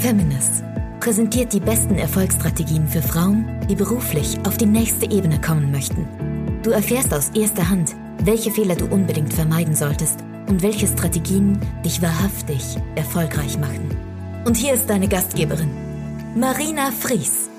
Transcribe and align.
Feminist 0.00 0.64
präsentiert 0.98 1.52
die 1.52 1.60
besten 1.60 1.96
Erfolgsstrategien 1.96 2.88
für 2.88 3.02
Frauen, 3.02 3.46
die 3.68 3.74
beruflich 3.74 4.38
auf 4.46 4.56
die 4.56 4.66
nächste 4.66 5.10
Ebene 5.10 5.38
kommen 5.38 5.70
möchten. 5.70 6.08
Du 6.62 6.70
erfährst 6.70 7.12
aus 7.12 7.28
erster 7.34 7.68
Hand, 7.68 7.94
welche 8.24 8.50
Fehler 8.50 8.76
du 8.76 8.86
unbedingt 8.86 9.32
vermeiden 9.32 9.74
solltest 9.74 10.20
und 10.48 10.62
welche 10.62 10.86
Strategien 10.86 11.60
dich 11.84 12.00
wahrhaftig 12.00 12.78
erfolgreich 12.94 13.58
machen. 13.58 13.94
Und 14.46 14.56
hier 14.56 14.72
ist 14.72 14.88
deine 14.88 15.06
Gastgeberin, 15.06 15.70
Marina 16.34 16.92
Fries. 16.92 17.49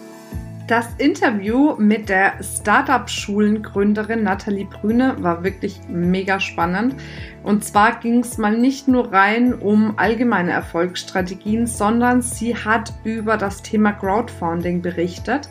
Das 0.72 0.88
Interview 1.00 1.76
mit 1.78 2.08
der 2.08 2.42
Startup-Schulengründerin 2.42 4.24
Nathalie 4.24 4.64
Brüne 4.64 5.18
war 5.20 5.44
wirklich 5.44 5.82
mega 5.90 6.40
spannend. 6.40 6.96
Und 7.44 7.66
zwar 7.66 8.00
ging 8.00 8.20
es 8.20 8.38
mal 8.38 8.58
nicht 8.58 8.88
nur 8.88 9.12
rein 9.12 9.54
um 9.54 10.00
allgemeine 10.00 10.52
Erfolgsstrategien, 10.52 11.68
sondern 11.68 12.21
sie 12.21 12.56
hat 12.56 12.94
über 13.04 13.36
das 13.36 13.64
Thema 13.64 13.92
Crowdfunding 13.92 14.82
berichtet 14.82 15.50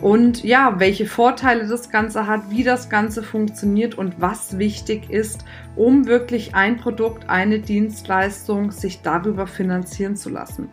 und 0.00 0.44
ja, 0.44 0.74
welche 0.78 1.06
Vorteile 1.06 1.66
das 1.66 1.88
Ganze 1.88 2.26
hat, 2.26 2.50
wie 2.50 2.64
das 2.64 2.90
Ganze 2.90 3.22
funktioniert 3.22 3.96
und 3.96 4.20
was 4.20 4.58
wichtig 4.58 5.08
ist, 5.10 5.44
um 5.74 6.06
wirklich 6.06 6.54
ein 6.54 6.76
Produkt, 6.76 7.30
eine 7.30 7.60
Dienstleistung 7.60 8.72
sich 8.72 9.00
darüber 9.00 9.46
finanzieren 9.46 10.16
zu 10.16 10.28
lassen. 10.28 10.68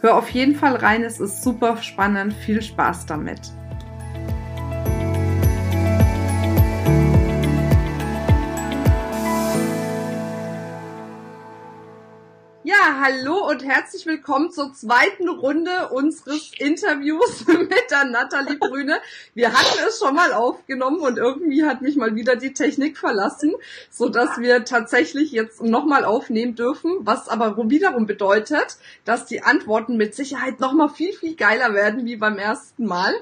Hör 0.00 0.16
auf 0.16 0.28
jeden 0.30 0.54
Fall 0.54 0.76
rein, 0.76 1.02
es 1.02 1.20
ist 1.20 1.42
super 1.42 1.78
spannend, 1.78 2.34
viel 2.34 2.60
Spaß 2.60 3.06
damit. 3.06 3.40
Ja, 12.86 13.00
hallo 13.00 13.48
und 13.48 13.64
herzlich 13.64 14.06
willkommen 14.06 14.52
zur 14.52 14.72
zweiten 14.72 15.28
Runde 15.28 15.88
unseres 15.88 16.52
Interviews 16.56 17.44
mit 17.48 17.90
der 17.90 18.04
Nathalie 18.04 18.58
Brüne. 18.58 19.00
Wir 19.34 19.52
hatten 19.52 19.78
es 19.88 19.98
schon 19.98 20.14
mal 20.14 20.32
aufgenommen 20.32 21.00
und 21.00 21.18
irgendwie 21.18 21.64
hat 21.64 21.82
mich 21.82 21.96
mal 21.96 22.14
wieder 22.14 22.36
die 22.36 22.52
Technik 22.52 22.96
verlassen, 22.96 23.54
so 23.90 24.08
dass 24.08 24.38
wir 24.38 24.64
tatsächlich 24.64 25.32
jetzt 25.32 25.62
nochmal 25.62 26.04
aufnehmen 26.04 26.54
dürfen, 26.54 26.92
was 27.00 27.28
aber 27.28 27.56
wiederum 27.68 28.06
bedeutet, 28.06 28.76
dass 29.04 29.26
die 29.26 29.42
Antworten 29.42 29.96
mit 29.96 30.14
Sicherheit 30.14 30.60
nochmal 30.60 30.88
viel, 30.88 31.12
viel 31.12 31.34
geiler 31.34 31.74
werden 31.74 32.04
wie 32.04 32.16
beim 32.16 32.38
ersten 32.38 32.86
Mal. 32.86 33.12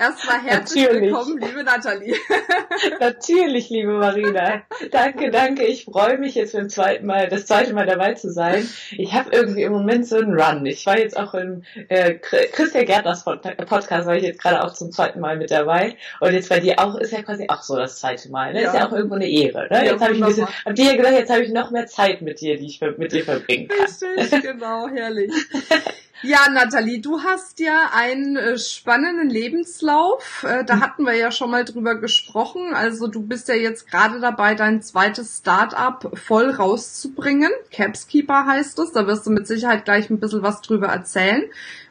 Erstmal 0.00 0.40
herzlich 0.40 0.84
Natürlich. 0.84 1.12
willkommen, 1.12 1.38
liebe 1.38 1.62
Nathalie. 1.62 2.14
Natürlich, 3.00 3.68
liebe 3.68 3.92
Marina. 3.92 4.62
Danke, 4.90 5.30
danke. 5.30 5.64
Ich 5.64 5.84
freue 5.84 6.16
mich 6.16 6.36
jetzt 6.36 6.54
beim 6.54 6.70
zweiten 6.70 7.04
Mal, 7.04 7.28
das 7.28 7.44
zweite 7.44 7.74
Mal 7.74 7.84
dabei 7.84 8.14
zu 8.14 8.32
sein. 8.32 8.66
Ich 8.92 9.12
habe 9.12 9.28
irgendwie 9.30 9.62
im 9.62 9.72
Moment 9.72 10.06
so 10.06 10.16
einen 10.16 10.40
Run. 10.40 10.64
Ich 10.64 10.86
war 10.86 10.98
jetzt 10.98 11.18
auch 11.18 11.34
im 11.34 11.64
äh, 11.88 12.14
Christian 12.14 12.86
Gärtners 12.86 13.26
Podcast, 13.26 14.06
war 14.06 14.16
ich 14.16 14.22
jetzt 14.22 14.40
gerade 14.40 14.64
auch 14.64 14.72
zum 14.72 14.90
zweiten 14.90 15.20
Mal 15.20 15.36
mit 15.36 15.50
dabei. 15.50 15.96
Und 16.20 16.32
jetzt 16.32 16.48
bei 16.48 16.60
dir 16.60 16.78
auch 16.78 16.94
ist 16.94 17.12
ja 17.12 17.20
quasi 17.20 17.44
auch 17.48 17.62
so 17.62 17.76
das 17.76 18.00
zweite 18.00 18.30
Mal. 18.30 18.54
Ne? 18.54 18.62
Ja. 18.62 18.68
Ist 18.68 18.78
ja 18.78 18.88
auch 18.88 18.92
irgendwo 18.92 19.16
eine 19.16 19.28
Ehre. 19.28 19.68
Ne? 19.68 19.84
Ja, 19.84 19.92
jetzt 19.92 20.00
habe 20.00 20.14
ich 20.14 20.22
ein 20.22 20.26
bisschen, 20.26 20.48
hab 20.64 20.74
dir 20.76 20.96
gesagt, 20.96 21.18
jetzt 21.18 21.30
habe 21.30 21.42
ich 21.42 21.52
noch 21.52 21.70
mehr 21.72 21.86
Zeit 21.86 22.22
mit 22.22 22.40
dir, 22.40 22.56
die 22.56 22.64
ich 22.68 22.80
mit 22.96 23.12
dir 23.12 23.24
verbringen 23.24 23.68
kann. 23.68 23.86
Richtig, 24.16 24.40
genau, 24.40 24.88
herrlich. 24.88 25.30
Ja, 26.22 26.50
Nathalie, 26.52 27.00
du 27.00 27.22
hast 27.22 27.60
ja 27.60 27.90
einen 27.94 28.36
äh, 28.36 28.58
spannenden 28.58 29.30
Lebenslauf. 29.30 30.44
Äh, 30.46 30.64
da 30.64 30.80
hatten 30.80 31.04
wir 31.04 31.14
ja 31.14 31.32
schon 31.32 31.50
mal 31.50 31.64
drüber 31.64 31.94
gesprochen. 31.94 32.74
Also 32.74 33.06
du 33.06 33.22
bist 33.22 33.48
ja 33.48 33.54
jetzt 33.54 33.90
gerade 33.90 34.20
dabei, 34.20 34.54
dein 34.54 34.82
zweites 34.82 35.38
Startup 35.38 36.18
voll 36.18 36.50
rauszubringen. 36.50 37.50
Capskeeper 37.72 38.44
heißt 38.44 38.78
es. 38.80 38.92
Da 38.92 39.06
wirst 39.06 39.26
du 39.26 39.30
mit 39.30 39.46
Sicherheit 39.46 39.86
gleich 39.86 40.10
ein 40.10 40.20
bisschen 40.20 40.42
was 40.42 40.60
drüber 40.60 40.88
erzählen. 40.88 41.44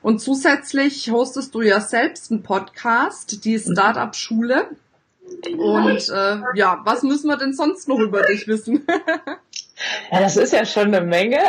Und 0.03 0.19
zusätzlich 0.21 1.09
hostest 1.09 1.55
du 1.55 1.61
ja 1.61 1.81
selbst 1.81 2.31
einen 2.31 2.43
Podcast, 2.43 3.43
die 3.45 3.57
mhm. 3.57 3.73
Startup 3.73 4.15
Schule. 4.15 4.67
Und 5.57 6.09
äh, 6.09 6.37
ja, 6.53 6.81
was 6.83 7.01
müssen 7.01 7.29
wir 7.29 7.37
denn 7.37 7.53
sonst 7.53 7.87
noch 7.87 7.99
über 7.99 8.21
dich 8.21 8.47
wissen? 8.47 8.85
Ja, 10.11 10.19
das 10.19 10.37
ist 10.37 10.53
ja 10.53 10.65
schon 10.65 10.93
eine 10.93 11.01
Menge. 11.01 11.39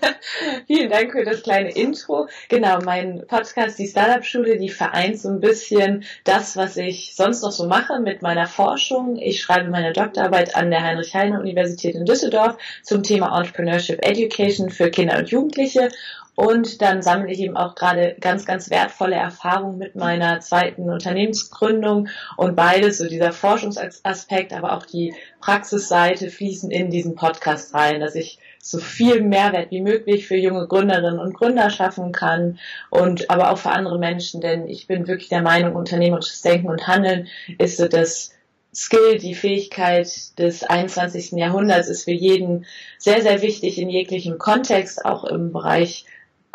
Vielen 0.66 0.90
Dank 0.90 1.12
für 1.12 1.24
das 1.24 1.42
kleine 1.42 1.70
Intro. 1.70 2.28
Genau, 2.48 2.78
mein 2.80 3.26
Podcast, 3.26 3.78
die 3.78 3.86
Startup-Schule, 3.86 4.58
die 4.58 4.68
vereint 4.68 5.18
so 5.18 5.28
ein 5.28 5.40
bisschen 5.40 6.04
das, 6.24 6.56
was 6.56 6.76
ich 6.76 7.14
sonst 7.14 7.42
noch 7.42 7.52
so 7.52 7.66
mache 7.66 8.00
mit 8.00 8.22
meiner 8.22 8.46
Forschung. 8.46 9.16
Ich 9.16 9.42
schreibe 9.42 9.70
meine 9.70 9.92
Doktorarbeit 9.92 10.56
an 10.56 10.70
der 10.70 10.82
Heinrich-Heine-Universität 10.82 11.94
in 11.94 12.04
Düsseldorf 12.04 12.56
zum 12.82 13.02
Thema 13.02 13.36
Entrepreneurship 13.36 14.04
Education 14.04 14.70
für 14.70 14.90
Kinder 14.90 15.18
und 15.18 15.30
Jugendliche 15.30 15.90
und 16.36 16.82
dann 16.82 17.02
sammle 17.02 17.32
ich 17.32 17.40
eben 17.40 17.56
auch 17.56 17.74
gerade 17.74 18.14
ganz, 18.20 18.44
ganz 18.44 18.70
wertvolle 18.70 19.16
Erfahrungen 19.16 19.78
mit 19.78 19.96
meiner 19.96 20.38
zweiten 20.40 20.88
Unternehmensgründung 20.88 22.08
und 22.36 22.54
beides, 22.54 22.98
so 22.98 23.08
dieser 23.08 23.32
Forschungsaspekt, 23.32 24.52
aber 24.52 24.74
auch 24.74 24.86
die 24.86 25.14
Praxisseite 25.40 26.30
fließen 26.30 26.70
in 26.70 26.90
diesen 26.90 27.14
Podcast 27.14 27.74
rein, 27.74 28.00
dass 28.00 28.14
ich 28.14 28.38
so 28.60 28.78
viel 28.78 29.22
Mehrwert 29.22 29.70
wie 29.70 29.80
möglich 29.80 30.26
für 30.26 30.36
junge 30.36 30.66
Gründerinnen 30.66 31.18
und 31.18 31.34
Gründer 31.34 31.70
schaffen 31.70 32.12
kann 32.12 32.58
und 32.90 33.30
aber 33.30 33.50
auch 33.50 33.58
für 33.58 33.70
andere 33.70 33.98
Menschen, 33.98 34.40
denn 34.40 34.68
ich 34.68 34.86
bin 34.86 35.08
wirklich 35.08 35.28
der 35.28 35.42
Meinung, 35.42 35.74
unternehmerisches 35.74 36.42
Denken 36.42 36.68
und 36.68 36.86
Handeln 36.86 37.28
ist 37.58 37.78
so 37.78 37.88
das 37.88 38.32
Skill, 38.74 39.16
die 39.16 39.34
Fähigkeit 39.34 40.38
des 40.38 40.62
21. 40.62 41.32
Jahrhunderts 41.32 41.88
ist 41.88 42.04
für 42.04 42.12
jeden 42.12 42.66
sehr, 42.98 43.22
sehr 43.22 43.40
wichtig 43.40 43.78
in 43.78 43.88
jeglichem 43.88 44.36
Kontext, 44.36 45.02
auch 45.02 45.24
im 45.24 45.50
Bereich 45.50 46.04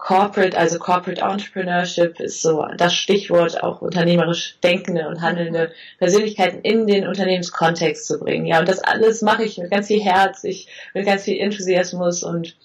Corporate, 0.01 0.57
also 0.57 0.79
Corporate 0.79 1.21
Entrepreneurship 1.21 2.19
ist 2.19 2.41
so 2.41 2.65
das 2.75 2.95
Stichwort, 2.95 3.61
auch 3.61 3.83
unternehmerisch 3.83 4.57
denkende 4.63 5.07
und 5.07 5.21
handelnde 5.21 5.71
Persönlichkeiten 5.99 6.61
in 6.61 6.87
den 6.87 7.07
Unternehmenskontext 7.07 8.07
zu 8.07 8.17
bringen. 8.17 8.47
Ja, 8.47 8.59
und 8.59 8.67
das 8.67 8.79
alles 8.79 9.21
mache 9.21 9.43
ich 9.43 9.59
mit 9.59 9.69
ganz 9.69 9.87
viel 9.87 10.01
Herz, 10.01 10.43
ich, 10.43 10.67
mit 10.95 11.05
ganz 11.05 11.23
viel 11.23 11.39
Enthusiasmus 11.39 12.23
und 12.23 12.55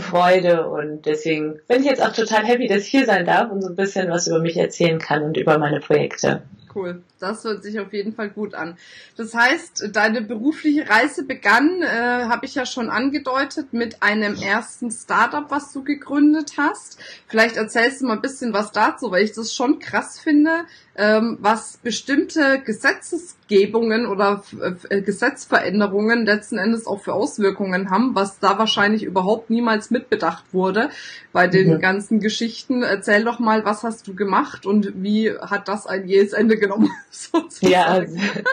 Freude 0.00 0.66
und 0.66 1.04
deswegen 1.04 1.60
bin 1.68 1.82
ich 1.82 1.86
jetzt 1.86 2.02
auch 2.02 2.12
total 2.12 2.44
happy, 2.44 2.68
dass 2.68 2.84
ich 2.84 2.88
hier 2.88 3.04
sein 3.04 3.26
darf 3.26 3.50
und 3.50 3.60
so 3.60 3.68
ein 3.68 3.76
bisschen 3.76 4.10
was 4.10 4.26
über 4.26 4.38
mich 4.38 4.56
erzählen 4.56 4.98
kann 4.98 5.22
und 5.22 5.36
über 5.36 5.58
meine 5.58 5.80
Projekte. 5.80 6.42
Cool. 6.74 7.02
Das 7.18 7.42
hört 7.42 7.64
sich 7.64 7.80
auf 7.80 7.92
jeden 7.92 8.14
Fall 8.14 8.30
gut 8.30 8.54
an. 8.54 8.76
Das 9.16 9.34
heißt, 9.34 9.90
deine 9.92 10.22
berufliche 10.22 10.88
Reise 10.88 11.24
begann, 11.24 11.82
äh, 11.82 11.86
habe 11.86 12.46
ich 12.46 12.54
ja 12.54 12.64
schon 12.64 12.90
angedeutet, 12.90 13.72
mit 13.72 14.02
einem 14.02 14.36
ersten 14.36 14.90
Startup, 14.90 15.50
was 15.50 15.72
du 15.72 15.82
gegründet 15.82 16.52
hast. 16.56 16.98
Vielleicht 17.26 17.56
erzählst 17.56 18.00
du 18.00 18.06
mal 18.06 18.14
ein 18.14 18.22
bisschen 18.22 18.52
was 18.52 18.70
dazu, 18.70 19.10
weil 19.10 19.24
ich 19.24 19.32
das 19.32 19.52
schon 19.52 19.80
krass 19.80 20.20
finde, 20.20 20.64
ähm, 20.94 21.38
was 21.40 21.78
bestimmte 21.78 22.60
Gesetzesgebungen 22.60 24.06
oder 24.06 24.42
äh, 24.88 25.00
Gesetzveränderungen 25.00 26.26
letzten 26.26 26.58
Endes 26.58 26.86
auch 26.86 27.00
für 27.00 27.14
Auswirkungen 27.14 27.90
haben, 27.90 28.14
was 28.14 28.40
da 28.40 28.58
wahrscheinlich 28.58 29.04
überhaupt 29.04 29.48
niemals 29.48 29.90
mitbedacht 29.90 30.44
wurde 30.52 30.90
bei 31.32 31.46
den 31.46 31.74
mhm. 31.74 31.80
ganzen 31.80 32.20
Geschichten. 32.20 32.82
Erzähl 32.82 33.24
doch 33.24 33.38
mal, 33.38 33.64
was 33.64 33.84
hast 33.84 34.06
du 34.08 34.14
gemacht 34.14 34.66
und 34.66 34.92
wie 35.02 35.32
hat 35.32 35.68
das 35.68 35.86
ein 35.86 36.08
jähes 36.08 36.32
Ende 36.32 36.56
genommen? 36.56 36.90
ja, 37.60 38.04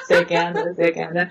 sehr 0.07 0.25
gerne, 0.25 0.73
sehr 0.75 0.91
gerne. 0.91 1.29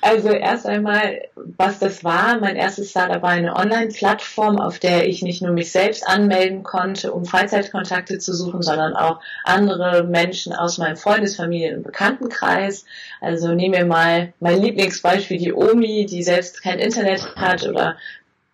Also 0.00 0.28
erst 0.28 0.66
einmal, 0.66 1.22
was 1.34 1.78
das 1.78 2.02
war, 2.02 2.38
mein 2.40 2.56
erstes 2.56 2.90
Startup 2.90 3.22
war 3.22 3.30
eine 3.30 3.56
Online-Plattform, 3.56 4.58
auf 4.58 4.78
der 4.78 5.08
ich 5.08 5.22
nicht 5.22 5.42
nur 5.42 5.52
mich 5.52 5.70
selbst 5.70 6.06
anmelden 6.06 6.62
konnte, 6.62 7.12
um 7.12 7.24
Freizeitkontakte 7.24 8.18
zu 8.18 8.34
suchen, 8.34 8.62
sondern 8.62 8.94
auch 8.94 9.20
andere 9.44 10.04
Menschen 10.04 10.52
aus 10.52 10.78
meinem 10.78 10.96
Freundesfamilien- 10.96 11.76
und 11.76 11.82
Bekanntenkreis. 11.82 12.84
Also 13.20 13.52
nehmen 13.54 13.74
wir 13.74 13.86
mal 13.86 14.32
mein 14.40 14.60
Lieblingsbeispiel, 14.60 15.38
die 15.38 15.52
Omi, 15.52 16.06
die 16.06 16.22
selbst 16.22 16.62
kein 16.62 16.78
Internet 16.78 17.36
hat 17.36 17.66
oder 17.68 17.96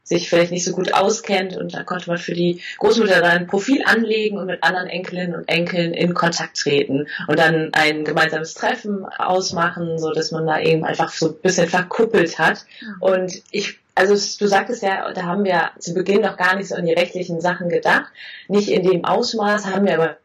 sich 0.05 0.29
vielleicht 0.29 0.51
nicht 0.51 0.65
so 0.65 0.73
gut 0.73 0.95
auskennt 0.95 1.57
und 1.57 1.75
da 1.75 1.85
konnte 1.85 2.11
man 2.11 2.19
für 2.19 2.35
die 2.35 2.61
Großmutter 2.79 3.21
dann 3.21 3.39
ein 3.39 3.47
Profil 3.47 3.83
anlegen 3.85 4.39
und 4.39 4.47
mit 4.47 4.63
anderen 4.63 4.89
Enkelinnen 4.89 5.35
und 5.35 5.49
Enkeln 5.49 5.95
in 5.95 6.13
Kontakt 6.13 6.57
treten 6.57 7.07
und 7.29 7.39
dann 7.39 7.71
ein 7.73 8.05
gemeinsames 8.05 8.55
Treffen 8.55 9.05
ausmachen, 9.07 9.99
so 9.99 10.13
dass 10.13 10.33
man 10.33 10.47
da 10.47 10.61
eben 10.61 10.85
einfach 10.85 11.11
so 11.11 11.29
ein 11.29 11.41
bisschen 11.41 11.69
verkuppelt 11.69 12.39
hat. 12.39 12.67
Und 13.01 13.43
ich 13.51 13.79
also 13.95 14.15
du 14.15 14.47
sagtest 14.49 14.83
ja, 14.83 15.13
da 15.13 15.25
haben 15.25 15.45
wir 15.45 15.71
zu 15.79 15.93
Beginn 15.93 16.23
noch 16.23 16.37
gar 16.37 16.57
nicht 16.57 16.69
so 16.69 16.75
an 16.75 16.87
die 16.87 16.95
rechtlichen 16.95 17.41
Sachen 17.41 17.69
gedacht. 17.69 18.11
Nicht 18.49 18.69
in 18.71 18.83
dem 18.83 19.05
Ausmaß 19.05 19.67
haben 19.67 19.87
wir 19.87 19.95
aber 19.95 20.17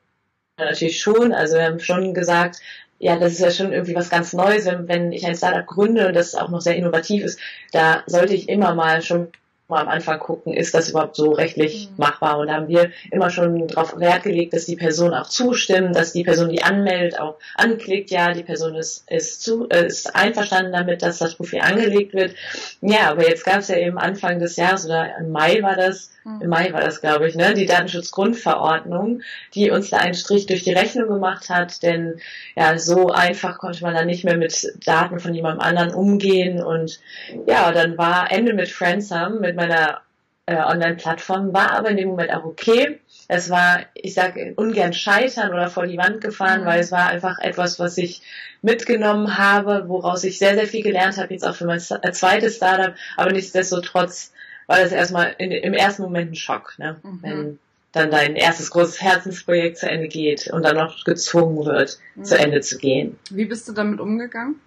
natürlich 0.58 1.00
schon. 1.00 1.34
Also 1.34 1.58
wir 1.58 1.66
haben 1.66 1.80
schon 1.80 2.14
gesagt, 2.14 2.60
ja, 3.00 3.18
das 3.18 3.34
ist 3.34 3.42
ja 3.42 3.52
schon 3.52 3.74
irgendwie 3.74 3.96
was 3.96 4.10
ganz 4.10 4.34
Neues, 4.34 4.66
wenn, 4.66 4.88
wenn 4.88 5.12
ich 5.12 5.26
ein 5.26 5.36
Startup 5.36 5.66
gründe 5.66 6.08
und 6.08 6.16
das 6.16 6.34
auch 6.34 6.50
noch 6.50 6.62
sehr 6.62 6.76
innovativ 6.76 7.24
ist, 7.24 7.40
da 7.72 8.04
sollte 8.08 8.34
ich 8.34 8.50
immer 8.50 8.74
mal 8.74 9.02
schon 9.02 9.32
mal 9.68 9.82
am 9.82 9.90
Anfang 9.90 10.20
gucken, 10.20 10.54
ist 10.54 10.74
das 10.74 10.90
überhaupt 10.90 11.16
so 11.16 11.32
rechtlich 11.32 11.90
mhm. 11.90 11.96
machbar? 11.98 12.38
Und 12.40 12.48
da 12.48 12.54
haben 12.54 12.70
wir 12.70 12.92
immer 13.12 13.30
schon 13.30 13.68
darauf 13.68 14.00
Wert 14.00 14.24
gelegt, 14.24 14.54
dass 14.54 14.66
die 14.66 14.78
Person 14.78 15.14
auch 15.14 15.28
zustimmt, 15.28 15.96
dass 15.96 16.14
die 16.14 16.24
Person, 16.24 16.50
die 16.50 16.64
anmeldet, 16.64 17.20
auch 17.20 17.36
anklickt, 17.56 18.10
ja, 18.10 18.34
die 18.34 18.44
Person 18.44 18.76
ist, 18.76 19.10
ist, 19.12 19.44
zu, 19.44 19.68
äh, 19.70 19.88
ist 19.88 20.16
einverstanden 20.16 20.72
damit, 20.72 21.02
dass 21.02 21.18
das 21.18 21.36
Profil 21.36 21.60
angelegt 21.60 22.14
wird. 22.14 22.34
Ja, 22.80 23.10
aber 23.12 23.28
jetzt 23.28 23.44
gab 23.44 23.60
es 23.60 23.68
ja 23.68 23.78
eben 23.78 23.98
Anfang 23.98 24.40
des 24.40 24.56
Jahres 24.56 24.86
oder 24.86 25.18
im 25.20 25.32
Mai 25.32 25.62
war 25.62 25.76
das, 25.76 26.12
mhm. 26.24 26.42
im 26.44 26.50
Mai 26.50 26.72
war 26.72 26.82
das, 26.82 27.02
glaube 27.02 27.28
ich, 27.28 27.36
ne, 27.36 27.54
die 27.54 27.66
Datenschutzgrundverordnung, 27.66 29.22
die 29.54 29.70
uns 29.72 29.90
da 29.90 29.98
einen 29.98 30.14
Strich 30.14 30.46
durch 30.46 30.64
die 30.64 30.74
Rechnung 30.74 31.10
gemacht 31.10 31.50
hat, 31.50 31.84
denn 31.84 32.22
ja, 32.56 32.78
so 32.78 33.10
einfach 33.10 33.58
konnte 33.58 33.84
man 33.84 33.94
dann 33.94 34.08
nicht 34.08 34.24
mehr 34.24 34.38
mit 34.38 34.74
Daten 34.86 35.20
von 35.20 35.34
jemandem 35.34 35.60
anderen 35.60 35.94
umgehen 35.94 36.64
und 36.64 37.02
ja, 37.46 37.74
dann 37.74 37.98
war 37.98 38.32
Ende 38.32 38.54
mit 38.54 38.70
Friendsum, 38.70 39.42
mit 39.42 39.57
meiner 39.58 40.02
äh, 40.46 40.56
Online-Plattform, 40.56 41.54
war 41.54 41.72
aber 41.72 41.90
in 41.90 41.98
dem 41.98 42.08
Moment 42.08 42.32
auch 42.32 42.46
okay. 42.46 43.00
Es 43.28 43.50
war, 43.50 43.82
ich 43.94 44.14
sage 44.14 44.54
ungern 44.56 44.94
scheitern 44.94 45.52
oder 45.52 45.68
vor 45.68 45.86
die 45.86 45.98
Wand 45.98 46.22
gefahren, 46.22 46.62
mhm. 46.62 46.66
weil 46.66 46.80
es 46.80 46.92
war 46.92 47.08
einfach 47.10 47.38
etwas, 47.40 47.80
was 47.80 47.98
ich 47.98 48.22
mitgenommen 48.62 49.38
habe, 49.38 49.90
woraus 49.90 50.24
ich 50.24 50.40
sehr, 50.40 50.56
sehr 50.56 50.68
viel 50.68 50.84
gelernt 50.84 51.18
habe, 51.18 51.34
jetzt 51.34 51.46
auch 51.46 51.56
für 51.56 51.66
mein 51.66 51.82
äh, 52.02 52.12
zweites 52.14 52.56
Startup, 52.56 52.96
aber 53.18 53.32
nichtsdestotrotz 53.32 54.32
war 54.68 54.80
das 54.80 54.92
erstmal 54.92 55.36
in, 55.38 55.52
im 55.52 55.74
ersten 55.74 56.04
Moment 56.04 56.32
ein 56.32 56.36
Schock, 56.36 56.76
ne? 56.78 56.98
Mhm. 57.04 57.20
wenn 57.22 57.60
dann 57.92 58.12
dein 58.12 58.36
erstes 58.36 58.70
großes 58.70 59.02
Herzensprojekt 59.02 59.78
zu 59.78 59.90
Ende 59.90 60.08
geht 60.08 60.48
und 60.48 60.64
dann 60.64 60.76
noch 60.76 61.04
gezwungen 61.04 61.66
wird, 61.66 62.00
mhm. 62.16 62.24
zu 62.24 62.38
Ende 62.38 62.62
zu 62.62 62.78
gehen. 62.78 63.18
Wie 63.32 63.46
bist 63.46 63.68
du 63.68 63.74
damit 63.74 64.00
umgegangen? 64.00 64.60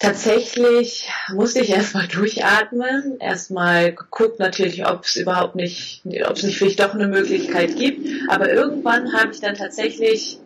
Tatsächlich 0.00 1.10
musste 1.34 1.60
ich 1.60 1.68
erstmal 1.68 2.08
durchatmen, 2.08 3.18
erstmal 3.20 3.94
geguckt 3.94 4.38
natürlich, 4.38 4.86
ob 4.86 5.04
es 5.04 5.16
überhaupt 5.16 5.56
nicht, 5.56 6.02
ob 6.24 6.36
es 6.38 6.42
nicht 6.42 6.56
vielleicht 6.56 6.80
doch 6.80 6.94
eine 6.94 7.06
Möglichkeit 7.06 7.76
gibt. 7.76 8.08
Aber 8.30 8.50
irgendwann 8.50 9.12
habe 9.12 9.32
ich 9.32 9.40
dann 9.40 9.54
tatsächlich, 9.54 10.38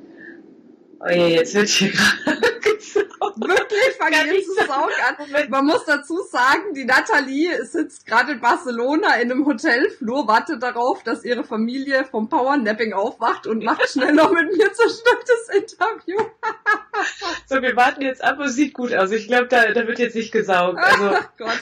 oh 0.98 1.08
je, 1.08 1.36
jetzt 1.36 1.54
wird 1.54 1.68
hier 1.68 1.90
gerade 2.24 2.73
Wirklich, 3.20 3.96
fangen 3.98 4.32
jetzt 4.32 4.46
zu 4.46 4.54
saugen 4.66 4.92
an. 5.06 5.50
Man 5.50 5.66
muss 5.66 5.84
dazu 5.84 6.20
sagen, 6.30 6.74
die 6.74 6.84
Nathalie 6.84 7.64
sitzt 7.64 8.06
gerade 8.06 8.32
in 8.32 8.40
Barcelona 8.40 9.14
in 9.16 9.30
einem 9.30 9.46
Hotelflur, 9.46 10.26
wartet 10.28 10.62
darauf, 10.62 11.02
dass 11.02 11.24
ihre 11.24 11.44
Familie 11.44 12.04
vom 12.04 12.28
Powernapping 12.28 12.92
aufwacht 12.92 13.46
und 13.46 13.64
macht 13.64 13.88
schnell 13.88 14.12
noch 14.12 14.30
mit 14.30 14.56
mir 14.56 14.72
zerstörtes 14.72 15.48
Interview. 15.52 16.18
so, 17.48 17.62
wir 17.62 17.76
warten 17.76 18.02
jetzt 18.02 18.22
ab 18.22 18.38
und 18.38 18.46
es 18.46 18.54
sieht 18.54 18.74
gut 18.74 18.94
aus. 18.94 19.10
Ich 19.10 19.26
glaube, 19.28 19.46
da, 19.48 19.72
da 19.72 19.86
wird 19.86 19.98
jetzt 19.98 20.16
nicht 20.16 20.32
gesaugt. 20.32 20.78
Also, 20.78 21.10
Ach 21.14 21.28
Gott. 21.38 21.60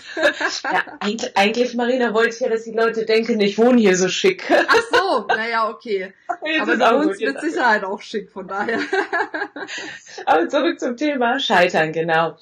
ja, 0.65 0.83
eigentlich, 1.01 1.37
eigentlich, 1.37 1.75
Marina, 1.75 2.15
wollte 2.15 2.35
ich 2.35 2.41
ja, 2.41 2.49
dass 2.49 2.65
die 2.65 2.73
Leute 2.73 3.05
denken, 3.05 3.41
ich 3.41 3.59
wohne 3.59 3.81
hier 3.81 3.97
so 3.97 4.09
schick. 4.09 4.45
Ach 4.51 4.83
so, 4.91 5.02
naja, 5.21 5.69
okay. 5.69 6.13
Jetzt 6.45 6.63
Aber 6.63 6.77
bei 6.77 6.95
uns 6.95 7.21
mit 7.21 7.41
Sicherheit 7.41 7.85
auch 7.85 8.01
schick, 8.01 8.31
von 8.31 8.49
daher. 8.49 8.79
Aber 10.27 10.49
zurück 10.49 10.81
zum 10.81 10.97
Thema 10.97 11.39
Scheitern, 11.39 11.93
genau. 11.93 12.37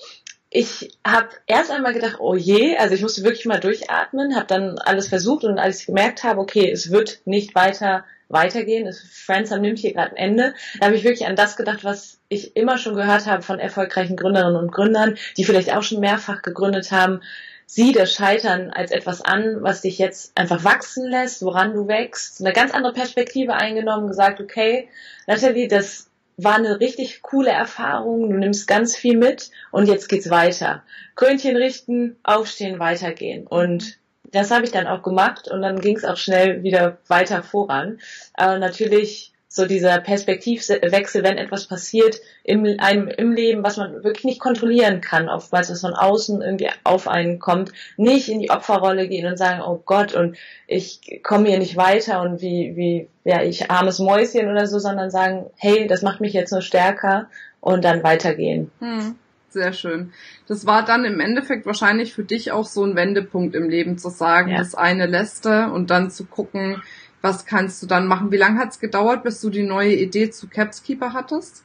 Ich 0.53 0.99
habe 1.07 1.29
erst 1.47 1.71
einmal 1.71 1.93
gedacht, 1.93 2.17
oh 2.19 2.35
je, 2.35 2.77
also 2.77 2.95
ich 2.95 3.03
musste 3.03 3.23
wirklich 3.23 3.47
mal 3.47 3.61
durchatmen, 3.61 4.35
habe 4.35 4.47
dann 4.47 4.79
alles 4.79 5.09
versucht 5.09 5.45
und 5.45 5.59
als 5.59 5.81
ich 5.81 5.87
gemerkt 5.87 6.25
habe, 6.25 6.41
okay, 6.41 6.71
es 6.71 6.91
wird 6.91 7.21
nicht 7.25 7.55
weiter 7.55 8.05
weitergehen, 8.31 8.87
es, 8.87 9.01
Friends 9.01 9.51
nimmt 9.51 9.79
hier 9.79 9.93
gerade 9.93 10.13
ein 10.13 10.17
Ende, 10.17 10.55
da 10.79 10.87
habe 10.87 10.97
ich 10.97 11.05
wirklich 11.05 11.27
an 11.27 11.37
das 11.37 11.57
gedacht, 11.57 11.85
was 11.85 12.19
ich 12.29 12.57
immer 12.57 12.79
schon 12.79 12.95
gehört 12.95 13.27
habe 13.27 13.43
von 13.43 13.59
erfolgreichen 13.59 14.17
Gründerinnen 14.17 14.57
und 14.57 14.73
Gründern, 14.73 15.17
die 15.37 15.45
vielleicht 15.45 15.73
auch 15.75 15.83
schon 15.83 16.01
mehrfach 16.01 16.43
gegründet 16.43 16.93
haben, 16.93 17.23
sieh 17.73 17.93
das 17.93 18.13
Scheitern 18.13 18.71
als 18.71 18.91
etwas 18.91 19.23
an, 19.23 19.63
was 19.63 19.83
dich 19.83 19.97
jetzt 19.99 20.37
einfach 20.37 20.65
wachsen 20.65 21.09
lässt, 21.09 21.43
woran 21.43 21.73
du 21.73 21.87
wächst, 21.87 22.41
eine 22.41 22.53
ganz 22.53 22.75
andere 22.75 22.93
Perspektive 22.93 23.55
eingenommen, 23.55 24.09
gesagt, 24.09 24.41
okay, 24.41 24.89
Natalie, 25.29 25.69
das 25.69 26.11
war 26.37 26.57
eine 26.57 26.81
richtig 26.81 27.23
coole 27.23 27.51
Erfahrung. 27.51 28.29
Du 28.29 28.37
nimmst 28.37 28.67
ganz 28.67 28.97
viel 28.97 29.17
mit 29.17 29.51
und 29.71 29.87
jetzt 29.87 30.09
geht's 30.09 30.31
weiter. 30.31 30.83
Krönchen 31.15 31.57
richten, 31.57 32.17
aufstehen, 32.25 32.81
weitergehen. 32.81 33.47
Und 33.47 33.99
das 34.33 34.51
habe 34.51 34.65
ich 34.65 34.73
dann 34.73 34.89
auch 34.89 35.05
gemacht 35.05 35.47
und 35.47 35.63
dann 35.63 35.81
ging 35.81 35.97
es 35.97 36.05
auch 36.05 36.17
schnell 36.17 36.65
wieder 36.65 36.99
weiter 37.07 37.45
voran. 37.45 38.01
Aber 38.35 38.59
natürlich 38.59 39.30
so 39.53 39.67
dieser 39.67 39.99
Perspektivwechsel, 39.99 41.25
wenn 41.25 41.37
etwas 41.37 41.67
passiert 41.67 42.21
im, 42.45 42.65
einem, 42.79 43.09
im 43.09 43.33
Leben, 43.33 43.65
was 43.65 43.79
man 43.79 44.05
wirklich 44.05 44.23
nicht 44.23 44.41
kontrollieren 44.41 45.01
kann, 45.01 45.29
oftmals, 45.29 45.69
was 45.71 45.81
von 45.81 45.93
außen 45.93 46.41
irgendwie 46.41 46.69
auf 46.85 47.09
einen 47.09 47.41
kommt, 47.41 47.73
nicht 47.97 48.29
in 48.29 48.39
die 48.39 48.51
Opferrolle 48.51 49.09
gehen 49.09 49.27
und 49.27 49.37
sagen, 49.37 49.61
oh 49.61 49.83
Gott, 49.85 50.15
und 50.15 50.37
ich 50.69 51.21
komme 51.25 51.49
hier 51.49 51.59
nicht 51.59 51.77
weiter 51.77 52.23
und 52.23 52.41
wie, 52.41 52.77
wie, 52.77 53.09
ja, 53.25 53.43
ich 53.43 53.73
armes 53.73 53.99
Mäuschen 53.99 54.49
oder 54.49 54.69
so, 54.69 54.79
sondern 54.79 55.11
sagen, 55.11 55.47
hey, 55.57 55.89
das 55.89 56.03
macht 56.03 56.21
mich 56.21 56.33
jetzt 56.33 56.53
nur 56.53 56.63
stärker 56.63 57.29
und 57.61 57.85
dann 57.85 58.05
weitergehen. 58.05 58.71
Hm. 58.79 59.17
Sehr 59.53 59.73
schön. 59.73 60.13
Das 60.47 60.65
war 60.65 60.85
dann 60.85 61.05
im 61.05 61.19
Endeffekt 61.19 61.67
wahrscheinlich 61.67 62.15
für 62.15 62.23
dich 62.23 62.53
auch 62.53 62.67
so 62.67 62.85
ein 62.85 62.95
Wendepunkt 62.95 63.57
im 63.57 63.69
Leben 63.69 63.99
zu 63.99 64.09
sagen, 64.09 64.53
ja. 64.53 64.59
das 64.59 64.77
eine 64.77 65.07
lässte 65.07 65.73
und 65.73 65.91
dann 65.91 66.13
zu 66.13 66.25
gucken, 66.25 66.81
was 67.23 67.47
kannst 67.47 67.83
du 67.83 67.87
dann 67.87 68.07
machen? 68.07 68.33
Wie 68.33 68.37
lange 68.37 68.59
hat 68.59 68.71
es 68.71 68.81
gedauert, 68.81 69.23
bis 69.23 69.41
du 69.41 69.51
die 69.51 69.63
neue 69.63 69.95
Idee 69.95 70.31
zu 70.31 70.49
Capskeeper 70.49 71.13
hattest? 71.13 71.65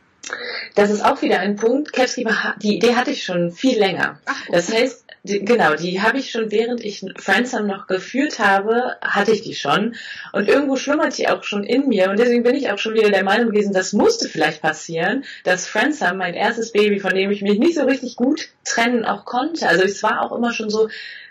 Das 0.73 0.89
ist 0.89 1.03
auch 1.05 1.21
wieder 1.21 1.39
ein 1.39 1.55
Punkt. 1.55 1.93
Capskeeper, 1.93 2.55
die 2.61 2.75
Idee 2.75 2.95
hatte 2.95 3.11
ich 3.11 3.23
schon 3.23 3.51
viel 3.51 3.77
länger. 3.77 4.19
Ach, 4.25 4.41
okay. 4.41 4.51
Das 4.51 4.73
heißt, 4.73 5.05
die, 5.23 5.43
genau, 5.43 5.75
die 5.75 6.01
habe 6.01 6.19
ich 6.19 6.29
schon, 6.29 6.51
während 6.51 6.83
ich 6.83 7.03
Friendsum 7.17 7.65
noch 7.65 7.87
geführt 7.87 8.37
habe, 8.37 8.95
hatte 9.01 9.31
ich 9.31 9.41
die 9.41 9.55
schon. 9.55 9.95
Und 10.33 10.47
irgendwo 10.47 10.75
schlummert 10.75 11.17
die 11.17 11.27
auch 11.29 11.43
schon 11.43 11.63
in 11.63 11.87
mir. 11.87 12.11
Und 12.11 12.19
deswegen 12.19 12.43
bin 12.43 12.55
ich 12.55 12.69
auch 12.69 12.77
schon 12.77 12.93
wieder 12.93 13.09
der 13.09 13.23
Meinung 13.23 13.51
gewesen, 13.51 13.73
das 13.73 13.93
musste 13.93 14.29
vielleicht 14.29 14.61
passieren, 14.61 15.23
dass 15.43 15.67
Friendsum, 15.67 16.17
mein 16.17 16.35
erstes 16.35 16.71
Baby, 16.71 16.99
von 16.99 17.15
dem 17.15 17.31
ich 17.31 17.41
mich 17.41 17.57
nicht 17.57 17.75
so 17.75 17.85
richtig 17.85 18.15
gut 18.17 18.49
trennen 18.63 19.05
auch 19.05 19.25
konnte. 19.25 19.67
Also 19.67 19.83
es 19.83 20.03
war 20.03 20.21
auch 20.21 20.35
immer 20.35 20.53
schon 20.53 20.69
so, 20.69 20.89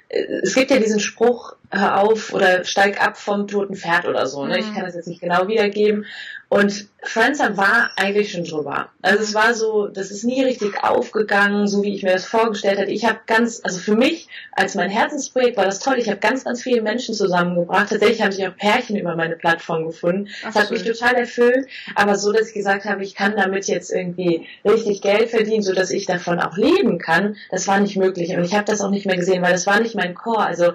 es 0.08 0.54
gibt 0.54 0.70
ja 0.70 0.78
diesen 0.78 1.00
Spruch, 1.00 1.56
hör 1.70 2.00
auf 2.00 2.32
oder 2.32 2.64
steig 2.64 3.00
ab 3.00 3.16
vom 3.16 3.48
toten 3.48 3.74
Pferd 3.74 4.06
oder 4.06 4.26
so. 4.26 4.46
Ne? 4.46 4.58
Ich 4.58 4.66
mhm. 4.66 4.74
kann 4.74 4.84
das 4.84 4.94
jetzt 4.94 5.08
nicht 5.08 5.20
genau 5.20 5.48
wiedergeben. 5.48 6.06
Und 6.48 6.88
Friendsum 7.02 7.56
war 7.56 7.90
eigentlich 7.96 8.32
schon 8.32 8.44
drüber. 8.44 8.88
Also 9.02 9.22
es 9.22 9.34
war 9.34 9.54
so, 9.54 9.88
das 9.88 10.10
ist 10.10 10.24
nie 10.24 10.42
richtig 10.42 10.82
aufgegangen, 10.82 11.66
so 11.66 11.82
wie 11.82 11.94
ich 11.94 12.02
mir 12.02 12.12
das 12.12 12.26
vorgestellt 12.26 12.78
hatte. 12.78 12.90
Ich 12.90 13.04
habe 13.04 13.20
ganz, 13.26 13.60
also 13.62 13.78
für 13.78 13.94
mich 13.94 14.28
als 14.52 14.74
mein 14.74 14.90
Herzensprojekt 14.90 15.56
war 15.56 15.64
das 15.64 15.80
toll. 15.80 15.96
Ich 15.98 16.08
habe 16.08 16.18
ganz, 16.18 16.44
ganz 16.44 16.62
viele 16.62 16.82
Menschen 16.82 17.14
zusammengebracht. 17.14 17.90
Tatsächlich 17.90 18.22
haben 18.22 18.32
sich 18.32 18.46
auch 18.46 18.56
Pärchen 18.56 18.96
über 18.96 19.16
meine 19.16 19.36
Plattform 19.36 19.86
gefunden. 19.86 20.28
Ach, 20.40 20.46
das 20.46 20.54
hat 20.54 20.68
schön. 20.68 20.78
mich 20.78 20.86
total 20.86 21.14
erfüllt. 21.14 21.66
Aber 21.94 22.16
so, 22.16 22.32
dass 22.32 22.48
ich 22.48 22.54
gesagt 22.54 22.84
habe, 22.84 23.02
ich 23.02 23.14
kann 23.14 23.36
damit 23.36 23.66
jetzt 23.66 23.90
irgendwie 23.90 24.46
richtig 24.64 25.02
Geld 25.02 25.30
verdienen, 25.30 25.62
so 25.62 25.72
dass 25.72 25.90
ich 25.90 26.06
davon 26.06 26.40
auch 26.40 26.56
leben 26.56 26.98
kann, 26.98 27.36
das 27.50 27.66
war 27.68 27.80
nicht 27.80 27.96
möglich. 27.96 28.34
Und 28.36 28.44
ich 28.44 28.54
habe 28.54 28.64
das 28.64 28.80
auch 28.80 28.90
nicht 28.90 29.06
mehr 29.06 29.16
gesehen, 29.16 29.42
weil 29.42 29.52
das 29.52 29.66
war 29.66 29.80
nicht 29.80 29.94
mein 29.94 30.14
Core. 30.14 30.44
Also 30.44 30.72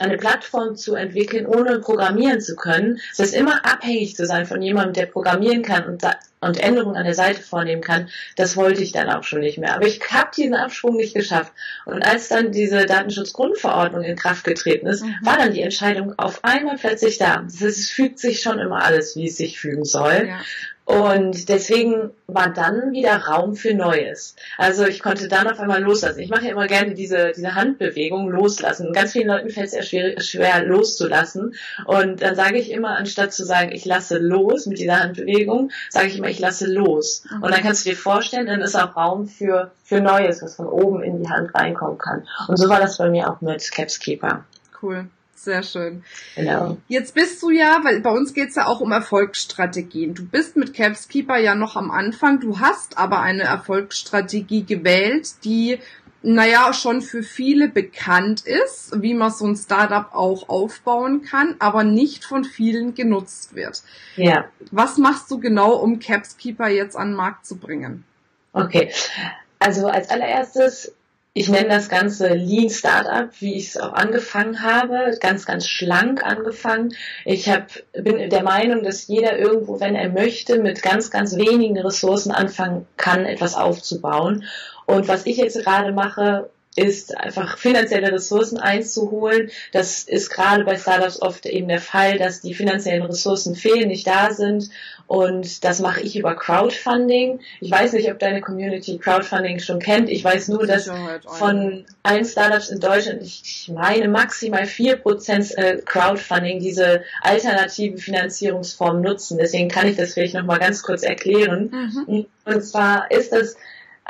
eine 0.00 0.16
Plattform 0.16 0.76
zu 0.76 0.94
entwickeln, 0.94 1.46
ohne 1.46 1.78
programmieren 1.78 2.40
zu 2.40 2.56
können. 2.56 3.00
Es 3.12 3.18
ist 3.18 3.34
immer 3.34 3.64
abhängig 3.66 4.16
zu 4.16 4.26
sein 4.26 4.46
von 4.46 4.62
jemandem, 4.62 4.94
der 4.94 5.06
programmieren 5.06 5.62
kann 5.62 5.84
und, 5.84 6.02
und 6.40 6.58
Änderungen 6.58 6.96
an 6.96 7.04
der 7.04 7.14
Seite 7.14 7.42
vornehmen 7.42 7.82
kann. 7.82 8.08
Das 8.36 8.56
wollte 8.56 8.82
ich 8.82 8.92
dann 8.92 9.10
auch 9.10 9.24
schon 9.24 9.40
nicht 9.40 9.58
mehr. 9.58 9.74
Aber 9.74 9.86
ich 9.86 10.00
habe 10.10 10.30
diesen 10.34 10.54
Absprung 10.54 10.96
nicht 10.96 11.14
geschafft. 11.14 11.52
Und 11.84 12.02
als 12.02 12.28
dann 12.28 12.50
diese 12.50 12.86
Datenschutzgrundverordnung 12.86 14.02
in 14.02 14.16
Kraft 14.16 14.44
getreten 14.44 14.86
ist, 14.86 15.04
mhm. 15.04 15.16
war 15.22 15.36
dann 15.36 15.52
die 15.52 15.62
Entscheidung 15.62 16.18
auf 16.18 16.44
einmal 16.44 16.76
plötzlich 16.76 17.18
da. 17.18 17.46
Es 17.46 17.90
fügt 17.90 18.18
sich 18.18 18.40
schon 18.40 18.58
immer 18.58 18.82
alles, 18.82 19.16
wie 19.16 19.26
es 19.26 19.36
sich 19.36 19.60
fügen 19.60 19.84
soll. 19.84 20.28
Ja. 20.28 20.40
Und 20.90 21.48
deswegen 21.48 22.10
war 22.26 22.52
dann 22.52 22.90
wieder 22.90 23.16
Raum 23.16 23.54
für 23.54 23.74
Neues. 23.74 24.34
Also 24.58 24.84
ich 24.84 25.00
konnte 25.00 25.28
dann 25.28 25.46
auf 25.46 25.60
einmal 25.60 25.80
loslassen. 25.80 26.18
Ich 26.18 26.30
mache 26.30 26.46
ja 26.46 26.50
immer 26.50 26.66
gerne 26.66 26.94
diese, 26.94 27.30
diese 27.36 27.54
Handbewegung 27.54 28.28
loslassen. 28.28 28.88
Und 28.88 28.92
ganz 28.92 29.12
vielen 29.12 29.28
Leuten 29.28 29.50
fällt 29.50 29.68
es 29.68 29.74
ja 29.74 29.82
schwer, 29.82 30.20
schwer 30.20 30.64
loszulassen. 30.64 31.54
Und 31.84 32.22
dann 32.22 32.34
sage 32.34 32.58
ich 32.58 32.72
immer, 32.72 32.96
anstatt 32.96 33.32
zu 33.32 33.44
sagen, 33.44 33.70
ich 33.70 33.84
lasse 33.84 34.18
los 34.18 34.66
mit 34.66 34.80
dieser 34.80 34.98
Handbewegung, 34.98 35.70
sage 35.90 36.08
ich 36.08 36.18
immer, 36.18 36.28
ich 36.28 36.40
lasse 36.40 36.66
los. 36.66 37.22
Mhm. 37.30 37.44
Und 37.44 37.54
dann 37.54 37.62
kannst 37.62 37.86
du 37.86 37.90
dir 37.90 37.96
vorstellen, 37.96 38.46
dann 38.46 38.60
ist 38.60 38.74
auch 38.74 38.96
Raum 38.96 39.28
für, 39.28 39.70
für 39.84 40.00
Neues, 40.00 40.42
was 40.42 40.56
von 40.56 40.66
oben 40.66 41.04
in 41.04 41.22
die 41.22 41.30
Hand 41.30 41.54
reinkommen 41.54 41.98
kann. 41.98 42.26
Und 42.48 42.56
so 42.56 42.68
war 42.68 42.80
das 42.80 42.98
bei 42.98 43.08
mir 43.08 43.30
auch 43.30 43.40
mit 43.40 43.70
Capskeeper. 43.70 44.44
Cool. 44.82 45.08
Sehr 45.42 45.62
schön. 45.62 46.04
Genau. 46.36 46.76
Jetzt 46.86 47.14
bist 47.14 47.42
du 47.42 47.48
ja, 47.48 47.80
weil 47.82 48.00
bei 48.00 48.10
uns 48.10 48.34
geht's 48.34 48.56
ja 48.56 48.66
auch 48.66 48.80
um 48.80 48.92
Erfolgsstrategien. 48.92 50.14
Du 50.14 50.26
bist 50.26 50.54
mit 50.56 50.74
Capskeeper 50.74 51.38
ja 51.38 51.54
noch 51.54 51.76
am 51.76 51.90
Anfang. 51.90 52.40
Du 52.40 52.60
hast 52.60 52.98
aber 52.98 53.20
eine 53.20 53.44
Erfolgsstrategie 53.44 54.64
gewählt, 54.64 55.42
die 55.44 55.78
naja, 56.22 56.74
schon 56.74 57.00
für 57.00 57.22
viele 57.22 57.68
bekannt 57.68 58.42
ist, 58.44 59.00
wie 59.00 59.14
man 59.14 59.30
so 59.30 59.46
ein 59.46 59.56
Startup 59.56 60.14
auch 60.14 60.50
aufbauen 60.50 61.22
kann, 61.22 61.56
aber 61.58 61.84
nicht 61.84 62.26
von 62.26 62.44
vielen 62.44 62.94
genutzt 62.94 63.54
wird. 63.54 63.82
Ja. 64.16 64.44
Was 64.70 64.98
machst 64.98 65.30
du 65.30 65.40
genau, 65.40 65.72
um 65.72 66.00
Capskeeper 66.00 66.68
jetzt 66.68 66.96
an 66.96 67.12
den 67.12 67.16
Markt 67.16 67.46
zu 67.46 67.56
bringen? 67.56 68.04
Okay. 68.52 68.92
Also 69.58 69.86
als 69.86 70.10
allererstes 70.10 70.92
ich 71.32 71.48
nenne 71.48 71.68
das 71.68 71.88
Ganze 71.88 72.34
Lean 72.34 72.70
Startup, 72.70 73.28
wie 73.40 73.54
ich 73.54 73.68
es 73.68 73.76
auch 73.76 73.92
angefangen 73.92 74.62
habe, 74.62 75.16
ganz, 75.20 75.46
ganz 75.46 75.68
schlank 75.68 76.24
angefangen. 76.24 76.94
Ich 77.24 77.48
hab, 77.48 77.68
bin 77.92 78.30
der 78.30 78.42
Meinung, 78.42 78.82
dass 78.82 79.06
jeder 79.06 79.38
irgendwo, 79.38 79.78
wenn 79.78 79.94
er 79.94 80.08
möchte, 80.08 80.58
mit 80.58 80.82
ganz, 80.82 81.10
ganz 81.10 81.36
wenigen 81.36 81.78
Ressourcen 81.78 82.32
anfangen 82.32 82.86
kann, 82.96 83.26
etwas 83.26 83.54
aufzubauen. 83.54 84.44
Und 84.86 85.06
was 85.06 85.24
ich 85.24 85.36
jetzt 85.36 85.62
gerade 85.62 85.92
mache, 85.92 86.50
ist 86.76 87.16
einfach 87.16 87.58
finanzielle 87.58 88.12
Ressourcen 88.12 88.58
einzuholen. 88.58 89.50
Das 89.72 90.04
ist 90.04 90.30
gerade 90.30 90.64
bei 90.64 90.76
Startups 90.76 91.20
oft 91.20 91.46
eben 91.46 91.68
der 91.68 91.80
Fall, 91.80 92.18
dass 92.18 92.40
die 92.40 92.54
finanziellen 92.54 93.02
Ressourcen 93.02 93.54
fehlen, 93.54 93.88
nicht 93.88 94.06
da 94.06 94.32
sind. 94.32 94.70
Und 95.10 95.64
das 95.64 95.80
mache 95.80 96.02
ich 96.02 96.16
über 96.16 96.36
Crowdfunding. 96.36 97.40
Ich 97.60 97.68
weiß 97.68 97.94
nicht, 97.94 98.08
ob 98.12 98.20
deine 98.20 98.40
Community 98.40 98.96
Crowdfunding 98.96 99.58
schon 99.58 99.80
kennt. 99.80 100.08
Ich 100.08 100.22
weiß 100.22 100.46
nur, 100.46 100.68
dass 100.68 100.88
von 101.24 101.84
allen 102.04 102.24
Startups 102.24 102.68
in 102.68 102.78
Deutschland, 102.78 103.20
ich 103.20 103.68
meine 103.74 104.06
maximal 104.06 104.66
vier 104.66 104.94
Prozent 104.94 105.50
äh, 105.58 105.78
Crowdfunding 105.84 106.60
diese 106.60 107.02
alternative 107.22 107.98
Finanzierungsform 107.98 109.00
nutzen. 109.00 109.38
Deswegen 109.38 109.68
kann 109.68 109.88
ich 109.88 109.96
das 109.96 110.14
vielleicht 110.14 110.34
nochmal 110.34 110.60
ganz 110.60 110.80
kurz 110.84 111.02
erklären. 111.02 111.72
Mhm. 111.72 112.26
Und 112.44 112.62
zwar 112.62 113.10
ist 113.10 113.32
das 113.32 113.56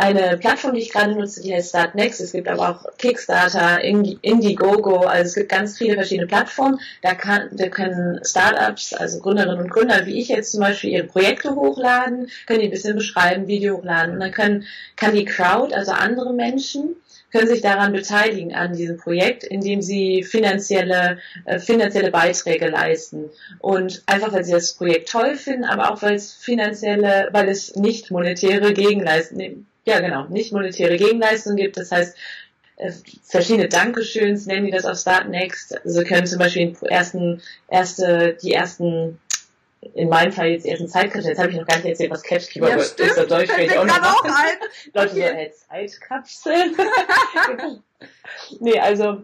eine 0.01 0.39
Plattform, 0.39 0.75
die 0.75 0.81
ich 0.81 0.93
gerade 0.93 1.15
nutze, 1.15 1.43
die 1.43 1.55
heißt 1.55 1.69
Startnext. 1.69 2.23
Es 2.23 2.33
gibt 2.33 2.49
aber 2.49 2.71
auch 2.71 2.97
Kickstarter, 2.97 3.83
Indiegogo, 3.83 5.01
also 5.01 5.29
es 5.29 5.35
gibt 5.35 5.51
ganz 5.51 5.77
viele 5.77 5.95
verschiedene 5.95 6.27
Plattformen. 6.27 6.81
Da, 7.03 7.15
kann, 7.15 7.51
da 7.53 7.69
können 7.69 8.19
Startups, 8.25 8.95
also 8.95 9.21
Gründerinnen 9.21 9.61
und 9.61 9.71
Gründer, 9.71 10.07
wie 10.07 10.19
ich 10.19 10.29
jetzt 10.29 10.53
zum 10.53 10.61
Beispiel, 10.61 10.91
ihre 10.91 11.05
Projekte 11.07 11.55
hochladen, 11.55 12.31
können 12.47 12.61
die 12.61 12.69
ein 12.69 12.71
bisschen 12.71 12.97
beschreiben, 12.97 13.47
Video 13.47 13.77
hochladen 13.77 14.15
und 14.15 14.21
dann 14.21 14.33
können, 14.33 14.65
kann 14.97 15.15
die 15.15 15.27
Crowd, 15.27 15.75
also 15.75 15.93
andere 15.93 16.33
Menschen, 16.33 16.97
können 17.31 17.47
sich 17.47 17.61
daran 17.61 17.93
beteiligen 17.93 18.55
an 18.55 18.73
diesem 18.73 18.97
Projekt, 18.97 19.45
indem 19.45 19.83
sie 19.83 20.25
finanzielle, 20.25 21.19
äh, 21.45 21.59
finanzielle 21.59 22.11
Beiträge 22.11 22.69
leisten. 22.69 23.31
Und 23.61 24.03
einfach, 24.07 24.33
weil 24.33 24.45
sie 24.45 24.53
das 24.53 24.75
Projekt 24.75 25.11
toll 25.11 25.37
finden, 25.37 25.65
aber 25.65 25.93
auch 25.93 26.03
weil 26.03 26.15
es 26.15 26.33
finanzielle, 26.33 27.29
weil 27.33 27.49
es 27.49 27.77
nicht 27.77 28.11
monetäre 28.11 28.73
Gegenleistungen, 28.73 29.67
ja 29.85 30.01
genau, 30.01 30.27
nicht 30.29 30.53
monetäre 30.53 30.97
Gegenleistungen 30.97 31.57
gibt. 31.57 31.77
Das 31.77 31.91
heißt, 31.91 32.17
äh, 32.77 32.93
verschiedene 33.25 33.69
Dankeschöns 33.69 34.47
nennen 34.47 34.67
die 34.67 34.73
das 34.73 34.85
auf 34.85 34.99
Startnext. 34.99 35.85
Also 35.85 36.03
können 36.05 36.27
zum 36.27 36.39
Beispiel 36.39 36.75
ersten, 36.83 37.43
erste, 37.69 38.37
die 38.43 38.53
ersten 38.53 39.19
in 39.95 40.09
meinem 40.09 40.33
Fall 40.33 40.49
jetzt 40.49 40.67
ersten 40.67 40.89
Zeitkapsel. 40.89 41.31
Jetzt 41.31 41.39
habe 41.39 41.51
ich 41.51 41.57
noch 41.57 41.67
gar 41.67 41.77
nicht 41.77 41.87
erzählt, 41.87 42.11
was 42.11 42.23
Capskeeper 42.23 42.69
ja, 42.69 42.77
ist. 42.77 43.01
Auf 43.01 43.27
Deutsch 43.27 43.51
fällt 43.51 43.77
auch 43.77 43.85
auch 44.03 44.25
ein. 44.25 44.57
Leute 44.93 45.13
okay. 45.13 45.29
so, 45.29 45.35
hey, 45.35 45.53
Zeitkapseln. 45.91 46.77
nee, 48.61 48.79
also 48.79 49.23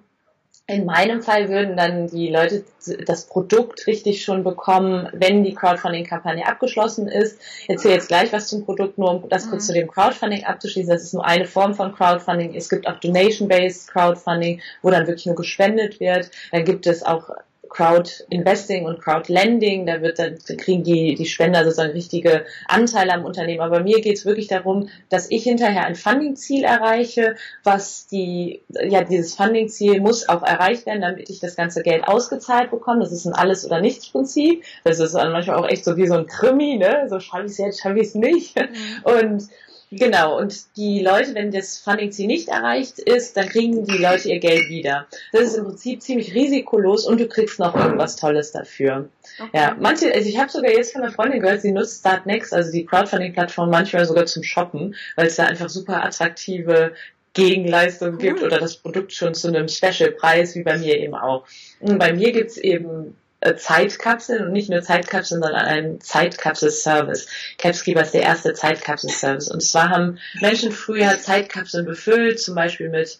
in 0.69 0.85
meinem 0.85 1.23
Fall 1.23 1.49
würden 1.49 1.77
dann 1.77 2.09
die 2.09 2.29
Leute 2.29 2.65
das 3.07 3.27
Produkt 3.27 3.87
richtig 3.87 4.25
schon 4.25 4.43
bekommen, 4.43 5.09
wenn 5.13 5.45
die 5.45 5.55
Crowdfunding-Kampagne 5.55 6.47
abgeschlossen 6.47 7.07
ist. 7.07 7.41
Ich 7.63 7.71
erzähle 7.71 7.95
jetzt 7.95 8.09
gleich 8.09 8.33
was 8.33 8.49
zum 8.49 8.65
Produkt, 8.65 8.99
nur 8.99 9.11
um 9.11 9.29
das 9.29 9.49
kurz 9.49 9.65
mhm. 9.65 9.67
zu 9.67 9.73
dem 9.75 9.89
Crowdfunding 9.89 10.45
abzuschließen. 10.45 10.93
Das 10.93 11.05
ist 11.05 11.15
nur 11.15 11.25
eine 11.25 11.45
Form 11.45 11.75
von 11.75 11.95
Crowdfunding. 11.95 12.55
Es 12.57 12.69
gibt 12.69 12.89
auch 12.89 12.99
Donation-Based 12.99 13.93
Crowdfunding, 13.93 14.61
wo 14.83 14.91
dann 14.91 15.07
wirklich 15.07 15.27
nur 15.27 15.37
gespendet 15.37 16.01
wird. 16.01 16.33
Dann 16.51 16.65
gibt 16.65 16.89
es 16.89 17.05
auch 17.05 17.31
Crowd 17.77 18.25
Investing 18.31 18.87
und 18.87 19.03
Crowd 19.03 19.31
Lending, 19.31 19.85
da 19.85 20.01
wird 20.01 20.19
dann 20.19 20.39
kriegen 20.39 20.83
die, 20.83 21.15
die 21.15 21.27
Spender 21.27 21.63
sozusagen 21.63 21.93
richtige 21.93 22.47
Anteile 22.69 23.13
am 23.13 23.27
Unternehmen. 23.27 23.61
Aber 23.61 23.81
mir 23.81 24.01
geht 24.01 24.17
es 24.17 24.25
wirklich 24.25 24.47
darum, 24.47 24.89
dass 25.11 25.31
ich 25.31 25.43
hinterher 25.43 25.85
ein 25.85 25.95
Funding-Ziel 25.95 26.65
erreiche, 26.65 27.37
was 27.65 28.07
die, 28.07 28.63
ja, 28.69 29.05
dieses 29.05 29.35
Funding-Ziel 29.35 30.01
muss 30.01 30.27
auch 30.27 30.43
erreicht 30.43 30.87
werden, 30.87 31.03
damit 31.03 31.29
ich 31.29 31.39
das 31.39 31.55
ganze 31.55 31.83
Geld 31.83 32.09
ausgezahlt 32.09 32.71
bekomme. 32.71 33.01
Das 33.01 33.13
ist 33.13 33.27
ein 33.27 33.35
Alles- 33.35 33.67
oder 33.67 33.83
Nichts-Prinzip. 33.83 34.65
Das 34.85 34.99
ist 34.99 35.13
manchmal 35.13 35.57
auch 35.57 35.69
echt 35.69 35.85
so 35.85 35.99
wie 35.99 36.07
so 36.07 36.15
ein 36.15 36.27
Krimi, 36.27 36.79
ne? 36.79 37.09
So 37.11 37.21
schaffe 37.21 37.45
ich 37.45 37.53
es 37.53 37.59
jetzt, 37.59 37.83
schaffe 37.83 37.99
ich 37.99 38.09
es 38.09 38.15
nicht. 38.15 38.57
Mhm. 38.57 39.03
Und 39.05 39.49
Genau, 39.93 40.37
und 40.39 40.77
die 40.77 41.01
Leute, 41.01 41.35
wenn 41.35 41.53
das 41.53 41.79
Funding-Ziel 41.79 42.27
nicht 42.27 42.49
erreicht 42.49 42.99
ist, 42.99 43.37
dann 43.37 43.49
kriegen 43.49 43.85
die 43.85 43.99
Leute 43.99 44.29
ihr 44.29 44.41
Geld 44.41 44.69
wieder. 44.69 45.07
Das 45.33 45.43
ist 45.43 45.57
im 45.57 45.65
Prinzip 45.65 46.03
ziemlich 46.03 46.35
risikolos 46.35 47.07
und 47.07 47.21
du 47.21 47.29
kriegst 47.29 47.61
noch 47.61 47.77
irgendwas 47.77 48.17
Tolles 48.17 48.51
dafür. 48.51 49.09
Okay. 49.39 49.51
Ja, 49.55 49.77
manche, 49.79 50.13
also 50.13 50.29
ich 50.29 50.39
habe 50.39 50.51
sogar 50.51 50.73
jetzt 50.73 50.93
von 50.93 51.03
einer 51.03 51.13
Freundin 51.13 51.41
gehört, 51.41 51.61
sie 51.61 51.71
nutzt 51.71 52.01
Startnext, 52.01 52.53
also 52.53 52.73
die 52.73 52.85
Crowdfunding-Plattform, 52.85 53.71
manchmal 53.71 54.07
sogar 54.07 54.27
zum 54.27 54.43
Shoppen, 54.43 54.97
weil 55.15 55.29
es 55.29 55.37
da 55.37 55.45
einfach 55.45 55.69
super 55.69 56.05
attraktive 56.05 56.93
Gegenleistungen 57.35 58.19
gibt 58.19 58.43
oder 58.43 58.59
das 58.59 58.79
Produkt 58.79 59.13
schon 59.13 59.35
zu 59.35 59.49
einem 59.49 59.69
Special-Preis, 59.69 60.57
wie 60.57 60.63
bei 60.63 60.79
mir 60.79 60.99
eben 60.99 61.15
auch. 61.15 61.45
Und 61.81 61.99
bei 61.99 62.13
mir 62.13 62.33
gibt's 62.33 62.57
eben 62.57 63.15
Zeitkapseln 63.57 64.45
und 64.45 64.53
nicht 64.53 64.71
nur 64.71 64.83
Zeitkapseln, 64.83 65.43
sondern 65.43 65.61
einen 65.61 66.01
Zeitkapsel-Service. 66.01 67.29
Capskeeper 67.59 68.03
ist 68.03 68.15
der 68.15 68.23
erste 68.23 68.55
Zeitkapsel-Service. 68.55 69.51
Und 69.51 69.63
zwar 69.63 69.91
haben 69.91 70.19
Menschen 70.41 70.73
früher 70.73 71.19
Zeitkapseln 71.19 71.85
befüllt, 71.85 72.41
zum 72.41 72.55
Beispiel 72.55 72.89
mit 72.89 73.19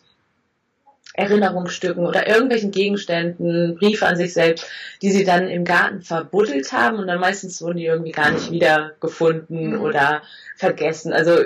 Erinnerungsstücken 1.15 2.07
oder 2.07 2.29
irgendwelchen 2.29 2.71
Gegenständen, 2.71 3.77
Briefe 3.77 4.07
an 4.07 4.17
sich 4.17 4.35
selbst, 4.35 4.67
die 5.01 5.11
sie 5.11 5.25
dann 5.25 5.49
im 5.49 5.65
Garten 5.65 6.03
verbuddelt 6.03 6.73
haben 6.73 6.99
und 6.99 7.07
dann 7.07 7.21
meistens 7.21 7.63
wurden 7.63 7.79
die 7.79 7.87
irgendwie 7.87 8.13
gar 8.13 8.31
nicht 8.31 8.51
wiedergefunden 8.51 9.77
mhm. 9.77 9.81
oder 9.81 10.23
vergessen. 10.57 11.15
Also 11.15 11.45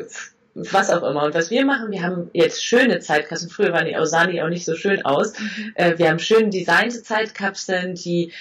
was 0.55 0.91
auch 0.91 1.09
immer. 1.09 1.25
Und 1.25 1.35
was 1.35 1.51
wir 1.51 1.65
machen, 1.65 1.91
wir 1.91 2.03
haben 2.03 2.31
jetzt 2.33 2.65
schöne 2.65 2.99
Zeitkapseln. 2.99 3.51
Früher 3.51 3.73
waren 3.73 3.87
die, 3.87 3.97
sahen 4.07 4.31
die 4.33 4.43
auch 4.43 4.49
nicht 4.49 4.65
so 4.65 4.75
schön 4.75 5.05
aus. 5.05 5.39
Mhm. 5.39 5.73
Äh, 5.77 5.99
wir 5.99 6.09
haben 6.09 6.19
schön 6.19 6.51
designte 6.51 7.03
Zeitkapseln, 7.03 7.95
die 7.95 8.33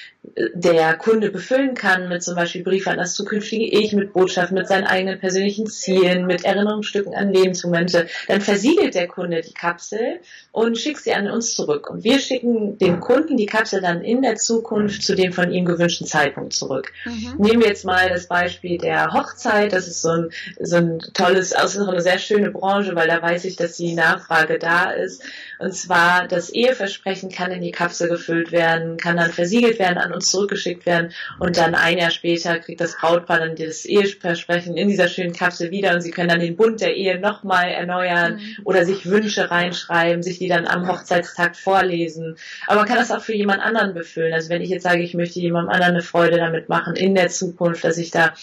der 0.53 0.95
Kunde 0.95 1.31
befüllen 1.31 1.73
kann 1.73 2.09
mit 2.09 2.23
zum 2.23 2.35
Beispiel 2.35 2.63
Briefe 2.63 2.91
an 2.91 2.97
das 2.97 3.13
zukünftige 3.13 3.65
Ich, 3.65 3.93
mit 3.93 4.13
Botschaften, 4.13 4.57
mit 4.57 4.67
seinen 4.67 4.85
eigenen 4.85 5.19
persönlichen 5.19 5.67
Zielen, 5.67 6.25
mit 6.25 6.45
Erinnerungsstücken 6.45 7.13
an 7.13 7.31
Lebensmomente, 7.31 8.07
dann 8.27 8.41
versiegelt 8.41 8.95
der 8.95 9.07
Kunde 9.07 9.41
die 9.41 9.53
Kapsel 9.53 10.19
und 10.51 10.77
schickt 10.77 11.03
sie 11.03 11.13
an 11.13 11.29
uns 11.29 11.53
zurück. 11.55 11.89
Und 11.89 12.03
wir 12.03 12.19
schicken 12.19 12.77
dem 12.77 12.99
Kunden 12.99 13.37
die 13.37 13.45
Kapsel 13.45 13.81
dann 13.81 14.01
in 14.01 14.21
der 14.21 14.35
Zukunft 14.35 15.03
zu 15.03 15.15
dem 15.15 15.33
von 15.33 15.51
ihm 15.51 15.65
gewünschten 15.65 16.07
Zeitpunkt 16.07 16.53
zurück. 16.53 16.91
Mhm. 17.05 17.35
Nehmen 17.37 17.61
wir 17.61 17.69
jetzt 17.69 17.85
mal 17.85 18.09
das 18.09 18.27
Beispiel 18.27 18.77
der 18.77 19.13
Hochzeit. 19.13 19.73
Das 19.73 19.87
ist 19.87 20.01
so 20.01 20.09
ein, 20.09 20.29
so 20.59 20.77
ein 20.77 20.99
tolles, 21.13 21.53
außerdem 21.53 21.89
eine 21.89 22.01
sehr 22.01 22.19
schöne 22.19 22.51
Branche, 22.51 22.95
weil 22.95 23.07
da 23.07 23.21
weiß 23.21 23.45
ich, 23.45 23.55
dass 23.55 23.77
die 23.77 23.93
Nachfrage 23.93 24.59
da 24.59 24.91
ist. 24.91 25.23
Und 25.59 25.73
zwar 25.73 26.27
das 26.27 26.49
Eheversprechen 26.49 27.29
kann 27.29 27.51
in 27.51 27.61
die 27.61 27.71
Kapsel 27.71 28.09
gefüllt 28.09 28.51
werden, 28.51 28.97
kann 28.97 29.17
dann 29.17 29.31
versiegelt 29.31 29.77
werden, 29.79 29.97
an 29.97 30.13
uns 30.19 30.29
zurückgeschickt 30.29 30.85
werden 30.85 31.13
und 31.39 31.57
dann 31.57 31.75
ein 31.75 31.97
Jahr 31.97 32.11
später 32.11 32.59
kriegt 32.59 32.81
das 32.81 32.97
Brautpaar 32.97 33.39
dann 33.39 33.55
das 33.55 33.85
Eheversprechen 33.85 34.75
in 34.75 34.89
dieser 34.89 35.07
schönen 35.07 35.33
Kapsel 35.33 35.71
wieder 35.71 35.93
und 35.93 36.01
sie 36.01 36.11
können 36.11 36.29
dann 36.29 36.41
den 36.41 36.55
Bund 36.55 36.81
der 36.81 36.95
Ehe 36.95 37.19
nochmal 37.19 37.69
erneuern 37.69 38.35
mhm. 38.35 38.65
oder 38.65 38.85
sich 38.85 39.05
Wünsche 39.05 39.49
reinschreiben, 39.49 40.21
sich 40.21 40.39
die 40.39 40.49
dann 40.49 40.67
am 40.67 40.87
Hochzeitstag 40.87 41.55
vorlesen. 41.55 42.35
Aber 42.67 42.81
man 42.81 42.87
kann 42.87 42.97
das 42.97 43.11
auch 43.11 43.21
für 43.21 43.33
jemand 43.33 43.61
anderen 43.61 43.93
befüllen. 43.93 44.33
Also 44.33 44.49
wenn 44.49 44.61
ich 44.61 44.69
jetzt 44.69 44.83
sage, 44.83 45.01
ich 45.01 45.13
möchte 45.13 45.39
jemandem 45.39 45.73
anderen 45.73 45.95
eine 45.95 46.03
Freude 46.03 46.37
damit 46.37 46.69
machen 46.69 46.95
in 46.95 47.15
der 47.15 47.29
Zukunft, 47.29 47.83
dass 47.83 47.97
ich 47.97 48.11
da 48.11 48.33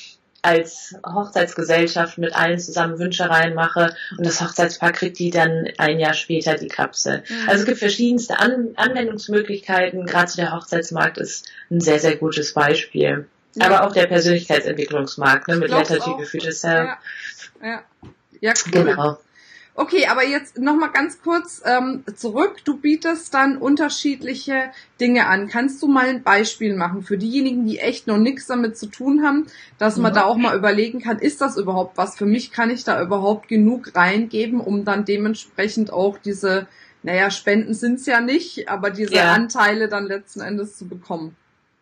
als 0.46 0.94
Hochzeitsgesellschaft 1.04 2.18
mit 2.18 2.34
allen 2.36 2.60
zusammen 2.60 3.00
Wünsche 3.00 3.28
reinmache 3.28 3.96
und 4.16 4.24
das 4.24 4.40
Hochzeitspaar 4.40 4.92
kriegt 4.92 5.18
die 5.18 5.30
dann 5.30 5.68
ein 5.76 5.98
Jahr 5.98 6.14
später 6.14 6.54
die 6.54 6.68
Kapsel. 6.68 7.24
Mhm. 7.28 7.48
Also 7.48 7.60
es 7.60 7.66
gibt 7.66 7.78
verschiedenste 7.78 8.38
An 8.38 8.68
Anwendungsmöglichkeiten. 8.76 10.06
Gerade 10.06 10.30
so 10.30 10.36
der 10.36 10.54
Hochzeitsmarkt 10.54 11.18
ist 11.18 11.48
ein 11.70 11.80
sehr, 11.80 11.98
sehr 11.98 12.16
gutes 12.16 12.54
Beispiel. 12.54 13.26
Ja. 13.56 13.66
Aber 13.66 13.86
auch 13.86 13.92
der 13.92 14.06
Persönlichkeitsentwicklungsmarkt 14.06 15.48
ne, 15.48 15.56
mit 15.56 15.70
Letter 15.70 15.98
to 15.98 16.18
Future 16.22 16.52
Self. 16.52 16.90
Ja. 17.60 17.68
ja. 17.68 17.82
Ja, 18.40 18.52
cool. 18.66 18.84
Genau. 18.84 19.18
Okay, 19.78 20.06
aber 20.06 20.24
jetzt 20.24 20.58
nochmal 20.58 20.90
ganz 20.90 21.20
kurz 21.20 21.62
ähm, 21.66 22.02
zurück. 22.14 22.64
Du 22.64 22.78
bietest 22.78 23.34
dann 23.34 23.58
unterschiedliche 23.58 24.70
Dinge 24.98 25.26
an. 25.26 25.48
Kannst 25.48 25.82
du 25.82 25.86
mal 25.86 26.08
ein 26.08 26.22
Beispiel 26.22 26.74
machen 26.74 27.02
für 27.02 27.18
diejenigen, 27.18 27.66
die 27.66 27.78
echt 27.78 28.06
noch 28.06 28.16
nichts 28.16 28.46
damit 28.46 28.78
zu 28.78 28.86
tun 28.86 29.22
haben, 29.22 29.46
dass 29.76 29.98
man 29.98 30.14
ja. 30.14 30.20
da 30.20 30.26
auch 30.26 30.38
mal 30.38 30.56
überlegen 30.56 31.02
kann, 31.02 31.18
ist 31.18 31.42
das 31.42 31.58
überhaupt 31.58 31.98
was 31.98 32.16
für 32.16 32.24
mich? 32.24 32.52
Kann 32.52 32.70
ich 32.70 32.84
da 32.84 33.02
überhaupt 33.02 33.48
genug 33.48 33.94
reingeben, 33.94 34.60
um 34.60 34.86
dann 34.86 35.04
dementsprechend 35.04 35.92
auch 35.92 36.16
diese, 36.16 36.68
naja, 37.02 37.30
Spenden 37.30 37.74
sind's 37.74 38.06
ja 38.06 38.22
nicht, 38.22 38.70
aber 38.70 38.88
diese 38.88 39.16
ja. 39.16 39.34
Anteile 39.34 39.88
dann 39.88 40.06
letzten 40.06 40.40
Endes 40.40 40.78
zu 40.78 40.88
bekommen? 40.88 41.36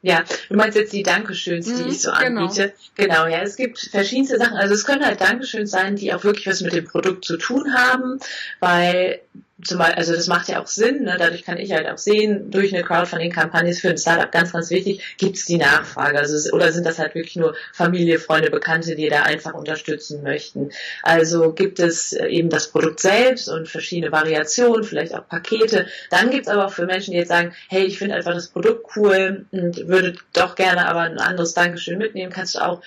Ja, 0.04 0.22
du 0.50 0.56
meinst 0.56 0.76
jetzt 0.76 0.92
die 0.92 1.02
Dankeschöns, 1.02 1.64
die 1.64 1.82
mhm, 1.82 1.88
ich 1.88 2.02
so 2.02 2.12
genau. 2.12 2.42
anbiete. 2.42 2.74
Genau, 2.94 3.26
ja, 3.26 3.40
es 3.40 3.56
gibt 3.56 3.78
verschiedenste 3.78 4.36
Sachen. 4.36 4.58
Also 4.58 4.74
es 4.74 4.84
können 4.84 5.02
halt 5.02 5.22
Dankeschöns 5.22 5.70
sein, 5.70 5.96
die 5.96 6.12
auch 6.12 6.24
wirklich 6.24 6.46
was 6.46 6.60
mit 6.60 6.74
dem 6.74 6.84
Produkt 6.84 7.24
zu 7.24 7.38
tun 7.38 7.72
haben, 7.72 8.20
weil 8.60 9.20
Zumal, 9.62 9.92
also 9.92 10.16
das 10.16 10.26
macht 10.26 10.48
ja 10.48 10.60
auch 10.60 10.66
Sinn, 10.66 11.04
ne? 11.04 11.14
dadurch 11.16 11.44
kann 11.44 11.58
ich 11.58 11.70
halt 11.70 11.88
auch 11.88 11.96
sehen, 11.96 12.50
durch 12.50 12.74
eine 12.74 12.82
Crowdfunding-Kampagne 12.82 13.70
ist 13.70 13.80
für 13.80 13.90
ein 13.90 13.98
Startup 13.98 14.30
ganz, 14.32 14.52
ganz 14.52 14.68
wichtig, 14.70 15.14
gibt 15.16 15.36
es 15.36 15.44
die 15.44 15.58
Nachfrage, 15.58 16.18
also 16.18 16.50
oder 16.50 16.72
sind 16.72 16.84
das 16.84 16.98
halt 16.98 17.14
wirklich 17.14 17.36
nur 17.36 17.54
Familie, 17.72 18.18
Freunde, 18.18 18.50
Bekannte, 18.50 18.96
die 18.96 19.08
da 19.08 19.22
einfach 19.22 19.54
unterstützen 19.54 20.24
möchten. 20.24 20.70
Also 21.04 21.52
gibt 21.52 21.78
es 21.78 22.12
äh, 22.14 22.26
eben 22.26 22.50
das 22.50 22.72
Produkt 22.72 22.98
selbst 22.98 23.48
und 23.48 23.68
verschiedene 23.68 24.10
Variationen, 24.10 24.82
vielleicht 24.82 25.14
auch 25.14 25.28
Pakete. 25.28 25.86
Dann 26.10 26.30
gibt 26.30 26.46
es 26.46 26.52
aber 26.52 26.66
auch 26.66 26.72
für 26.72 26.86
Menschen, 26.86 27.12
die 27.12 27.18
jetzt 27.18 27.28
sagen, 27.28 27.54
hey, 27.68 27.84
ich 27.84 27.96
finde 27.96 28.16
einfach 28.16 28.34
das 28.34 28.48
Produkt 28.48 28.96
cool 28.96 29.46
und 29.52 29.86
würde 29.86 30.16
doch 30.32 30.56
gerne 30.56 30.88
aber 30.88 31.02
ein 31.02 31.18
anderes 31.18 31.54
Dankeschön 31.54 31.98
mitnehmen, 31.98 32.32
kannst 32.32 32.56
du 32.56 32.58
auch 32.58 32.82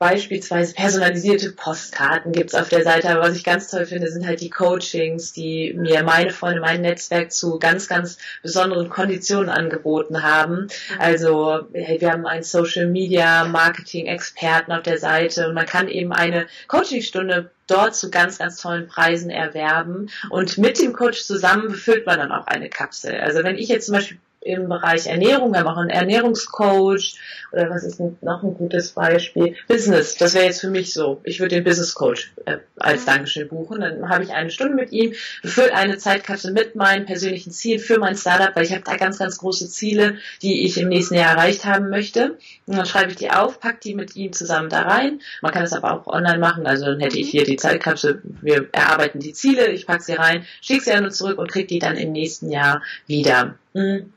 Beispielsweise 0.00 0.72
personalisierte 0.72 1.52
Postkarten 1.52 2.32
gibt's 2.32 2.54
auf 2.54 2.70
der 2.70 2.82
Seite, 2.84 3.10
aber 3.10 3.20
was 3.20 3.36
ich 3.36 3.44
ganz 3.44 3.68
toll 3.68 3.84
finde, 3.84 4.10
sind 4.10 4.26
halt 4.26 4.40
die 4.40 4.48
Coachings, 4.48 5.34
die 5.34 5.74
mir 5.76 6.02
meine 6.02 6.30
Freunde, 6.30 6.62
mein 6.62 6.80
Netzwerk 6.80 7.30
zu 7.30 7.58
ganz, 7.58 7.86
ganz 7.86 8.16
besonderen 8.42 8.88
Konditionen 8.88 9.50
angeboten 9.50 10.22
haben. 10.22 10.68
Also 10.98 11.66
wir 11.72 12.10
haben 12.10 12.24
einen 12.26 12.44
Social 12.44 12.86
Media 12.86 13.44
Marketing 13.44 14.06
Experten 14.06 14.72
auf 14.72 14.84
der 14.84 14.96
Seite 14.96 15.46
und 15.46 15.54
man 15.54 15.66
kann 15.66 15.86
eben 15.86 16.14
eine 16.14 16.46
Coachingstunde 16.66 17.50
dort 17.66 17.94
zu 17.94 18.10
ganz, 18.10 18.38
ganz 18.38 18.58
tollen 18.58 18.88
Preisen 18.88 19.28
erwerben. 19.28 20.08
Und 20.30 20.56
mit 20.56 20.80
dem 20.80 20.94
Coach 20.94 21.24
zusammen 21.24 21.68
befüllt 21.68 22.06
man 22.06 22.18
dann 22.18 22.32
auch 22.32 22.46
eine 22.46 22.70
Kapsel. 22.70 23.20
Also 23.20 23.44
wenn 23.44 23.58
ich 23.58 23.68
jetzt 23.68 23.84
zum 23.84 23.96
Beispiel 23.96 24.18
im 24.40 24.68
Bereich 24.68 25.06
Ernährung. 25.06 25.52
Wir 25.52 25.60
haben 25.60 25.68
auch 25.68 25.76
einen 25.76 25.90
Ernährungscoach 25.90 27.14
oder 27.52 27.68
was 27.68 27.84
ist 27.84 28.00
noch 28.00 28.42
ein 28.42 28.54
gutes 28.54 28.92
Beispiel? 28.92 29.56
Business. 29.68 30.16
Das 30.16 30.34
wäre 30.34 30.46
jetzt 30.46 30.60
für 30.60 30.70
mich 30.70 30.92
so. 30.92 31.20
Ich 31.24 31.40
würde 31.40 31.56
den 31.56 31.64
Business 31.64 31.94
Coach 31.94 32.32
äh, 32.46 32.58
als 32.76 33.02
mhm. 33.02 33.06
Dankeschön 33.06 33.48
buchen. 33.48 33.80
Dann 33.80 34.08
habe 34.08 34.24
ich 34.24 34.30
eine 34.30 34.50
Stunde 34.50 34.74
mit 34.74 34.92
ihm, 34.92 35.12
befülle 35.42 35.74
eine 35.74 35.98
Zeitkapsel 35.98 36.52
mit 36.52 36.76
meinen 36.76 37.06
persönlichen 37.06 37.50
Zielen 37.50 37.80
für 37.80 37.98
mein 37.98 38.16
Startup, 38.16 38.54
weil 38.54 38.64
ich 38.64 38.72
habe 38.72 38.84
da 38.84 38.96
ganz, 38.96 39.18
ganz 39.18 39.38
große 39.38 39.68
Ziele, 39.68 40.16
die 40.42 40.64
ich 40.64 40.78
im 40.78 40.88
nächsten 40.88 41.14
Jahr 41.14 41.36
erreicht 41.36 41.64
haben 41.64 41.90
möchte. 41.90 42.38
Und 42.66 42.76
dann 42.76 42.86
schreibe 42.86 43.10
ich 43.10 43.16
die 43.16 43.30
auf, 43.30 43.60
pack 43.60 43.80
die 43.80 43.94
mit 43.94 44.16
ihm 44.16 44.32
zusammen 44.32 44.70
da 44.70 44.82
rein. 44.82 45.20
Man 45.42 45.52
kann 45.52 45.62
das 45.62 45.72
aber 45.72 45.92
auch 45.92 46.06
online 46.06 46.38
machen. 46.38 46.66
Also 46.66 46.86
dann 46.86 47.00
hätte 47.00 47.18
ich 47.18 47.26
mhm. 47.26 47.30
hier 47.30 47.44
die 47.44 47.56
Zeitkapsel. 47.56 48.22
Wir 48.40 48.68
erarbeiten 48.72 49.20
die 49.20 49.32
Ziele, 49.32 49.68
ich 49.68 49.86
pack 49.86 50.02
sie 50.02 50.14
rein, 50.14 50.46
schicke 50.60 50.84
sie 50.84 50.92
an 50.92 51.04
und 51.04 51.12
zurück 51.12 51.38
und 51.38 51.50
kriege 51.50 51.66
die 51.66 51.78
dann 51.78 51.96
im 51.96 52.12
nächsten 52.12 52.50
Jahr 52.50 52.82
wieder. 53.06 53.56
Mhm. 53.72 54.12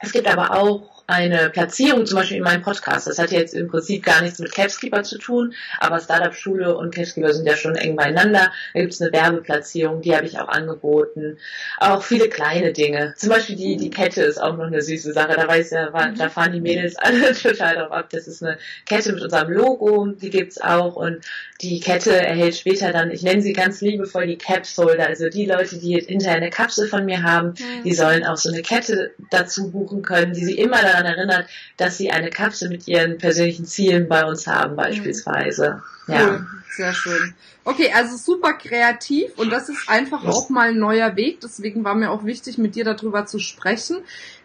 Es 0.00 0.12
gibt 0.12 0.26
aber 0.28 0.52
auch 0.52 0.95
eine 1.06 1.50
Platzierung, 1.50 2.06
zum 2.06 2.18
Beispiel 2.18 2.38
in 2.38 2.42
meinem 2.42 2.62
Podcast. 2.62 3.06
Das 3.06 3.18
hat 3.18 3.30
jetzt 3.30 3.54
im 3.54 3.68
Prinzip 3.68 4.04
gar 4.04 4.22
nichts 4.22 4.38
mit 4.38 4.52
Capskeeper 4.52 5.02
zu 5.02 5.18
tun, 5.18 5.54
aber 5.78 6.00
Startup-Schule 6.00 6.76
und 6.76 6.94
Capskeeper 6.94 7.32
sind 7.32 7.46
ja 7.46 7.56
schon 7.56 7.76
eng 7.76 7.96
beieinander. 7.96 8.50
Da 8.74 8.80
gibt 8.80 8.92
es 8.92 9.00
eine 9.00 9.12
Werbeplatzierung, 9.12 10.02
die 10.02 10.14
habe 10.16 10.26
ich 10.26 10.38
auch 10.38 10.48
angeboten. 10.48 11.38
Auch 11.78 12.02
viele 12.02 12.28
kleine 12.28 12.72
Dinge. 12.72 13.14
Zum 13.16 13.30
Beispiel 13.30 13.56
die, 13.56 13.76
die 13.76 13.90
Kette 13.90 14.22
ist 14.22 14.42
auch 14.42 14.56
noch 14.56 14.66
eine 14.66 14.82
süße 14.82 15.12
Sache. 15.12 15.34
Da 15.36 15.46
weiß 15.46 15.70
ja, 15.70 15.90
da 15.90 16.28
fahren 16.28 16.52
die 16.52 16.60
Mädels 16.60 16.96
alle 16.96 17.32
total 17.34 17.76
drauf 17.76 17.92
ab. 17.92 18.08
Das 18.10 18.26
ist 18.26 18.42
eine 18.42 18.58
Kette 18.86 19.12
mit 19.12 19.22
unserem 19.22 19.52
Logo, 19.52 20.06
die 20.06 20.30
gibt's 20.30 20.60
auch 20.60 20.96
und 20.96 21.24
die 21.60 21.80
Kette 21.80 22.14
erhält 22.14 22.56
später 22.56 22.92
dann, 22.92 23.10
ich 23.10 23.22
nenne 23.22 23.40
sie 23.40 23.52
ganz 23.52 23.80
liebevoll 23.80 24.26
die 24.26 24.36
Capsholder. 24.36 25.06
Also 25.06 25.28
die 25.28 25.46
Leute, 25.46 25.78
die 25.78 25.98
hinterher 26.00 26.36
eine 26.36 26.50
Kapsel 26.50 26.86
von 26.88 27.04
mir 27.06 27.22
haben, 27.22 27.54
die 27.84 27.94
sollen 27.94 28.24
auch 28.24 28.36
so 28.36 28.50
eine 28.50 28.62
Kette 28.62 29.12
dazu 29.30 29.70
buchen 29.70 30.02
können, 30.02 30.34
die 30.34 30.44
sie 30.44 30.58
immer 30.58 30.82
daran 30.96 31.18
erinnert, 31.18 31.48
dass 31.76 31.98
sie 31.98 32.10
eine 32.10 32.30
Kapsel 32.30 32.68
mit 32.68 32.88
ihren 32.88 33.18
persönlichen 33.18 33.66
Zielen 33.66 34.08
bei 34.08 34.24
uns 34.24 34.46
haben 34.46 34.76
beispielsweise. 34.76 35.82
Cool. 36.08 36.14
Ja. 36.14 36.46
Sehr 36.76 36.92
schön. 36.92 37.34
Okay, 37.68 37.90
also 37.92 38.16
super 38.16 38.52
kreativ 38.52 39.36
und 39.38 39.50
das 39.50 39.68
ist 39.68 39.88
einfach 39.88 40.24
auch 40.24 40.50
mal 40.50 40.68
ein 40.68 40.78
neuer 40.78 41.16
Weg. 41.16 41.40
Deswegen 41.40 41.82
war 41.82 41.96
mir 41.96 42.12
auch 42.12 42.24
wichtig, 42.24 42.58
mit 42.58 42.76
dir 42.76 42.84
darüber 42.84 43.26
zu 43.26 43.40
sprechen, 43.40 43.96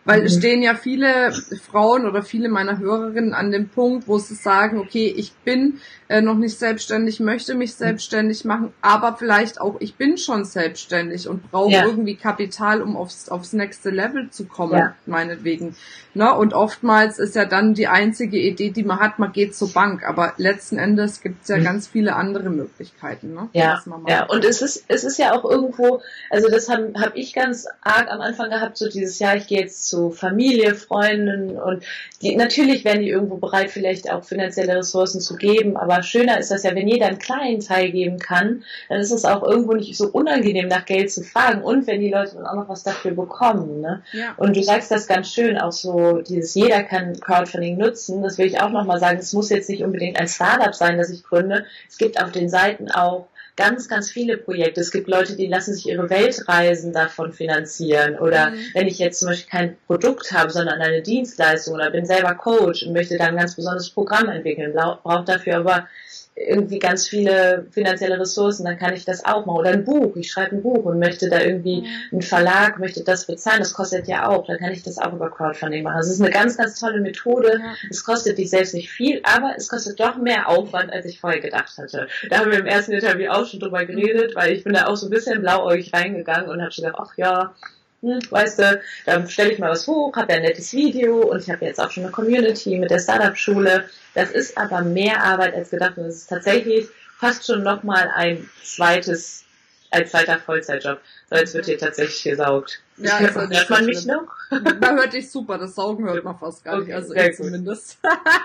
weil 0.06 0.24
mhm. 0.24 0.30
stehen 0.30 0.64
ja 0.64 0.74
viele 0.74 1.32
Frauen 1.32 2.08
oder 2.08 2.24
viele 2.24 2.50
meiner 2.50 2.80
Hörerinnen 2.80 3.36
an 3.36 3.52
dem 3.52 3.70
Punkt, 3.70 4.08
wo 4.08 4.18
sie 4.18 4.34
sagen, 4.34 4.80
okay, 4.80 5.14
ich 5.16 5.34
bin 5.46 5.80
äh, 6.08 6.22
noch 6.22 6.36
nicht 6.36 6.58
selbstständig, 6.58 7.20
möchte 7.20 7.54
mich 7.54 7.76
selbstständig 7.76 8.44
machen, 8.44 8.74
aber 8.82 9.16
vielleicht 9.16 9.62
auch, 9.62 9.76
ich 9.80 9.96
bin 9.96 10.18
schon 10.18 10.44
selbstständig 10.44 11.28
und 11.28 11.52
brauche 11.52 11.72
ja. 11.72 11.86
irgendwie 11.86 12.16
Kapital, 12.16 12.82
um 12.82 12.98
aufs, 12.98 13.30
aufs 13.30 13.54
nächste 13.54 13.92
Level 13.92 14.32
zu 14.32 14.46
kommen, 14.46 14.80
ja. 14.80 14.96
meinetwegen. 15.06 15.76
Ne? 16.16 16.34
Und 16.34 16.56
oftmals 16.56 17.20
ist 17.20 17.36
ja 17.36 17.46
dann 17.46 17.76
die 17.76 17.88
einzige 17.88 18.40
Idee, 18.40 18.72
die 18.72 18.84
man 18.84 19.00
hat, 19.00 19.20
man 19.20 19.32
geht 19.32 19.56
zur 19.56 19.72
Bank, 19.72 20.04
aber 20.04 20.34
letzten 20.38 20.80
Endes 20.80 21.22
gibt 21.22 21.44
es 21.44 21.50
ja 21.50 21.58
mhm. 21.58 21.64
ganz 21.64 21.88
viele 21.88 22.16
andere 22.16 22.50
Möglichkeiten. 22.50 23.11
Ne? 23.24 23.50
Ja, 23.54 23.82
ja. 24.08 24.26
und 24.26 24.46
es 24.46 24.62
ist, 24.62 24.86
es 24.88 25.04
ist 25.04 25.18
ja 25.18 25.34
auch 25.34 25.44
irgendwo, 25.44 26.02
also 26.30 26.50
das 26.50 26.70
habe 26.70 26.94
hab 26.96 27.16
ich 27.16 27.34
ganz 27.34 27.68
arg 27.82 28.10
am 28.10 28.22
Anfang 28.22 28.50
gehabt, 28.50 28.78
so 28.78 28.90
dieses 28.90 29.20
Jahr, 29.20 29.36
ich 29.36 29.48
gehe 29.48 29.62
jetzt 29.62 29.90
zu 29.90 30.12
Familie, 30.12 30.76
Freunden 30.76 31.58
und 31.58 31.84
die, 32.22 32.36
natürlich 32.36 32.86
werden 32.86 33.02
die 33.02 33.10
irgendwo 33.10 33.38
bereit, 33.38 33.72
vielleicht 33.72 34.12
auch 34.12 34.24
finanzielle 34.24 34.78
Ressourcen 34.78 35.22
zu 35.22 35.36
geben, 35.36 35.78
aber 35.78 36.04
schöner 36.04 36.40
ist 36.40 36.52
das 36.52 36.64
ja, 36.64 36.76
wenn 36.76 36.88
jeder 36.88 37.08
einen 37.08 37.20
kleinen 37.20 37.60
Teil 37.60 37.92
geben 37.92 38.20
kann, 38.20 38.64
dann 38.90 39.00
ist 39.00 39.12
es 39.12 39.26
auch 39.26 39.44
irgendwo 39.44 39.74
nicht 39.74 39.98
so 39.98 40.08
unangenehm, 40.08 40.68
nach 40.68 40.86
Geld 40.86 41.12
zu 41.12 41.24
fragen 41.24 41.62
und 41.62 41.88
wenn 41.88 42.02
die 42.02 42.12
Leute 42.12 42.36
dann 42.36 42.48
auch 42.48 42.56
noch 42.56 42.70
was 42.70 42.84
dafür 42.84 43.12
bekommen. 43.12 43.82
Ne? 43.82 44.04
Ja. 44.14 44.34
Und 44.38 44.56
du 44.56 44.64
sagst 44.64 44.92
das 44.92 45.08
ganz 45.08 45.30
schön, 45.30 45.58
auch 45.58 45.72
so 45.72 46.22
dieses 46.22 46.54
jeder 46.56 46.84
kann 46.84 47.20
Crowdfunding 47.20 47.78
nutzen, 47.78 48.22
das 48.22 48.38
will 48.38 48.46
ich 48.46 48.62
auch 48.62 48.70
nochmal 48.70 49.00
sagen, 49.00 49.20
es 49.20 49.34
muss 49.34 49.50
jetzt 49.50 49.70
nicht 49.70 49.84
unbedingt 49.84 50.20
ein 50.20 50.28
Startup 50.28 50.74
sein, 50.74 50.98
das 50.98 51.10
ich 51.10 51.24
gründe. 51.24 51.66
Es 51.90 51.98
gibt 51.98 52.22
auf 52.22 52.32
den 52.32 52.50
Seiten 52.50 52.90
auch 53.02 53.28
ganz, 53.56 53.88
ganz 53.88 54.10
viele 54.10 54.38
Projekte. 54.38 54.82
Es 54.82 54.92
gibt 54.92 55.08
Leute, 55.08 55.36
die 55.36 55.48
lassen 55.48 55.74
sich 55.74 55.88
ihre 55.88 56.10
Weltreisen 56.10 56.94
davon 56.94 57.34
finanzieren. 57.34 58.18
Oder 58.18 58.52
mhm. 58.52 58.56
wenn 58.74 58.88
ich 58.88 59.00
jetzt 59.00 59.20
zum 59.20 59.30
Beispiel 59.30 59.50
kein 59.50 59.78
Produkt 59.88 60.32
habe, 60.32 60.50
sondern 60.50 60.82
eine 60.82 61.02
Dienstleistung 61.02 61.76
oder 61.76 61.92
bin 61.92 62.06
selber 62.06 62.34
Coach 62.36 62.84
und 62.84 62.94
möchte 62.94 63.18
dann 63.18 63.30
ein 63.30 63.38
ganz 63.38 63.56
besonderes 63.56 63.90
Programm 63.90 64.30
entwickeln, 64.30 64.74
braucht 64.74 65.30
dafür 65.30 65.58
aber 65.58 65.88
irgendwie 66.36 66.80
ganz 66.80 67.08
viele 67.08 67.68
finanzielle 67.72 68.20
Ressourcen, 68.20 68.66
dann 68.66 68.78
kann 68.78 68.94
ich 68.94 69.06
das 69.06 69.26
auch 69.26 69.46
machen. 69.46 69.58
Oder 69.58 69.72
ein 69.72 69.84
Buch, 69.84 70.16
ich 70.16 70.32
schreibe 70.32 70.56
ein 70.56 70.62
Buch 70.62 70.86
und 70.86 71.00
möchte 71.00 71.30
da 71.30 71.42
irgendwie, 71.42 71.82
mhm. 71.82 72.20
ein 72.20 72.22
Verlag 72.22 72.80
möchte 72.80 73.04
das 73.04 73.28
bezahlen, 73.28 73.60
das 73.60 73.74
kostet 73.74 74.08
ja 74.08 74.28
auch, 74.28 74.46
dann 74.48 74.58
kann 74.58 74.72
ich 74.72 74.84
das 74.84 74.98
auch 74.98 75.14
über 75.14 75.30
Crowdfunding 75.30 75.84
machen. 75.84 75.98
Das 75.98 76.10
ist 76.10 76.22
eine 76.22 76.32
ganz, 76.32 76.58
ganz 76.58 76.80
tolle 76.80 77.02
Methode. 77.02 77.62
Es 77.90 78.04
kostet 78.04 78.38
dich 78.38 78.50
selbst 78.50 78.74
nicht 78.74 78.90
viel, 78.90 79.22
aber 79.24 79.54
es 79.58 79.68
kostet 79.68 80.00
doch 80.00 80.18
mehr 80.18 80.48
Aufwand, 80.48 80.92
als 80.92 81.06
ich 81.06 81.20
vorher 81.20 81.42
gedacht 81.42 81.78
hatte. 81.78 82.08
Da 82.30 82.40
haben 82.40 82.52
wir 82.52 82.60
im 82.60 82.66
ersten 82.66 82.94
Interview 82.94 83.30
auch 83.30 83.46
schon 83.46 83.60
drüber 83.60 83.86
geredet, 83.86 84.36
weil 84.36 84.54
ich 84.54 84.64
bin 84.64 84.74
da 84.74 84.88
auch 84.88 84.96
so 84.96 85.08
ein 85.08 85.12
bisschen 85.12 85.42
blauäugig 85.42 85.94
reingegangen 85.94 86.50
und 86.50 86.62
habe 86.62 86.72
schon 86.72 86.86
gedacht, 86.86 87.02
ach 87.06 87.18
ja, 87.18 87.54
hm, 88.02 88.20
weißt 88.30 88.60
du, 88.60 88.82
dann 89.06 89.30
stelle 89.30 89.52
ich 89.52 89.60
mal 89.60 89.72
was 89.72 89.88
hoch, 89.88 90.16
habe 90.16 90.32
ja 90.32 90.38
ein 90.38 90.44
nettes 90.44 90.74
Video 90.74 91.18
und 91.18 91.44
ich 91.44 91.50
habe 91.50 91.66
jetzt 91.66 91.80
auch 91.80 91.92
schon 91.92 92.04
eine 92.04 92.12
Community 92.12 92.78
mit 92.78 92.90
der 92.90 93.00
Startup-Schule. 93.00 93.86
Das 94.16 94.32
ist 94.32 94.58
aber 94.58 94.82
mehr 94.82 95.24
Arbeit 95.24 95.54
als 95.54 95.70
gedacht 95.70 95.98
und 95.98 96.06
es 96.06 96.18
ist 96.18 96.28
tatsächlich 96.28 96.88
fast 97.20 97.46
schon 97.46 97.62
nochmal 97.62 98.10
ein 98.16 98.50
zweites, 98.64 99.44
ein 99.92 100.08
zweiter 100.08 100.40
Vollzeitjob. 100.40 101.00
So, 101.30 101.36
jetzt 101.36 101.54
wird 101.54 101.66
hier 101.66 101.78
tatsächlich 101.78 102.24
gesaugt. 102.24 102.82
Ja, 102.98 103.20
ich 103.20 103.34
hört, 103.34 103.54
hört 103.54 103.70
man 103.70 103.86
mich 103.86 104.06
noch? 104.06 104.28
Da 104.50 104.94
hört 104.94 105.14
dich 105.14 105.30
super, 105.30 105.58
das 105.58 105.76
Saugen 105.76 106.06
hört 106.06 106.24
man 106.24 106.38
fast 106.38 106.64
gar 106.64 106.80
nicht, 106.80 106.94
also 106.94 107.14
ich 107.14 107.36
zumindest. 107.36 107.98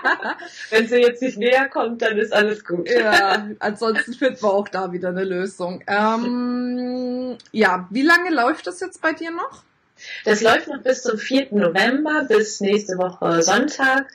Wenn 0.69 0.87
sie 0.87 0.97
jetzt 0.97 1.21
nicht 1.21 1.37
näher 1.37 1.69
kommt, 1.69 2.01
dann 2.01 2.17
ist 2.17 2.33
alles 2.33 2.65
gut. 2.65 2.89
Ja, 2.89 3.47
ansonsten 3.59 4.13
finden 4.13 4.41
wir 4.41 4.53
auch 4.53 4.67
da 4.67 4.91
wieder 4.91 5.09
eine 5.09 5.23
Lösung. 5.23 5.83
Ähm, 5.87 7.37
ja, 7.51 7.87
wie 7.91 8.03
lange 8.03 8.29
läuft 8.29 8.67
das 8.67 8.79
jetzt 8.79 9.01
bei 9.01 9.13
dir 9.13 9.31
noch? 9.31 9.63
Das 10.25 10.41
läuft 10.41 10.67
noch 10.67 10.81
bis 10.81 11.03
zum 11.03 11.17
4. 11.17 11.47
November, 11.51 12.25
bis 12.27 12.61
nächste 12.61 12.97
Woche 12.97 13.41
Sonntag. 13.41 14.07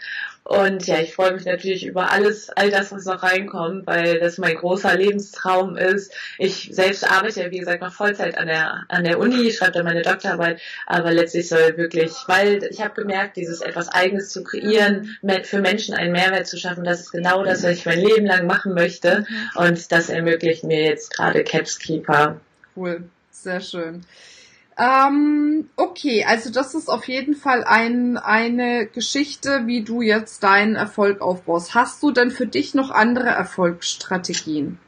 Und 0.44 0.88
ja, 0.88 0.98
ich 0.98 1.14
freue 1.14 1.34
mich 1.34 1.44
natürlich 1.44 1.86
über 1.86 2.10
alles, 2.10 2.50
all 2.50 2.70
das, 2.70 2.90
was 2.90 3.04
noch 3.04 3.22
reinkommt, 3.22 3.86
weil 3.86 4.18
das 4.18 4.38
mein 4.38 4.56
großer 4.56 4.96
Lebenstraum 4.96 5.76
ist. 5.76 6.12
Ich 6.36 6.68
selbst 6.72 7.08
arbeite 7.08 7.44
ja, 7.44 7.50
wie 7.52 7.60
gesagt, 7.60 7.80
noch 7.80 7.92
Vollzeit 7.92 8.36
an 8.36 8.48
der, 8.48 8.84
an 8.88 9.04
der 9.04 9.20
Uni, 9.20 9.52
schreibe 9.52 9.72
da 9.72 9.82
meine 9.84 10.02
Doktorarbeit, 10.02 10.60
aber 10.86 11.12
letztlich 11.12 11.48
soll 11.48 11.76
wirklich, 11.76 12.12
weil 12.26 12.64
ich 12.64 12.80
habe 12.80 13.00
gemerkt, 13.00 13.36
dieses 13.36 13.60
etwas 13.60 13.88
Eigenes 13.88 14.30
zu 14.30 14.42
kreieren, 14.42 15.16
für 15.44 15.60
Menschen 15.60 15.94
einen 15.94 16.12
Mehrwert 16.12 16.48
zu 16.48 16.58
schaffen, 16.58 16.82
das 16.82 17.02
ist 17.02 17.12
genau 17.12 17.44
das, 17.44 17.62
was 17.62 17.78
ich 17.78 17.86
mein 17.86 18.00
Leben 18.00 18.26
lang 18.26 18.46
machen 18.46 18.74
möchte. 18.74 19.24
Und 19.54 19.92
das 19.92 20.08
ermöglicht 20.08 20.64
mir 20.64 20.82
jetzt 20.82 21.14
gerade 21.14 21.44
Capskeeper. 21.44 22.40
Cool, 22.74 23.04
sehr 23.30 23.60
schön. 23.60 24.04
Ähm, 24.82 25.68
okay, 25.76 26.24
also 26.24 26.50
das 26.50 26.74
ist 26.74 26.88
auf 26.88 27.06
jeden 27.06 27.36
Fall 27.36 27.62
ein, 27.62 28.16
eine 28.16 28.86
Geschichte, 28.86 29.62
wie 29.66 29.84
du 29.84 30.02
jetzt 30.02 30.42
deinen 30.42 30.74
Erfolg 30.74 31.20
aufbaust. 31.20 31.76
Hast 31.76 32.02
du 32.02 32.10
denn 32.10 32.32
für 32.32 32.46
dich 32.48 32.74
noch 32.74 32.90
andere 32.90 33.28
Erfolgsstrategien? 33.28 34.80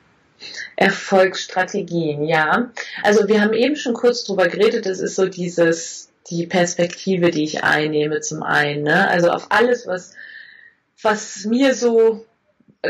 Erfolgsstrategien, 0.75 2.25
ja. 2.25 2.73
Also 3.05 3.29
wir 3.29 3.41
haben 3.41 3.53
eben 3.53 3.77
schon 3.77 3.95
kurz 3.95 4.25
drüber 4.25 4.49
geredet, 4.49 4.85
das 4.85 4.99
ist 4.99 5.15
so 5.15 5.27
dieses, 5.27 6.11
die 6.29 6.49
Perspektive, 6.49 7.31
die 7.31 7.45
ich 7.45 7.63
einnehme 7.63 8.21
zum 8.21 8.43
einen, 8.43 8.83
ne? 8.83 9.07
Also 9.09 9.31
auf 9.31 9.47
alles, 9.51 9.87
was, 9.87 10.15
was 11.01 11.45
mir 11.45 11.73
so 11.73 12.27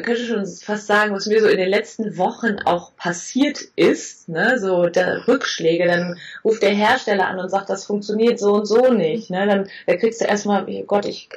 könnte 0.00 0.24
schon 0.24 0.46
fast 0.46 0.87
sagen, 0.87 1.14
was 1.14 1.26
mir 1.26 1.40
so 1.40 1.48
in 1.48 1.59
den 1.59 1.68
letzten 1.68 2.16
Wochen 2.16 2.59
auch 2.64 2.96
passiert 2.96 3.61
ist, 3.76 4.28
ne, 4.28 4.59
so 4.59 4.87
der 4.87 5.28
Rückschläge, 5.28 5.87
dann 5.87 6.18
ruft 6.44 6.62
der 6.62 6.70
Hersteller 6.70 7.28
an 7.28 7.38
und 7.38 7.48
sagt, 7.48 7.70
das 7.70 7.87
funktioniert 7.87 8.38
so 8.38 8.54
und 8.54 8.66
so 8.66 8.92
nicht, 8.92 9.30
ne, 9.30 9.46
dann 9.46 9.68
da 9.87 9.96
kriegst 9.96 10.20
du 10.20 10.24
erstmal, 10.24 10.66
oh 10.66 10.85
Gott, 10.85 11.04
ich 11.04 11.28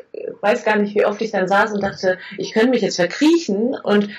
weiß 0.42 0.64
gar 0.64 0.78
nicht, 0.78 0.96
wie 0.96 1.06
oft 1.06 1.22
ich 1.22 1.32
dann 1.32 1.48
saß 1.48 1.74
und 1.74 1.84
dachte, 1.84 2.18
ich 2.38 2.54
könnte 2.54 2.70
mich 2.70 2.82
jetzt 2.82 2.96
verkriechen 2.96 3.76
und 3.76 4.10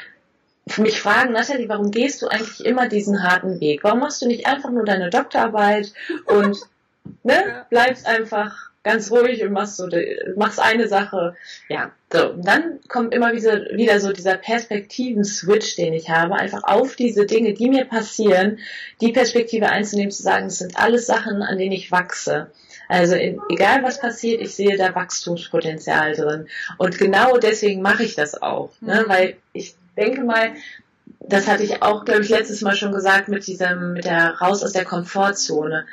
mich 0.77 1.01
fragen, 1.01 1.33
Nathalie, 1.33 1.69
warum 1.69 1.91
gehst 1.91 2.21
du 2.23 2.29
eigentlich 2.29 2.65
immer 2.65 2.89
diesen 2.89 3.23
harten 3.23 3.61
Weg? 3.61 3.85
Warum 3.85 4.01
machst 4.01 4.21
du 4.21 4.27
nicht 4.27 4.47
einfach 4.47 4.71
nur 4.71 4.85
deine 4.85 5.11
Doktorarbeit 5.11 5.93
und 6.27 6.59
ne, 7.23 7.65
bleibst 7.71 8.07
einfach 8.07 8.69
ganz 8.83 9.11
ruhig 9.11 9.43
und 9.43 9.53
machst 9.53 9.77
so, 9.77 9.89
machst 10.37 10.61
eine 10.61 10.89
Sache. 10.89 11.37
Ja, 11.69 11.93
so. 12.13 12.31
Und 12.31 12.47
dann 12.47 12.81
kommt 12.89 13.15
immer 13.15 13.33
wieder, 13.33 13.67
wieder 13.77 14.01
so 14.01 14.13
dieser 14.13 14.37
Perspektiven-Switch, 14.37 15.77
den 15.77 15.93
ich 15.93 16.09
habe, 16.11 16.35
einfach 16.35 16.65
auf 16.65 16.97
diese 16.97 17.27
Dinge, 17.27 17.55
die 17.55 17.69
mir 17.69 17.85
passieren, 17.85 18.59
die 19.01 19.13
Perspektive 19.13 19.69
einzunehmen, 19.69 20.11
zu 20.11 20.23
sagen, 20.23 20.47
es 20.47 20.59
sind 20.59 20.79
alles 20.79 21.07
Sachen, 21.07 21.43
an 21.43 21.59
denen 21.59 21.73
ich 21.73 21.91
wachse. 21.91 22.51
Also 22.89 23.15
in, 23.15 23.41
egal 23.51 23.83
was 23.83 24.01
passiert, 24.01 24.41
ich 24.41 24.55
sehe 24.55 24.79
da 24.79 24.95
Wachstumspotenzial 24.95 26.15
drin. 26.15 26.49
Und 26.79 26.99
genau 26.99 27.37
deswegen 27.37 27.83
mache 27.83 28.05
ich 28.05 28.15
das 28.15 28.41
auch. 28.41 28.71
Ne? 28.81 29.05
Mhm. 29.05 29.11
Weil 29.11 29.37
ich 29.53 29.75
denke 29.97 30.25
mal, 30.25 30.53
das 31.21 31.47
hatte 31.47 31.63
ich 31.63 31.83
auch, 31.83 32.07
glaube 32.07 32.23
ich, 32.23 32.31
letztes 32.31 32.63
Mal 32.63 32.75
schon 32.75 32.93
gesagt 32.93 33.29
mit 33.29 33.47
diesem, 33.47 33.93
mit 33.93 34.07
der 34.07 34.37
raus 34.41 34.63
aus 34.63 34.73
der 34.73 34.85
Komfortzone 34.85 35.85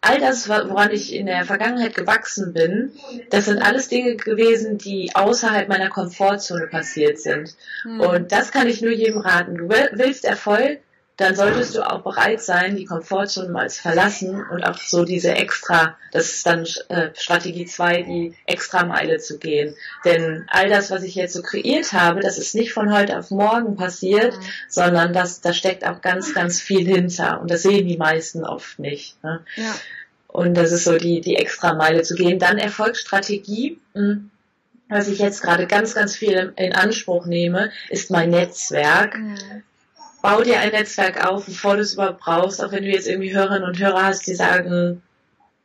all 0.00 0.18
das, 0.20 0.48
woran 0.48 0.92
ich 0.92 1.12
in 1.12 1.26
der 1.26 1.44
Vergangenheit 1.44 1.94
gewachsen 1.94 2.52
bin, 2.52 2.92
das 3.30 3.46
sind 3.46 3.58
alles 3.58 3.88
Dinge 3.88 4.16
gewesen, 4.16 4.78
die 4.78 5.10
außerhalb 5.14 5.68
meiner 5.68 5.88
Komfortzone 5.88 6.66
passiert 6.68 7.18
sind. 7.18 7.54
Hm. 7.82 8.00
Und 8.00 8.32
das 8.32 8.52
kann 8.52 8.68
ich 8.68 8.80
nur 8.80 8.92
jedem 8.92 9.18
raten. 9.18 9.56
Du 9.56 9.68
willst 9.68 10.24
Erfolg, 10.24 10.80
dann 11.18 11.34
solltest 11.34 11.74
du 11.74 11.82
auch 11.82 12.02
bereit 12.02 12.40
sein, 12.40 12.76
die 12.76 12.84
Komfortzone 12.84 13.48
mal 13.48 13.68
zu 13.68 13.82
verlassen 13.82 14.40
und 14.52 14.62
auch 14.62 14.78
so 14.78 15.04
diese 15.04 15.32
extra, 15.32 15.98
das 16.12 16.26
ist 16.26 16.46
dann 16.46 16.64
äh, 16.90 17.10
Strategie 17.14 17.66
2, 17.66 18.02
die 18.02 18.34
extra 18.46 18.86
Meile 18.86 19.18
zu 19.18 19.38
gehen. 19.38 19.74
Denn 20.04 20.44
all 20.46 20.68
das, 20.68 20.92
was 20.92 21.02
ich 21.02 21.16
jetzt 21.16 21.34
so 21.34 21.42
kreiert 21.42 21.92
habe, 21.92 22.20
das 22.20 22.38
ist 22.38 22.54
nicht 22.54 22.72
von 22.72 22.92
heute 22.92 23.18
auf 23.18 23.32
morgen 23.32 23.74
passiert, 23.74 24.36
mhm. 24.36 24.42
sondern 24.68 25.12
das, 25.12 25.40
da 25.40 25.52
steckt 25.52 25.84
auch 25.84 26.02
ganz, 26.02 26.34
ganz 26.34 26.60
viel 26.60 26.86
hinter. 26.86 27.40
Und 27.40 27.50
das 27.50 27.62
sehen 27.62 27.88
die 27.88 27.96
meisten 27.96 28.44
oft 28.44 28.78
nicht. 28.78 29.20
Ne? 29.24 29.40
Ja. 29.56 29.74
Und 30.28 30.54
das 30.54 30.70
ist 30.70 30.84
so 30.84 30.98
die, 30.98 31.20
die 31.20 31.34
extra 31.34 31.74
Meile 31.74 32.02
zu 32.02 32.14
gehen. 32.14 32.38
Dann 32.38 32.58
Erfolgsstrategie. 32.58 33.80
Hm, 33.94 34.30
was 34.88 35.08
ich 35.08 35.18
jetzt 35.18 35.42
gerade 35.42 35.66
ganz, 35.66 35.94
ganz 35.94 36.14
viel 36.14 36.54
in 36.56 36.72
Anspruch 36.72 37.26
nehme, 37.26 37.72
ist 37.90 38.12
mein 38.12 38.30
Netzwerk. 38.30 39.18
Mhm 39.18 39.64
bau 40.22 40.42
dir 40.42 40.60
ein 40.60 40.72
Netzwerk 40.72 41.26
auf, 41.26 41.46
bevor 41.46 41.76
du 41.76 41.82
es 41.82 41.94
überhaupt 41.94 42.20
brauchst, 42.20 42.62
auch 42.62 42.72
wenn 42.72 42.82
du 42.82 42.90
jetzt 42.90 43.08
irgendwie 43.08 43.34
Hörerinnen 43.34 43.68
und 43.68 43.78
Hörer 43.78 44.04
hast, 44.04 44.26
die 44.26 44.34
sagen, 44.34 45.02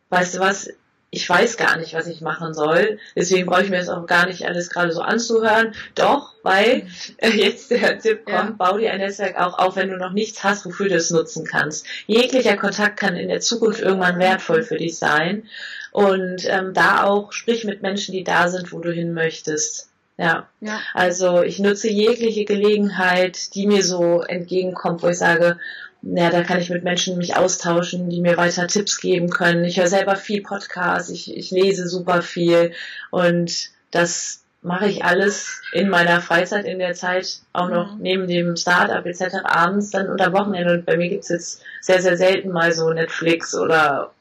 weißt 0.10 0.36
du 0.36 0.40
was, 0.40 0.70
ich 1.14 1.30
weiß 1.30 1.58
gar 1.58 1.78
nicht, 1.78 1.94
was 1.94 2.08
ich 2.08 2.22
machen 2.22 2.56
soll. 2.56 2.98
Deswegen 3.16 3.46
brauche 3.46 3.62
ich 3.62 3.70
mir 3.70 3.78
das 3.78 3.90
auch 3.90 4.08
gar 4.08 4.26
nicht 4.26 4.48
alles 4.48 4.72
gerade 4.72 4.92
so 4.92 5.02
anzuhören. 5.02 5.76
Doch, 5.94 6.34
weil 6.42 6.88
äh, 7.18 7.30
jetzt 7.30 7.70
der 7.70 8.00
Tipp 8.00 8.26
kommt, 8.26 8.50
ja. 8.50 8.56
bau 8.58 8.80
dir 8.80 8.92
ein 8.92 9.00
Netzwerk 9.00 9.40
auch 9.40 9.60
auf, 9.60 9.76
wenn 9.76 9.90
du 9.90 9.98
noch 9.98 10.12
nichts 10.12 10.44
hast, 10.44 10.66
wofür 10.66 10.90
du 10.90 10.96
es 10.96 11.12
nutzen 11.12 11.46
kannst. 11.46 11.86
Jeglicher 12.08 12.58
Kontakt 12.58 13.00
kann 13.00 13.16
in 13.16 13.28
der 13.28 13.42
Zukunft 13.42 13.80
irgendwann 13.80 14.18
wertvoll 14.18 14.64
für 14.64 14.78
dich 14.78 14.98
sein. 14.98 15.44
Und 15.92 16.46
ähm, 16.50 16.74
da 16.74 17.04
auch 17.04 17.32
sprich 17.32 17.64
mit 17.64 17.84
Menschen, 17.84 18.14
die 18.14 18.24
da 18.24 18.48
sind, 18.48 18.72
wo 18.72 18.80
du 18.80 18.92
hin 18.92 19.14
möchtest. 19.14 19.90
Ja. 20.18 20.48
ja. 20.62 20.80
Also 20.94 21.42
ich 21.42 21.60
nutze 21.60 21.90
jegliche 21.90 22.46
Gelegenheit, 22.46 23.56
die 23.56 23.68
mir 23.68 23.84
so 23.84 24.22
entgegenkommt, 24.22 25.02
wo 25.02 25.08
ich 25.08 25.18
sage, 25.18 25.58
ja, 26.04 26.30
da 26.30 26.44
kann 26.44 26.60
ich 26.60 26.70
mit 26.70 26.84
Menschen 26.84 27.18
mich 27.18 27.36
austauschen, 27.36 28.10
die 28.10 28.22
mir 28.22 28.38
weiter 28.38 28.68
Tipps 28.68 29.00
geben 29.00 29.30
können. 29.30 29.64
Ich 29.64 29.80
höre 29.80 29.88
selber 29.88 30.16
viel 30.16 30.42
Podcasts, 30.42 31.10
ich, 31.10 31.36
ich 31.36 31.50
lese 31.52 31.88
super 31.88 32.22
viel 32.22 32.74
und 33.10 33.70
das 33.92 34.44
mache 34.62 34.88
ich 34.88 35.04
alles 35.04 35.62
in 35.74 35.90
meiner 35.90 36.22
Freizeit, 36.22 36.66
in 36.66 36.80
der 36.80 36.94
Zeit, 36.94 37.40
auch 37.52 37.70
noch 37.70 37.96
mhm. 37.96 38.02
neben 38.02 38.28
dem 38.28 38.56
Startup 38.56 39.06
etc. 39.06 39.38
abends 39.44 39.92
dann 39.92 40.10
unter 40.10 40.32
Wochenende. 40.32 40.74
Und 40.74 40.86
bei 40.86 40.98
mir 40.98 41.10
gibt's 41.10 41.30
jetzt 41.30 41.62
sehr, 41.82 42.02
sehr 42.02 42.18
selten 42.18 42.52
mal 42.52 42.72
so 42.72 42.90
Netflix 42.92 43.54
oder 43.56 44.14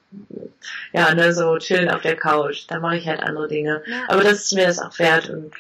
ja, 0.93 1.15
ne, 1.15 1.33
so 1.33 1.57
chillen 1.59 1.89
auf 1.89 2.03
der 2.03 2.17
Couch. 2.17 2.65
Da 2.69 2.81
mache 2.81 2.97
ich 2.97 3.09
halt 3.09 3.23
andere 3.23 3.49
Dinge. 3.49 3.83
Ja. 3.87 4.03
Aber 4.09 4.23
das 4.23 4.45
ist 4.45 4.53
mir 4.53 4.67
das 4.67 4.81
auch 4.81 4.99
wert 4.99 5.31
und 5.31 5.53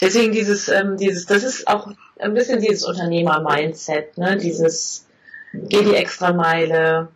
Deswegen 0.00 0.32
dieses, 0.32 0.68
ähm, 0.68 0.96
dieses, 0.96 1.26
das 1.26 1.44
ist 1.44 1.68
auch 1.68 1.88
ein 2.18 2.34
bisschen 2.34 2.60
dieses 2.60 2.84
Unternehmer-Mindset, 2.84 4.18
ne? 4.18 4.36
Dieses, 4.36 5.06
geh 5.52 5.82
die 5.82 5.94
extra 5.94 6.32
Meile, 6.32 7.08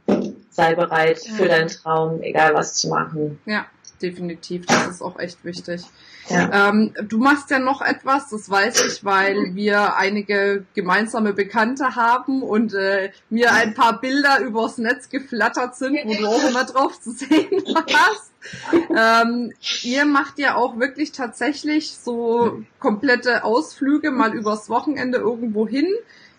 sei 0.50 0.74
bereit 0.74 1.20
ja. 1.24 1.34
für 1.34 1.48
deinen 1.48 1.68
Traum, 1.68 2.22
egal 2.22 2.54
was 2.54 2.74
zu 2.74 2.88
machen. 2.88 3.40
Ja, 3.46 3.66
definitiv. 4.00 4.66
Das 4.66 4.88
ist 4.88 5.02
auch 5.02 5.18
echt 5.18 5.44
wichtig. 5.44 5.82
Ja. 6.28 6.70
Ähm, 6.70 6.92
du 7.04 7.18
machst 7.18 7.50
ja 7.50 7.58
noch 7.58 7.82
etwas, 7.82 8.30
das 8.30 8.50
weiß 8.50 8.84
ich, 8.86 9.04
weil 9.04 9.54
wir 9.54 9.96
einige 9.96 10.64
gemeinsame 10.74 11.32
Bekannte 11.32 11.94
haben 11.94 12.42
und 12.42 12.74
äh, 12.74 13.10
mir 13.30 13.52
ein 13.52 13.74
paar 13.74 14.00
Bilder 14.00 14.40
übers 14.40 14.78
Netz 14.78 15.08
geflattert 15.08 15.76
sind, 15.76 15.98
wo 16.04 16.14
du 16.14 16.26
auch 16.26 16.48
immer 16.48 16.64
drauf 16.64 17.00
zu 17.00 17.12
sehen 17.12 17.62
warst. 17.64 18.32
Ähm, 18.72 19.52
ihr 19.82 20.04
macht 20.06 20.38
ja 20.38 20.56
auch 20.56 20.78
wirklich 20.78 21.12
tatsächlich 21.12 21.96
so 21.96 22.62
komplette 22.78 23.44
Ausflüge 23.44 24.10
mal 24.10 24.34
übers 24.34 24.68
Wochenende 24.68 25.18
irgendwo 25.18 25.66
hin. 25.68 25.86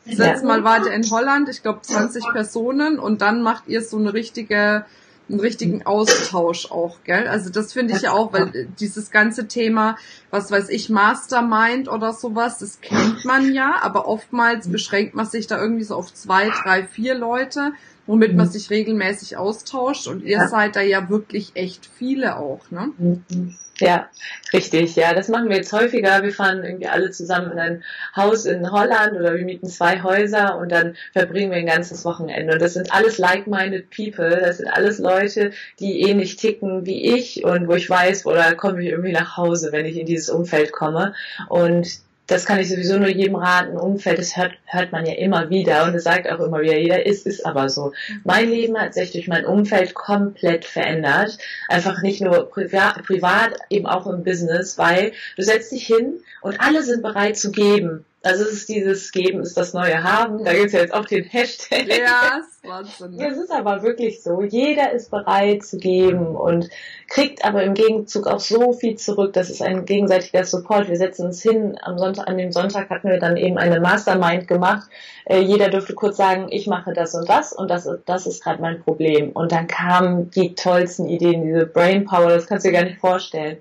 Setzt 0.06 0.44
mal 0.44 0.64
weiter 0.64 0.92
in 0.92 1.10
Holland, 1.12 1.50
ich 1.50 1.62
glaube 1.62 1.82
20 1.82 2.24
Personen 2.32 2.98
und 2.98 3.22
dann 3.22 3.42
macht 3.42 3.68
ihr 3.68 3.82
so 3.82 3.98
eine 3.98 4.14
richtige 4.14 4.86
einen 5.30 5.40
richtigen 5.40 5.86
Austausch 5.86 6.72
auch, 6.72 7.00
gell? 7.04 7.28
Also 7.28 7.50
das 7.50 7.74
finde 7.74 7.94
ich 7.96 8.04
ja 8.04 8.12
auch, 8.12 8.32
weil 8.32 8.70
dieses 8.80 9.12
ganze 9.12 9.48
Thema, 9.48 9.98
was 10.30 10.52
weiß 10.52 10.70
ich, 10.70 10.90
Mastermind 10.90 11.90
oder 11.90 12.14
sowas, 12.14 12.60
das 12.60 12.80
kennt 12.82 13.26
man 13.26 13.54
ja, 13.54 13.76
aber 13.82 14.08
oftmals 14.08 14.70
beschränkt 14.70 15.16
man 15.16 15.26
sich 15.26 15.48
da 15.48 15.60
irgendwie 15.60 15.84
so 15.84 15.96
auf 15.96 16.14
zwei, 16.14 16.50
drei, 16.64 16.84
vier 16.84 17.16
Leute, 17.16 17.74
womit 18.08 18.36
man 18.36 18.50
sich 18.50 18.70
regelmäßig 18.70 19.38
austauscht 19.38 20.08
und 20.08 20.24
ihr 20.24 20.48
seid 20.48 20.76
da 20.76 20.82
ja 20.82 21.10
wirklich 21.10 21.52
echt 21.56 21.86
viele 21.86 22.38
auch, 22.38 22.72
ne? 22.72 22.92
Mhm. 22.98 23.56
Ja, 23.80 24.10
richtig. 24.54 24.96
Ja, 24.96 25.14
das 25.14 25.28
machen 25.28 25.50
wir 25.50 25.58
jetzt 25.58 25.72
häufiger. 25.72 26.24
Wir 26.24 26.32
fahren 26.32 26.64
irgendwie 26.64 26.88
alle 26.88 27.12
zusammen 27.12 27.52
in 27.52 27.60
ein 27.60 27.84
Haus 28.16 28.46
in 28.46 28.72
Holland 28.72 29.14
oder 29.14 29.36
wir 29.36 29.46
mieten 29.46 29.68
zwei 29.68 30.02
Häuser 30.02 30.58
und 30.58 30.72
dann 30.72 30.96
verbringen 31.14 31.52
wir 31.52 31.60
ein 31.60 31.68
ganzes 31.68 32.04
Wochenende. 32.04 32.54
Und 32.54 32.62
das 32.62 32.74
sind 32.74 32.92
alles 32.92 33.20
like-minded 33.20 33.92
people. 33.92 34.30
Das 34.30 34.58
sind 34.58 34.68
alles 34.68 34.98
Leute, 34.98 35.52
die 35.80 36.02
ähnlich 36.02 36.38
ticken 36.38 36.88
wie 36.88 37.16
ich 37.16 37.44
und 37.44 37.68
wo 37.68 37.74
ich 37.74 37.88
weiß, 37.88 38.26
oder 38.26 38.56
komme 38.56 38.82
ich 38.82 38.90
irgendwie 38.90 39.14
nach 39.14 39.38
Hause, 39.38 39.72
wenn 39.72 39.86
ich 39.86 39.98
in 39.98 40.08
dieses 40.08 40.30
Umfeld 40.30 40.72
komme. 40.72 41.14
Und 41.48 42.00
das 42.28 42.46
kann 42.46 42.60
ich 42.60 42.70
sowieso 42.70 42.98
nur 42.98 43.08
jedem 43.08 43.36
raten. 43.36 43.78
Umfeld, 43.78 44.20
das 44.20 44.36
hört, 44.36 44.54
hört 44.66 44.92
man 44.92 45.06
ja 45.06 45.14
immer 45.14 45.50
wieder 45.50 45.86
und 45.86 45.96
es 45.96 46.04
sagt 46.04 46.30
auch 46.30 46.40
immer 46.40 46.62
wieder 46.62 46.78
jeder, 46.78 47.06
ist, 47.06 47.26
ist 47.26 47.46
aber 47.46 47.70
so. 47.70 47.94
Mein 48.26 48.50
Leben 48.50 48.78
hat 48.78 48.94
sich 48.94 49.12
durch 49.12 49.28
mein 49.28 49.46
Umfeld 49.46 49.94
komplett 49.94 50.66
verändert. 50.66 51.38
Einfach 51.70 52.02
nicht 52.02 52.22
nur 52.22 52.50
privat, 52.50 53.04
privat, 53.04 53.54
eben 53.70 53.88
auch 53.88 54.08
im 54.08 54.24
Business, 54.24 54.78
weil 54.78 55.14
du 55.38 55.42
setzt 55.42 55.72
dich 55.72 55.88
hin 55.88 56.20
und 56.42 56.60
alle 56.60 56.84
sind 56.84 57.02
bereit 57.02 57.38
zu 57.38 57.52
geben. 57.52 58.06
Also 58.24 58.44
es 58.44 58.52
ist 58.52 58.70
dieses 58.70 59.12
Geben 59.12 59.42
ist 59.42 59.56
das 59.56 59.74
neue 59.74 60.04
Haben. 60.04 60.44
Da 60.44 60.54
gibt 60.54 60.68
es 60.68 60.74
ja 60.74 60.80
jetzt 60.80 60.94
auch 60.94 61.06
den 61.06 61.24
Hashtag. 61.24 61.88
Ja, 61.88 62.40
ist 62.40 62.68
Wahnsinn. 62.68 63.20
Es 63.32 63.38
ist 63.38 63.52
aber 63.52 63.84
wirklich 63.84 64.24
so. 64.24 64.42
Jeder 64.42 64.92
ist 64.92 65.12
bereit 65.12 65.64
zu 65.64 65.78
geben 65.78 66.36
und 66.36 66.70
kriegt 67.08 67.46
aber 67.46 67.64
im 67.64 67.76
Gegenzug 67.76 68.28
auch 68.28 68.40
so 68.40 68.74
viel 68.74 68.96
zurück. 68.96 69.34
Das 69.34 69.50
ist 69.50 69.62
ein 69.62 69.86
gegenseitiger 69.86 70.44
Support. 70.44 70.90
Wir 70.90 70.98
setzen 70.98 71.28
uns 71.28 71.42
hin. 71.42 71.78
Am 71.82 72.00
Sonntag, 72.00 72.28
an 72.28 72.38
dem 72.38 72.52
Sonntag 72.52 72.90
hatten 72.90 73.08
wir 73.08 73.20
dann 73.20 73.38
eben 73.38 73.58
eine 73.58 73.80
Mastermind 73.80 74.48
gemacht. 74.48 74.90
Äh, 75.26 75.42
jeder 75.42 75.70
dürfte 75.70 75.94
kurz 75.94 76.18
sagen, 76.18 76.48
ich 76.50 76.68
mache 76.68 76.94
das 76.94 77.14
und 77.14 77.30
das 77.30 77.54
und 77.54 77.70
das, 77.70 77.88
das 78.06 78.26
ist 78.26 78.44
gerade 78.44 78.62
mein 78.62 78.82
Problem. 78.82 79.32
Und 79.32 79.52
dann 79.52 79.68
kamen 79.68 80.32
die 80.32 80.56
tollsten 80.56 81.08
Ideen, 81.08 81.44
diese 81.44 81.68
Brain 81.68 82.06
Power, 82.06 82.30
das 82.30 82.48
kannst 82.48 82.66
du 82.66 82.72
dir 82.72 82.78
gar 82.80 82.86
nicht 82.86 83.00
vorstellen. 83.00 83.58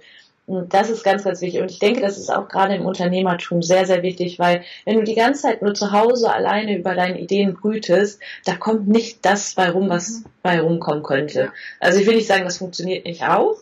Und 0.46 0.72
das 0.72 0.90
ist 0.90 1.02
ganz, 1.02 1.24
ganz 1.24 1.40
wichtig. 1.40 1.60
Und 1.60 1.70
ich 1.70 1.80
denke, 1.80 2.00
das 2.00 2.18
ist 2.18 2.32
auch 2.32 2.48
gerade 2.48 2.76
im 2.76 2.86
Unternehmertum 2.86 3.62
sehr, 3.62 3.84
sehr 3.84 4.02
wichtig, 4.02 4.38
weil 4.38 4.62
wenn 4.84 4.96
du 4.96 5.02
die 5.02 5.16
ganze 5.16 5.42
Zeit 5.42 5.60
nur 5.60 5.74
zu 5.74 5.90
Hause 5.90 6.32
alleine 6.32 6.78
über 6.78 6.94
deine 6.94 7.20
Ideen 7.20 7.54
brütest, 7.54 8.20
da 8.44 8.54
kommt 8.54 8.86
nicht 8.86 9.24
das 9.24 9.54
bei 9.54 9.70
rum, 9.70 9.88
was 9.88 10.10
mhm. 10.10 10.24
bei 10.42 10.60
rumkommen 10.60 11.02
könnte. 11.02 11.52
Also 11.80 11.98
ich 11.98 12.06
will 12.06 12.14
nicht 12.14 12.28
sagen, 12.28 12.44
das 12.44 12.58
funktioniert 12.58 13.06
nicht 13.06 13.24
auch, 13.24 13.56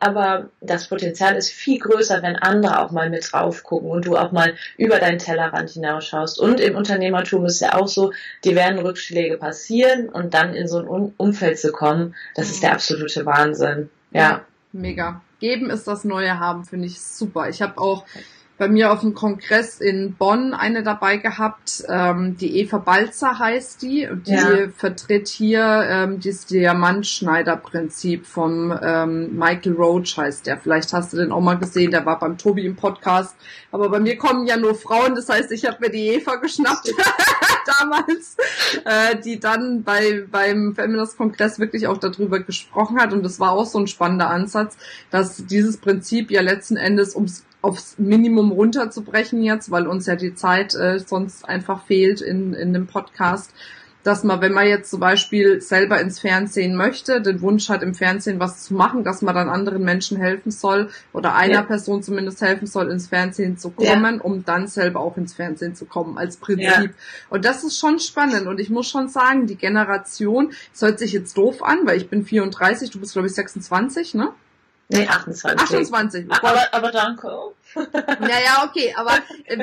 aber 0.00 0.48
das 0.62 0.88
Potenzial 0.88 1.36
ist 1.36 1.50
viel 1.50 1.78
größer, 1.78 2.22
wenn 2.22 2.36
andere 2.36 2.80
auch 2.80 2.90
mal 2.90 3.10
mit 3.10 3.30
drauf 3.30 3.62
gucken 3.62 3.90
und 3.90 4.06
du 4.06 4.16
auch 4.16 4.32
mal 4.32 4.54
über 4.78 4.98
deinen 4.98 5.18
Tellerrand 5.18 5.68
hinausschaust. 5.68 6.40
Und 6.40 6.58
im 6.58 6.74
Unternehmertum 6.74 7.44
ist 7.44 7.60
ja 7.60 7.74
auch 7.74 7.86
so, 7.86 8.12
die 8.44 8.56
werden 8.56 8.78
Rückschläge 8.78 9.36
passieren 9.36 10.08
und 10.08 10.32
dann 10.32 10.54
in 10.54 10.68
so 10.68 10.78
ein 10.78 11.12
Umfeld 11.18 11.58
zu 11.58 11.70
kommen, 11.70 12.14
das 12.34 12.48
ist 12.48 12.62
der 12.62 12.72
absolute 12.72 13.26
Wahnsinn. 13.26 13.90
Ja. 14.10 14.46
Mega. 14.72 15.20
Geben 15.40 15.70
ist 15.70 15.88
das 15.88 16.04
neue 16.04 16.38
Haben, 16.38 16.64
finde 16.64 16.86
ich 16.86 17.00
super. 17.00 17.48
Ich 17.48 17.62
habe 17.62 17.78
auch 17.78 18.04
bei 18.60 18.68
mir 18.68 18.92
auf 18.92 19.00
dem 19.00 19.14
Kongress 19.14 19.80
in 19.80 20.16
Bonn 20.16 20.52
eine 20.52 20.82
dabei 20.82 21.16
gehabt, 21.16 21.82
ähm, 21.88 22.36
die 22.36 22.60
Eva 22.60 22.76
Balzer 22.76 23.38
heißt 23.38 23.80
die, 23.80 24.06
die 24.26 24.34
ja. 24.34 24.68
vertritt 24.76 25.28
hier 25.28 25.64
ähm, 25.88 26.20
dieses 26.20 26.44
Diamantschneider-Prinzip 26.44 28.26
vom 28.26 28.78
ähm, 28.82 29.34
Michael 29.34 29.72
Roach 29.72 30.18
heißt 30.18 30.46
der. 30.46 30.58
Vielleicht 30.58 30.92
hast 30.92 31.14
du 31.14 31.16
den 31.16 31.32
auch 31.32 31.40
mal 31.40 31.54
gesehen, 31.54 31.90
der 31.90 32.04
war 32.04 32.18
beim 32.18 32.36
Tobi 32.36 32.66
im 32.66 32.76
Podcast. 32.76 33.34
Aber 33.72 33.88
bei 33.88 33.98
mir 33.98 34.18
kommen 34.18 34.46
ja 34.46 34.58
nur 34.58 34.74
Frauen, 34.74 35.14
das 35.14 35.30
heißt, 35.30 35.50
ich 35.52 35.64
habe 35.64 35.78
mir 35.80 35.90
die 35.90 36.08
Eva 36.08 36.36
geschnappt 36.36 36.92
damals, 37.78 38.36
äh, 38.84 39.16
die 39.20 39.40
dann 39.40 39.82
bei 39.82 40.24
beim 40.30 40.74
Feminist-Kongress 40.74 41.58
wirklich 41.58 41.86
auch 41.86 41.98
darüber 41.98 42.40
gesprochen 42.40 43.00
hat. 43.00 43.12
Und 43.12 43.22
das 43.22 43.40
war 43.40 43.52
auch 43.52 43.66
so 43.66 43.78
ein 43.78 43.86
spannender 43.86 44.30
Ansatz, 44.30 44.76
dass 45.10 45.46
dieses 45.46 45.76
Prinzip 45.76 46.30
ja 46.30 46.40
letzten 46.40 46.76
Endes 46.76 47.14
ums 47.14 47.44
aufs 47.62 47.98
Minimum 47.98 48.52
runterzubrechen 48.52 49.42
jetzt, 49.42 49.70
weil 49.70 49.86
uns 49.86 50.06
ja 50.06 50.16
die 50.16 50.34
Zeit 50.34 50.74
äh, 50.74 50.98
sonst 50.98 51.46
einfach 51.46 51.84
fehlt 51.84 52.22
in, 52.22 52.54
in 52.54 52.72
dem 52.72 52.86
Podcast, 52.86 53.52
dass 54.02 54.24
man, 54.24 54.40
wenn 54.40 54.52
man 54.52 54.66
jetzt 54.66 54.90
zum 54.90 55.00
Beispiel 55.00 55.60
selber 55.60 56.00
ins 56.00 56.20
Fernsehen 56.20 56.76
möchte, 56.76 57.20
den 57.20 57.40
Wunsch 57.42 57.68
hat, 57.68 57.82
im 57.82 57.94
Fernsehen 57.94 58.40
was 58.40 58.64
zu 58.64 58.74
machen, 58.74 59.04
dass 59.04 59.22
man 59.22 59.34
dann 59.34 59.48
anderen 59.48 59.84
Menschen 59.84 60.18
helfen 60.18 60.50
soll 60.50 60.90
oder 61.12 61.34
einer 61.34 61.54
ja. 61.54 61.62
Person 61.62 62.02
zumindest 62.02 62.40
helfen 62.40 62.66
soll, 62.66 62.90
ins 62.90 63.08
Fernsehen 63.08 63.58
zu 63.58 63.70
kommen, 63.70 64.16
ja. 64.16 64.22
um 64.22 64.44
dann 64.44 64.66
selber 64.66 65.00
auch 65.00 65.16
ins 65.16 65.34
Fernsehen 65.34 65.74
zu 65.74 65.84
kommen, 65.84 66.18
als 66.18 66.36
Prinzip. 66.36 66.66
Ja. 66.66 66.84
Und 67.28 67.44
das 67.44 67.64
ist 67.64 67.78
schon 67.78 67.98
spannend 67.98 68.46
und 68.46 68.60
ich 68.60 68.70
muss 68.70 68.88
schon 68.88 69.08
sagen, 69.08 69.46
die 69.46 69.56
Generation, 69.56 70.52
es 70.72 70.82
hört 70.82 70.98
sich 70.98 71.12
jetzt 71.12 71.36
doof 71.36 71.62
an, 71.62 71.80
weil 71.84 71.96
ich 71.96 72.08
bin 72.08 72.24
34, 72.24 72.90
du 72.90 73.00
bist 73.00 73.12
glaube 73.12 73.28
ich 73.28 73.34
26, 73.34 74.14
ne? 74.14 74.32
Nee, 74.92 75.06
28. 75.06 75.60
28. 75.60 76.26
Aber, 76.30 76.62
aber 76.72 76.90
danke. 76.90 77.28
Naja, 78.20 78.68
okay, 78.68 78.92
aber 78.96 79.12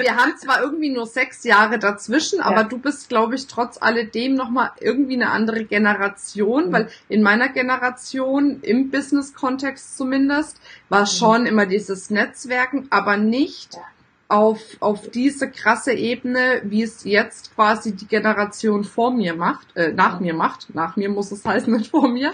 wir 0.02 0.16
haben 0.16 0.38
zwar 0.38 0.62
irgendwie 0.62 0.90
nur 0.90 1.06
sechs 1.06 1.44
Jahre 1.44 1.78
dazwischen, 1.78 2.40
aber 2.40 2.63
du 2.63 2.78
bist, 2.78 3.10
glaube 3.10 3.36
ich, 3.36 3.48
trotz 3.48 3.82
alledem 3.82 4.36
nochmal 4.36 4.72
irgendwie 4.80 5.16
eine 5.16 5.32
andere 5.32 5.66
Generation, 5.66 6.70
mhm. 6.70 6.72
weil 6.72 6.90
in 7.10 7.22
meiner 7.22 7.50
Generation, 7.50 8.62
im 8.62 8.92
Business-Kontext 8.92 9.98
zumindest, 9.98 10.62
war 10.88 11.02
mhm. 11.02 11.08
schon 11.08 11.46
immer 11.46 11.66
dieses 11.66 12.10
Netzwerken, 12.10 12.88
aber 12.92 13.18
nicht 13.18 13.74
ja. 13.74 13.82
auf, 14.30 14.62
auf 14.80 15.10
diese 15.10 15.52
krasse 15.52 15.92
Ebene, 15.92 16.62
wie 16.63 16.84
es 16.84 17.04
jetzt 17.04 17.54
quasi 17.56 17.94
die 17.94 18.08
Generation 18.08 18.86
vor 18.86 19.12
mir 19.12 19.36
macht, 19.36 19.76
äh, 19.76 19.92
nach 19.92 20.22
mhm. 20.22 20.28
mir 20.28 20.34
macht. 20.34 20.74
Nach 20.74 20.96
mir 20.96 21.10
muss 21.10 21.34
es 21.34 21.44
heißen, 21.44 21.74
nicht 21.74 21.92
vor 21.92 22.08
mir 22.08 22.32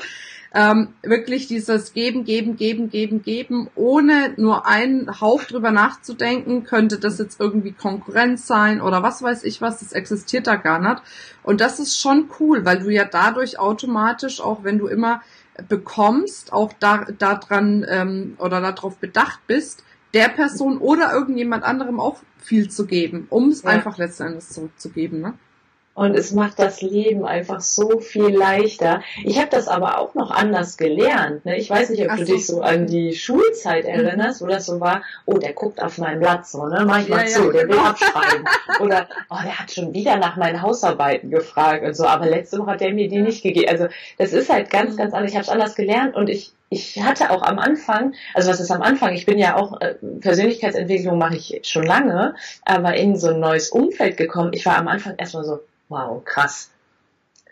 ähm, 0.54 0.89
wirklich 1.02 1.48
dieses 1.48 1.94
Geben, 1.94 2.26
Geben, 2.26 2.58
Geben, 2.58 2.89
Geben, 2.89 3.24
Geben, 3.24 3.70
ohne 3.74 4.34
nur 4.38 4.68
einen 4.68 5.20
Hauch 5.20 5.44
drüber 5.46 5.72
nachzudenken, 5.72 6.63
könnte 6.63 7.00
das 7.00 7.18
jetzt 7.18 7.39
irgendwie 7.39 7.72
Konkurrenz 7.72 8.46
sein 8.46 8.80
oder 8.80 9.02
was 9.02 9.24
weiß 9.24 9.44
ich 9.46 9.62
was, 9.62 9.80
das 9.80 9.94
existiert 9.94 10.46
da 10.46 10.56
gar 10.56 10.80
nicht. 10.80 11.02
Und 11.42 11.60
das 11.60 11.80
ist 11.80 12.00
schon 12.00 12.30
cool, 12.39 12.66
weil 12.66 12.80
du 12.80 12.89
ja 12.89 13.06
dadurch 13.06 13.58
automatisch, 13.58 14.42
auch 14.42 14.63
wenn 14.63 14.78
du 14.78 14.88
immer 14.88 15.22
bekommst, 15.68 16.54
auch 16.54 16.72
da 16.80 17.06
daran 17.18 17.86
ähm, 17.89 18.36
oder 18.38 18.62
darauf 18.62 18.98
bedacht 18.98 19.39
bist, 19.48 19.84
der 20.13 20.30
Person 20.30 20.78
oder 20.78 21.12
irgendjemand 21.13 21.63
anderem 21.63 22.00
auch 22.00 22.18
viel 22.38 22.70
zu 22.70 22.86
geben, 22.86 23.26
um 23.30 23.50
es 23.50 23.63
ja. 23.63 23.70
einfach 23.70 23.98
letztendlich 23.98 24.46
zurückzugeben. 24.46 25.20
Ne? 25.22 25.34
Und 25.96 26.16
es 26.16 26.32
macht 26.32 26.58
das 26.58 26.82
Leben 26.82 27.24
einfach 27.24 27.62
so 27.62 28.00
viel 28.00 28.36
leichter. 28.36 29.04
Ich 29.24 29.38
habe 29.38 29.50
das 29.52 29.68
aber 29.68 30.00
auch 30.00 30.16
noch 30.16 30.32
anders 30.32 30.78
gelernt. 30.78 31.46
Ne? 31.46 31.58
Ich 31.58 31.70
weiß 31.70 31.92
nicht, 31.92 32.04
ob 32.04 32.10
Ach 32.12 32.18
du 32.18 32.26
so. 32.26 32.34
dich 32.34 32.48
so 32.48 32.62
an 32.62 32.88
die 32.88 33.14
Schulzeit 33.14 33.84
mhm. 33.84 34.06
erinnerst, 34.06 34.42
wo 34.42 34.48
das 34.48 34.66
so 34.66 34.80
war, 34.80 35.04
oh, 35.26 35.38
der 35.38 35.54
guckt 35.54 35.82
auf 35.82 36.00
mein 36.00 36.20
Blatt 36.20 36.48
so, 36.48 36.66
ne? 36.66 36.84
Mach 36.88 37.02
ich 37.02 37.10
mal 37.10 37.26
ja, 37.26 37.28
zu, 37.28 37.46
ja. 37.46 37.52
der 37.52 37.68
will 37.70 37.78
abschreiben. 37.78 38.46
Oder, 38.80 39.08
oh, 39.30 39.38
der 39.44 39.60
hat 39.60 39.72
schon 39.72 39.94
wieder 39.94 40.18
nach 40.18 40.36
meinen 40.36 40.64
Hausarbeiten 40.64 41.30
gefragt 41.30 41.84
und 41.84 41.96
so, 41.96 42.06
aber 42.06 42.26
letzte 42.26 42.58
Woche 42.58 42.72
hat 42.72 42.82
der 42.82 42.92
mir 42.92 43.08
die 43.08 43.22
nicht 43.22 43.44
gegeben. 43.44 43.70
Also 43.70 43.88
das 44.18 44.34
ist 44.34 44.50
halt 44.50 44.72
ganz, 44.72 44.94
mhm. 44.94 44.98
ganz 44.98 45.14
anders. 45.14 45.30
Ich 45.30 45.38
habe 45.38 45.44
es 45.44 45.50
anders 45.50 45.76
gelernt 45.76 46.16
und 46.16 46.28
ich 46.28 46.54
ich 46.74 47.02
hatte 47.02 47.30
auch 47.32 47.44
am 47.44 47.60
Anfang, 47.60 48.14
also 48.34 48.50
was 48.50 48.60
ist 48.60 48.72
am 48.72 48.82
Anfang, 48.82 49.14
ich 49.14 49.26
bin 49.26 49.38
ja 49.38 49.56
auch, 49.56 49.80
äh, 49.80 49.96
Persönlichkeitsentwicklung 50.20 51.18
mache 51.18 51.36
ich 51.36 51.60
schon 51.64 51.84
lange, 51.84 52.36
aber 52.66 52.96
in 52.96 53.16
so 53.16 53.30
ein 53.30 53.40
neues 53.40 53.70
Umfeld 53.70 54.18
gekommen. 54.18 54.52
Ich 54.54 54.66
war 54.66 54.78
am 54.78 54.88
Anfang 54.88 55.16
erstmal 55.18 55.46
so, 55.46 55.60
wow, 55.90 56.24
krass. 56.26 56.73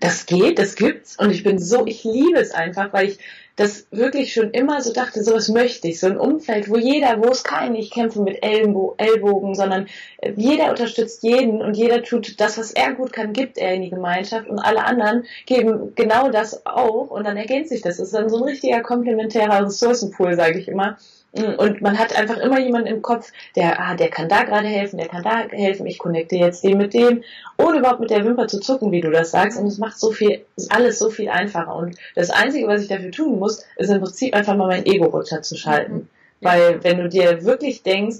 Das 0.01 0.25
geht, 0.25 0.59
das 0.59 0.75
gibt's 0.75 1.17
und 1.17 1.29
ich 1.29 1.43
bin 1.43 1.59
so, 1.59 1.85
ich 1.85 2.03
liebe 2.03 2.39
es 2.39 2.51
einfach, 2.51 2.91
weil 2.91 3.09
ich 3.09 3.19
das 3.55 3.85
wirklich 3.91 4.33
schon 4.33 4.49
immer 4.51 4.81
so 4.81 4.91
dachte, 4.91 5.23
sowas 5.23 5.47
möchte 5.47 5.87
ich, 5.87 5.99
so 5.99 6.07
ein 6.07 6.17
Umfeld, 6.17 6.69
wo 6.69 6.77
jeder, 6.77 7.21
wo 7.21 7.27
es 7.27 7.43
kein, 7.43 7.75
ich 7.75 7.91
kämpfe 7.91 8.21
mit 8.21 8.43
Ellenbo 8.43 8.95
Ellbogen, 8.97 9.53
sondern 9.53 9.87
äh, 10.17 10.33
jeder 10.35 10.71
unterstützt 10.71 11.21
jeden 11.21 11.61
und 11.61 11.77
jeder 11.77 12.01
tut 12.01 12.39
das, 12.39 12.57
was 12.57 12.71
er 12.71 12.93
gut 12.93 13.13
kann, 13.13 13.33
gibt 13.33 13.59
er 13.59 13.75
in 13.75 13.83
die 13.83 13.91
Gemeinschaft 13.91 14.49
und 14.49 14.57
alle 14.57 14.83
anderen 14.83 15.25
geben 15.45 15.93
genau 15.95 16.31
das 16.31 16.65
auch 16.65 17.11
und 17.11 17.25
dann 17.25 17.37
ergänzt 17.37 17.69
sich 17.69 17.81
das. 17.81 17.97
Das 17.97 18.07
ist 18.07 18.15
dann 18.15 18.29
so 18.29 18.37
ein 18.37 18.49
richtiger 18.49 18.81
komplementärer 18.81 19.65
Ressourcenpool, 19.65 20.35
sage 20.35 20.57
ich 20.57 20.67
immer. 20.67 20.97
Mm, 21.33 21.53
und 21.57 21.81
man 21.81 21.97
hat 21.97 22.15
einfach 22.15 22.37
immer 22.37 22.59
jemanden 22.59 22.87
im 22.87 23.01
Kopf, 23.01 23.31
der, 23.55 23.79
ah, 23.79 23.95
der 23.95 24.09
kann 24.09 24.29
da 24.29 24.43
gerade 24.43 24.67
helfen, 24.67 24.97
der 24.97 25.07
kann 25.07 25.23
da 25.23 25.47
helfen, 25.49 25.85
ich 25.85 25.97
connecte 25.97 26.35
jetzt 26.35 26.63
den 26.63 26.77
mit 26.77 26.93
dem, 26.93 27.23
ohne 27.57 27.79
überhaupt 27.79 27.99
mit 27.99 28.09
der 28.09 28.25
Wimper 28.25 28.47
zu 28.47 28.59
zucken, 28.59 28.91
wie 28.91 29.01
du 29.01 29.11
das 29.11 29.31
sagst. 29.31 29.59
Und 29.59 29.67
es 29.67 29.77
macht 29.77 29.99
so 29.99 30.11
viel, 30.11 30.45
alles 30.69 30.99
so 30.99 31.09
viel 31.09 31.29
einfacher. 31.29 31.75
Und 31.75 31.97
das 32.15 32.29
Einzige, 32.29 32.67
was 32.67 32.81
ich 32.81 32.89
dafür 32.89 33.11
tun 33.11 33.39
muss, 33.39 33.63
ist 33.77 33.89
im 33.89 34.01
Prinzip 34.01 34.35
einfach 34.35 34.55
mal 34.55 34.67
mein 34.67 34.85
Ego 34.85 35.05
runterzuschalten. 35.05 35.95
Mhm. 35.95 36.09
Weil 36.41 36.83
wenn 36.83 36.97
du 36.97 37.07
dir 37.07 37.45
wirklich 37.45 37.83
denkst, 37.83 38.17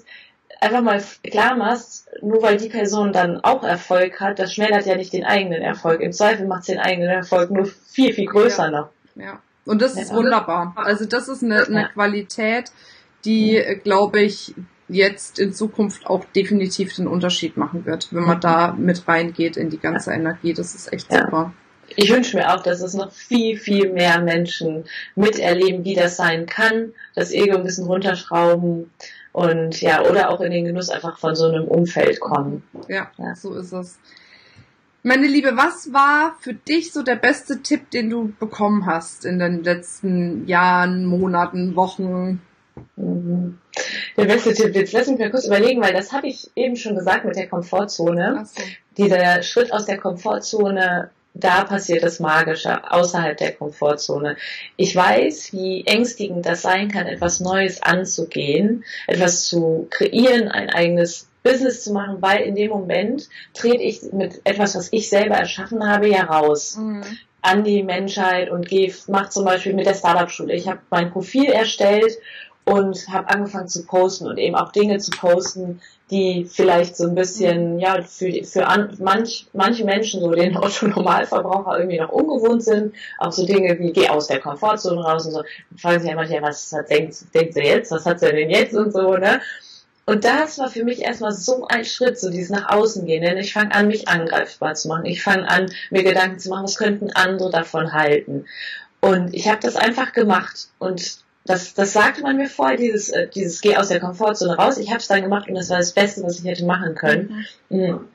einfach 0.62 0.82
mal 0.82 1.02
klar 1.24 1.56
machst, 1.56 2.08
nur 2.22 2.42
weil 2.44 2.58
die 2.58 2.70
Person 2.70 3.12
dann 3.12 3.44
auch 3.44 3.64
Erfolg 3.64 4.22
hat, 4.22 4.40
das 4.40 4.54
schmälert 4.54 4.86
ja 4.86 4.96
nicht 4.96 5.12
den 5.12 5.26
eigenen 5.26 5.62
Erfolg. 5.62 6.02
Im 6.02 6.14
Zweifel 6.14 6.46
macht 6.46 6.62
es 6.62 6.68
den 6.68 6.80
eigenen 6.80 7.10
Erfolg 7.10 7.50
nur 7.50 7.66
viel, 7.66 8.14
viel 8.14 8.28
größer 8.28 8.66
ja. 8.66 8.72
noch. 8.72 8.90
Ja. 9.16 9.40
Und 9.66 9.82
das 9.82 9.96
ist 9.96 10.14
wunderbar. 10.14 10.74
Also 10.76 11.06
das 11.06 11.28
ist 11.28 11.44
eine, 11.44 11.66
eine 11.66 11.90
Qualität, 11.94 12.72
die, 13.26 13.58
äh, 13.58 13.76
glaube 13.76 14.22
ich, 14.22 14.54
jetzt 14.88 15.40
in 15.40 15.54
Zukunft 15.54 16.06
auch 16.08 16.26
definitiv 16.36 16.94
den 16.96 17.08
Unterschied 17.08 17.58
machen 17.58 17.86
wird, 17.86 18.14
wenn 18.14 18.24
man 18.24 18.42
da 18.42 18.74
mit 18.74 19.08
reingeht 19.08 19.58
in 19.58 19.70
die 19.70 19.80
ganze 19.80 20.12
Energie. 20.12 20.54
Das 20.54 20.76
ist 20.76 20.92
echt 20.92 21.12
ja. 21.12 21.22
super. 21.22 21.54
Ich 21.96 22.12
wünsche 22.12 22.38
mir 22.38 22.54
auch, 22.54 22.64
dass 22.64 22.82
es 22.82 22.94
noch 22.94 23.12
viel, 23.12 23.58
viel 23.58 23.92
mehr 23.92 24.22
Menschen 24.22 24.86
miterleben, 25.16 25.84
wie 25.84 25.96
das 25.96 26.16
sein 26.16 26.46
kann, 26.46 26.94
das 27.16 27.32
Ego 27.32 27.58
ein 27.58 27.64
bisschen 27.64 27.86
runterschrauben 27.86 28.90
und 29.34 29.82
ja, 29.82 30.02
oder 30.04 30.30
auch 30.30 30.42
in 30.42 30.52
den 30.52 30.66
Genuss 30.66 30.90
einfach 30.90 31.18
von 31.18 31.36
so 31.36 31.48
einem 31.48 31.66
Umfeld 31.66 32.20
kommen. 32.20 32.64
Ja, 32.88 33.12
ja. 33.18 33.36
so 33.36 33.54
ist 33.56 33.74
es. 33.74 34.00
Meine 35.04 35.28
Liebe, 35.28 35.58
was 35.58 35.92
war 35.94 36.36
für 36.40 36.54
dich 36.54 36.94
so 36.94 37.02
der 37.02 37.16
beste 37.16 37.62
Tipp, 37.62 37.90
den 37.90 38.10
du 38.10 38.34
bekommen 38.40 38.86
hast 38.86 39.26
in 39.26 39.40
den 39.40 39.64
letzten 39.64 40.48
Jahren, 40.48 41.06
Monaten, 41.06 41.76
Wochen? 41.76 42.40
Mhm. 42.96 43.60
Der 44.18 44.26
beste 44.26 44.54
Tipp, 44.54 44.76
jetzt 44.76 44.94
lass 44.94 45.08
mich 45.08 45.20
mal 45.20 45.32
kurz 45.32 45.46
überlegen, 45.46 45.82
weil 45.82 45.94
das 45.94 46.12
habe 46.12 46.28
ich 46.28 46.50
eben 46.56 46.76
schon 46.76 46.96
gesagt 46.96 47.26
mit 47.26 47.36
der 47.36 47.48
Komfortzone. 47.48 48.46
So. 48.46 48.64
Dieser 48.98 49.42
Schritt 49.44 49.72
aus 49.72 49.86
der 49.86 49.98
Komfortzone, 49.98 51.10
da 51.34 51.64
passiert 51.64 52.04
das 52.04 52.20
Magische, 52.20 52.92
außerhalb 52.92 53.38
der 53.38 53.54
Komfortzone. 53.54 54.36
Ich 54.76 54.96
weiß, 54.96 55.54
wie 55.54 55.86
ängstigend 55.86 56.46
das 56.46 56.62
sein 56.62 56.90
kann, 56.90 57.08
etwas 57.08 57.40
Neues 57.40 57.82
anzugehen, 57.82 58.84
etwas 59.08 59.46
zu 59.46 59.88
kreieren, 59.90 60.50
ein 60.50 60.70
eigenes 60.70 61.30
Business 61.44 61.84
zu 61.84 61.94
machen, 61.94 62.22
weil 62.22 62.42
in 62.42 62.56
dem 62.56 62.70
Moment 62.70 63.30
trete 63.54 63.82
ich 63.82 64.02
mit 64.12 64.42
etwas, 64.44 64.76
was 64.76 64.90
ich 64.92 65.10
selber 65.10 65.36
erschaffen 65.36 65.88
habe, 65.88 66.10
ja 66.10 66.24
raus. 66.24 66.78
Mhm 66.78 67.04
an 67.42 67.64
die 67.64 67.84
Menschheit 67.84 68.50
und 68.50 68.68
gehe, 68.68 68.94
mach 69.08 69.30
zum 69.30 69.46
Beispiel 69.46 69.74
mit 69.74 69.86
der 69.86 69.96
Startup-Schule. 69.96 70.54
Ich 70.54 70.68
habe 70.68 70.80
mein 70.90 71.12
Profil 71.12 71.46
erstellt 71.46 72.18
und 72.66 73.08
habe 73.10 73.30
angefangen 73.30 73.68
zu 73.68 73.86
posten 73.86 74.28
und 74.28 74.38
eben 74.38 74.56
auch 74.56 74.72
Dinge 74.72 75.00
zu 75.00 75.12
posten, 75.12 75.82
die 76.12 76.46
vielleicht 76.46 76.98
so 76.98 77.08
ein 77.08 77.16
bisschen, 77.16 77.80
ja, 77.80 78.02
für, 78.02 78.44
für 78.44 78.68
an, 78.68 78.96
manch, 79.00 79.48
manche 79.54 79.86
Menschen, 79.86 80.20
so 80.20 80.32
den 80.32 80.58
Otto-Normalverbraucher 80.58 81.78
irgendwie 81.80 82.00
noch 82.00 82.10
ungewohnt 82.10 82.64
sind. 82.64 82.94
Auch 83.18 83.32
so 83.32 83.46
Dinge 83.46 83.80
wie, 83.80 83.94
geh 83.94 84.10
aus 84.10 84.28
der 84.28 84.40
Komfortzone 84.40 85.02
raus 85.02 85.26
und 85.26 85.32
so. 85.32 85.42
Dann 85.42 85.78
fragen 85.78 86.00
sich 86.02 86.10
ja 86.10 86.16
manche, 86.16 86.42
was 86.42 86.72
was 86.74 86.86
denkt, 86.88 87.34
denkt 87.34 87.54
sie 87.54 87.62
jetzt? 87.62 87.92
Was 87.92 88.06
hat 88.06 88.20
sie 88.20 88.32
denn 88.32 88.50
jetzt 88.50 88.76
und 88.76 88.92
so, 88.92 89.16
ne? 89.16 89.42
Und 90.06 90.26
das 90.26 90.58
war 90.60 90.70
für 90.70 90.84
mich 90.84 91.02
erstmal 91.02 91.32
so 91.32 91.68
ein 91.68 91.86
Schritt, 91.86 92.20
so 92.20 92.30
dieses 92.30 92.50
nach 92.50 92.70
außen 92.70 93.06
gehen. 93.06 93.22
Denn 93.22 93.38
ich 93.38 93.54
fange 93.54 93.74
an, 93.74 93.88
mich 93.88 94.10
angreifbar 94.10 94.74
zu 94.74 94.90
machen. 94.90 95.06
Ich 95.06 95.24
fange 95.24 95.48
an, 95.48 95.72
mir 95.90 96.04
Gedanken 96.04 96.40
zu 96.40 96.50
machen, 96.50 96.64
was 96.64 96.78
könnten 96.78 97.12
andere 97.12 97.50
davon 97.50 97.94
halten. 97.94 98.46
Und 99.00 99.34
ich 99.34 99.48
habe 99.48 99.60
das 99.62 99.78
einfach 99.78 100.12
gemacht. 100.12 100.68
Und 100.80 101.20
das, 101.46 101.74
das 101.74 101.94
sagte 101.94 102.22
man 102.22 102.38
mir 102.38 102.50
vorher, 102.50 102.78
dieses, 102.78 103.10
äh, 103.10 103.28
dieses 103.28 103.62
Geh 103.62 103.76
aus 103.78 103.88
der 103.88 104.00
Komfortzone 104.00 104.56
raus. 104.56 104.78
Ich 104.78 104.90
habe 104.90 105.00
es 105.00 105.08
dann 105.08 105.24
gemacht 105.24 105.48
und 105.48 105.56
das 105.56 105.70
war 105.70 105.78
das 105.78 105.94
Beste, 105.94 106.24
was 106.24 106.40
ich 106.40 106.46
hätte 106.46 106.66
machen 106.66 106.96
können. 106.96 107.46
Mhm. 107.70 107.80
mhm. 107.80 108.08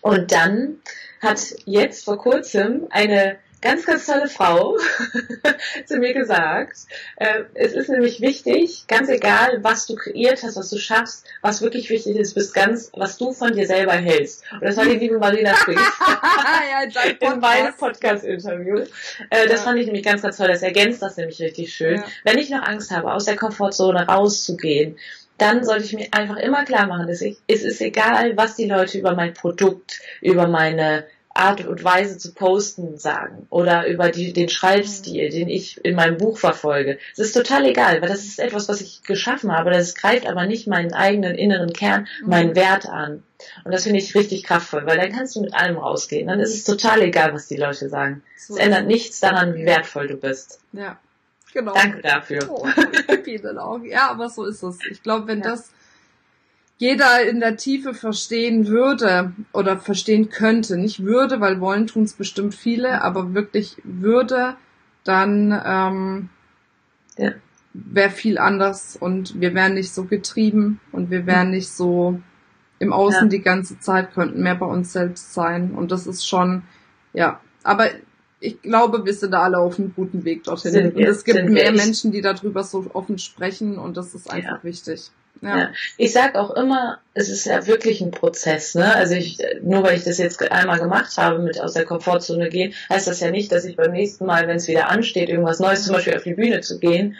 Und 0.00 0.30
dann 0.30 0.76
hat 1.20 1.40
jetzt 1.64 2.04
vor 2.04 2.18
kurzem 2.18 2.86
eine 2.90 3.36
ganz, 3.60 3.84
ganz 3.84 4.06
tolle 4.06 4.28
Frau 4.28 4.76
zu 5.86 5.98
mir 5.98 6.14
gesagt, 6.14 6.78
äh, 7.16 7.44
es 7.54 7.72
ist 7.72 7.88
nämlich 7.88 8.20
wichtig, 8.20 8.84
ganz 8.86 9.08
egal, 9.08 9.58
was 9.62 9.86
du 9.86 9.96
kreiert 9.96 10.42
hast, 10.42 10.56
was 10.56 10.70
du 10.70 10.78
schaffst, 10.78 11.26
was 11.42 11.62
wirklich 11.62 11.90
wichtig 11.90 12.16
ist, 12.16 12.34
bist 12.34 12.54
ganz, 12.54 12.90
was 12.94 13.18
du 13.18 13.32
von 13.32 13.52
dir 13.52 13.66
selber 13.66 13.92
hältst. 13.92 14.44
Und 14.52 14.64
das 14.64 14.76
war 14.76 14.84
die 14.84 14.96
liebe 14.96 15.18
Marina 15.18 15.54
Springs 15.54 15.80
ja, 16.94 17.32
in 17.32 17.40
meinem 17.40 17.74
Podcast-Interview. 17.74 18.84
Äh, 19.30 19.48
das 19.48 19.60
ja. 19.60 19.64
fand 19.64 19.78
ich 19.78 19.86
nämlich 19.86 20.04
ganz, 20.04 20.22
ganz 20.22 20.36
toll. 20.36 20.48
Das 20.48 20.62
ergänzt 20.62 21.02
das 21.02 21.16
nämlich 21.16 21.40
richtig 21.40 21.74
schön. 21.74 21.96
Ja. 21.96 22.04
Wenn 22.24 22.38
ich 22.38 22.50
noch 22.50 22.62
Angst 22.62 22.90
habe, 22.90 23.12
aus 23.12 23.24
der 23.24 23.36
Komfortzone 23.36 24.06
rauszugehen, 24.06 24.96
dann 25.38 25.64
sollte 25.64 25.84
ich 25.84 25.92
mir 25.92 26.08
einfach 26.10 26.36
immer 26.36 26.64
klar 26.64 26.86
machen, 26.86 27.06
dass 27.06 27.20
ich, 27.20 27.38
es 27.46 27.62
ist 27.62 27.80
egal, 27.80 28.36
was 28.36 28.56
die 28.56 28.68
Leute 28.68 28.98
über 28.98 29.14
mein 29.14 29.34
Produkt, 29.34 30.00
über 30.20 30.48
meine 30.48 31.04
Art 31.38 31.66
und 31.66 31.84
Weise 31.84 32.18
zu 32.18 32.32
posten 32.34 32.98
sagen 32.98 33.46
oder 33.50 33.86
über 33.86 34.10
die, 34.10 34.32
den 34.32 34.48
Schreibstil, 34.48 35.30
den 35.30 35.48
ich 35.48 35.82
in 35.84 35.94
meinem 35.94 36.16
Buch 36.16 36.38
verfolge. 36.38 36.98
Es 37.12 37.18
ist 37.18 37.32
total 37.32 37.64
egal, 37.64 38.00
weil 38.00 38.08
das 38.08 38.24
ist 38.24 38.38
etwas, 38.40 38.68
was 38.68 38.80
ich 38.80 39.02
geschaffen 39.02 39.52
habe. 39.52 39.70
Das 39.70 39.94
greift 39.94 40.26
aber 40.26 40.46
nicht 40.46 40.66
meinen 40.66 40.92
eigenen 40.92 41.34
inneren 41.34 41.72
Kern, 41.72 42.08
meinen 42.24 42.50
mhm. 42.50 42.56
Wert 42.56 42.86
an. 42.86 43.22
Und 43.64 43.72
das 43.72 43.84
finde 43.84 44.00
ich 44.00 44.14
richtig 44.14 44.42
kraftvoll, 44.42 44.84
weil 44.86 44.98
dann 44.98 45.12
kannst 45.12 45.36
du 45.36 45.40
mit 45.40 45.54
allem 45.54 45.76
rausgehen. 45.76 46.26
Dann 46.26 46.40
ist 46.40 46.54
es 46.54 46.64
total 46.64 47.02
egal, 47.02 47.32
was 47.32 47.46
die 47.46 47.56
Leute 47.56 47.88
sagen. 47.88 48.22
So 48.36 48.54
es 48.54 48.60
ändert 48.60 48.86
nichts 48.86 49.20
daran, 49.20 49.54
wie 49.54 49.64
wertvoll 49.64 50.08
du 50.08 50.16
bist. 50.16 50.60
Ja. 50.72 50.98
Genau. 51.54 51.72
Danke 51.72 52.02
dafür. 52.02 52.48
Oh, 52.50 52.66
ja, 53.84 54.10
aber 54.10 54.28
so 54.28 54.44
ist 54.44 54.62
es. 54.62 54.78
Ich 54.90 55.02
glaube, 55.02 55.28
wenn 55.28 55.40
ja. 55.40 55.50
das 55.50 55.70
jeder 56.78 57.28
in 57.28 57.40
der 57.40 57.56
Tiefe 57.56 57.92
verstehen 57.92 58.68
würde 58.68 59.32
oder 59.52 59.78
verstehen 59.78 60.30
könnte, 60.30 60.78
nicht 60.78 61.02
würde, 61.02 61.40
weil 61.40 61.60
wollen 61.60 61.88
tun 61.88 62.04
es 62.04 62.12
bestimmt 62.12 62.54
viele, 62.54 63.02
aber 63.02 63.34
wirklich 63.34 63.76
würde, 63.82 64.54
dann 65.02 65.60
ähm, 65.64 66.28
ja. 67.16 67.32
wäre 67.72 68.10
viel 68.10 68.38
anders 68.38 68.96
und 68.96 69.40
wir 69.40 69.54
wären 69.54 69.74
nicht 69.74 69.92
so 69.92 70.04
getrieben 70.04 70.80
und 70.92 71.10
wir 71.10 71.26
wären 71.26 71.50
nicht 71.50 71.68
so 71.68 72.20
im 72.78 72.92
Außen 72.92 73.24
ja. 73.24 73.28
die 73.28 73.42
ganze 73.42 73.80
Zeit, 73.80 74.14
könnten 74.14 74.40
mehr 74.42 74.54
bei 74.54 74.66
uns 74.66 74.92
selbst 74.92 75.34
sein 75.34 75.72
und 75.72 75.90
das 75.90 76.06
ist 76.06 76.28
schon, 76.28 76.62
ja, 77.12 77.40
aber 77.64 77.88
ich 78.40 78.62
glaube, 78.62 79.04
wir 79.04 79.14
sind 79.14 79.32
da 79.32 79.42
alle 79.42 79.58
auf 79.58 79.80
einem 79.80 79.92
guten 79.96 80.24
Weg 80.24 80.44
dorthin. 80.44 80.70
Sind 80.70 80.94
und 80.94 81.02
es 81.02 81.24
gibt 81.24 81.48
mehr 81.48 81.72
Menschen, 81.72 82.12
die 82.12 82.20
darüber 82.20 82.62
so 82.62 82.86
offen 82.92 83.18
sprechen 83.18 83.78
und 83.78 83.96
das 83.96 84.14
ist 84.14 84.30
einfach 84.30 84.58
ja. 84.58 84.64
wichtig. 84.64 85.10
Ja. 85.40 85.58
ja. 85.58 85.72
Ich 85.96 86.12
sag 86.12 86.34
auch 86.34 86.50
immer, 86.50 86.98
es 87.14 87.28
ist 87.28 87.46
ja 87.46 87.66
wirklich 87.66 88.00
ein 88.00 88.10
Prozess, 88.10 88.74
ne? 88.74 88.94
Also 88.94 89.14
ich, 89.14 89.38
nur 89.62 89.82
weil 89.82 89.96
ich 89.96 90.04
das 90.04 90.18
jetzt 90.18 90.40
einmal 90.50 90.78
gemacht 90.78 91.16
habe, 91.16 91.38
mit 91.38 91.60
aus 91.60 91.74
der 91.74 91.84
Komfortzone 91.84 92.48
gehen, 92.48 92.74
heißt 92.88 93.06
das 93.06 93.20
ja 93.20 93.30
nicht, 93.30 93.52
dass 93.52 93.64
ich 93.64 93.76
beim 93.76 93.92
nächsten 93.92 94.26
Mal, 94.26 94.48
wenn 94.48 94.56
es 94.56 94.68
wieder 94.68 94.88
ansteht, 94.88 95.28
irgendwas 95.28 95.60
Neues, 95.60 95.84
zum 95.84 95.94
Beispiel 95.94 96.16
auf 96.16 96.24
die 96.24 96.34
Bühne 96.34 96.60
zu 96.60 96.78
gehen, 96.78 97.16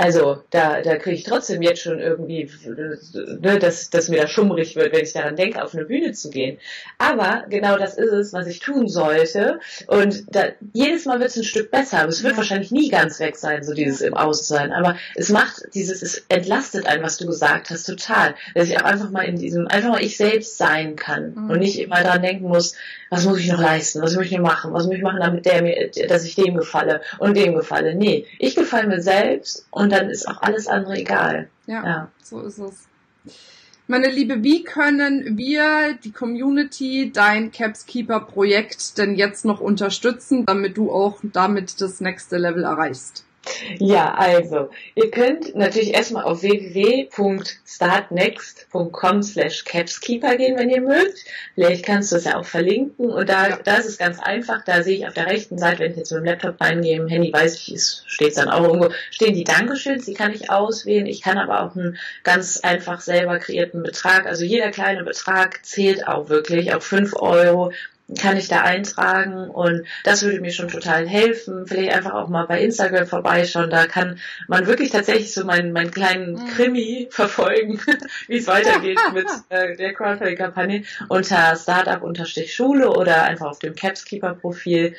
also 0.00 0.42
da, 0.48 0.80
da 0.80 0.96
kriege 0.96 1.16
ich 1.16 1.24
trotzdem 1.24 1.60
jetzt 1.60 1.82
schon 1.82 1.98
irgendwie, 1.98 2.50
ne, 2.64 3.58
dass, 3.58 3.90
dass 3.90 4.08
mir 4.08 4.18
da 4.18 4.28
schummrig 4.28 4.74
wird, 4.74 4.94
wenn 4.94 5.02
ich 5.02 5.12
daran 5.12 5.36
denke, 5.36 5.62
auf 5.62 5.74
eine 5.74 5.84
Bühne 5.84 6.12
zu 6.12 6.30
gehen. 6.30 6.56
Aber 6.96 7.44
genau 7.50 7.76
das 7.76 7.98
ist 7.98 8.10
es, 8.10 8.32
was 8.32 8.46
ich 8.46 8.60
tun 8.60 8.88
sollte. 8.88 9.60
Und 9.88 10.24
da, 10.34 10.44
jedes 10.72 11.04
Mal 11.04 11.20
wird 11.20 11.28
es 11.28 11.36
ein 11.36 11.44
Stück 11.44 11.70
besser. 11.70 11.98
Aber 11.98 12.08
es 12.08 12.22
wird 12.22 12.32
ja. 12.32 12.38
wahrscheinlich 12.38 12.70
nie 12.70 12.88
ganz 12.88 13.20
weg 13.20 13.36
sein, 13.36 13.62
so 13.62 13.74
dieses 13.74 14.00
im 14.00 14.14
Aussein. 14.14 14.72
Aber 14.72 14.96
es 15.16 15.28
macht 15.28 15.64
dieses, 15.74 16.00
es 16.00 16.24
entlastet 16.30 16.86
einen, 16.86 17.02
was 17.02 17.18
du 17.18 17.26
gesagt 17.26 17.68
hast, 17.68 17.84
total. 17.84 18.34
Dass 18.54 18.68
ich 18.68 18.80
auch 18.80 18.84
einfach 18.84 19.10
mal 19.10 19.26
in 19.26 19.36
diesem, 19.36 19.68
einfach 19.68 19.90
mal 19.90 20.02
ich 20.02 20.16
selbst 20.16 20.56
sein 20.56 20.96
kann 20.96 21.34
mhm. 21.34 21.50
und 21.50 21.58
nicht 21.58 21.78
immer 21.78 22.02
daran 22.02 22.22
denken 22.22 22.48
muss, 22.48 22.74
was 23.10 23.26
muss 23.26 23.40
ich 23.40 23.50
noch 23.50 23.60
leisten, 23.60 24.00
was 24.00 24.14
muss 24.14 24.26
ich 24.26 24.32
noch 24.32 24.40
machen, 24.40 24.72
was 24.72 24.86
muss 24.86 24.94
ich 24.94 25.02
machen, 25.02 25.20
damit 25.20 25.44
der 25.44 25.62
mir, 25.62 25.90
dass 26.08 26.24
ich 26.24 26.36
dem 26.36 26.56
gefalle 26.56 27.02
und 27.18 27.36
dem 27.36 27.54
gefalle. 27.54 27.94
Nee, 27.94 28.24
ich 28.38 28.54
gefalle 28.54 28.86
mir 28.86 29.02
selbst 29.02 29.66
und 29.70 29.89
dann 29.90 30.10
ist 30.10 30.28
auch 30.28 30.40
alles 30.42 30.66
andere 30.66 30.98
egal. 30.98 31.48
Ja, 31.66 31.84
ja. 31.84 32.08
so 32.22 32.40
ist 32.40 32.58
es. 32.58 32.88
Meine 33.86 34.08
Liebe, 34.08 34.44
wie 34.44 34.62
können 34.62 35.36
wir, 35.36 35.94
die 36.04 36.12
Community, 36.12 37.10
dein 37.12 37.50
Capskeeper 37.50 38.20
Projekt 38.20 38.98
denn 38.98 39.16
jetzt 39.16 39.44
noch 39.44 39.60
unterstützen, 39.60 40.46
damit 40.46 40.76
du 40.76 40.92
auch 40.92 41.18
damit 41.24 41.80
das 41.80 42.00
nächste 42.00 42.36
Level 42.36 42.62
erreichst? 42.62 43.24
Ja, 43.78 44.14
also, 44.14 44.68
ihr 44.94 45.10
könnt 45.10 45.56
natürlich 45.56 45.94
erstmal 45.94 46.24
auf 46.24 46.42
www.startnext.com 46.42 49.22
slash 49.22 49.64
capskeeper 49.64 50.36
gehen, 50.36 50.58
wenn 50.58 50.68
ihr 50.68 50.82
mögt. 50.82 51.24
Vielleicht 51.54 51.86
kannst 51.86 52.12
du 52.12 52.16
es 52.16 52.24
ja 52.24 52.38
auch 52.38 52.44
verlinken. 52.44 53.08
Und 53.10 53.26
da, 53.28 53.48
ja. 53.48 53.58
da 53.62 53.76
ist 53.76 53.86
es 53.86 53.96
ganz 53.96 54.20
einfach. 54.20 54.62
Da 54.64 54.82
sehe 54.82 54.98
ich 54.98 55.06
auf 55.06 55.14
der 55.14 55.26
rechten 55.26 55.56
Seite, 55.58 55.78
wenn 55.80 55.92
ich 55.92 55.96
jetzt 55.96 56.12
mit 56.12 56.20
dem 56.20 56.26
Laptop 56.26 56.60
reingehe, 56.60 56.96
im 56.96 57.08
Handy 57.08 57.32
weiß 57.32 57.54
ich, 57.54 57.72
es 57.72 58.04
steht 58.06 58.36
dann 58.36 58.50
auch 58.50 58.64
irgendwo, 58.64 58.90
stehen 59.10 59.32
die 59.34 59.44
Dankeschöns, 59.44 60.04
die 60.04 60.12
kann 60.14 60.32
ich 60.32 60.50
auswählen. 60.50 61.06
Ich 61.06 61.22
kann 61.22 61.38
aber 61.38 61.62
auch 61.62 61.74
einen 61.74 61.96
ganz 62.22 62.58
einfach 62.58 63.00
selber 63.00 63.38
kreierten 63.38 63.82
Betrag, 63.82 64.26
also 64.26 64.44
jeder 64.44 64.70
kleine 64.70 65.04
Betrag 65.04 65.64
zählt 65.64 66.06
auch 66.06 66.28
wirklich, 66.28 66.74
auch 66.74 66.82
fünf 66.82 67.16
Euro 67.16 67.72
kann 68.18 68.36
ich 68.36 68.48
da 68.48 68.62
eintragen 68.62 69.48
und 69.50 69.86
das 70.04 70.22
würde 70.22 70.40
mir 70.40 70.52
schon 70.52 70.68
total 70.68 71.06
helfen. 71.06 71.66
Vielleicht 71.66 71.92
einfach 71.92 72.14
auch 72.14 72.28
mal 72.28 72.46
bei 72.46 72.60
Instagram 72.62 73.06
vorbeischauen. 73.06 73.70
Da 73.70 73.86
kann 73.86 74.18
man 74.48 74.66
wirklich 74.66 74.90
tatsächlich 74.90 75.32
so 75.32 75.44
meinen, 75.44 75.72
meinen 75.72 75.90
kleinen 75.90 76.32
mhm. 76.32 76.46
Krimi 76.48 77.08
verfolgen, 77.10 77.80
wie 78.26 78.38
es 78.38 78.46
weitergeht 78.46 78.98
mit 79.14 79.26
äh, 79.48 79.76
der 79.76 79.94
Crowdfunding-Kampagne 79.94 80.84
unter 81.08 81.56
Startup-Schule 81.56 82.90
oder 82.90 83.24
einfach 83.24 83.46
auf 83.46 83.58
dem 83.58 83.74
Capskeeper-Profil 83.74 84.94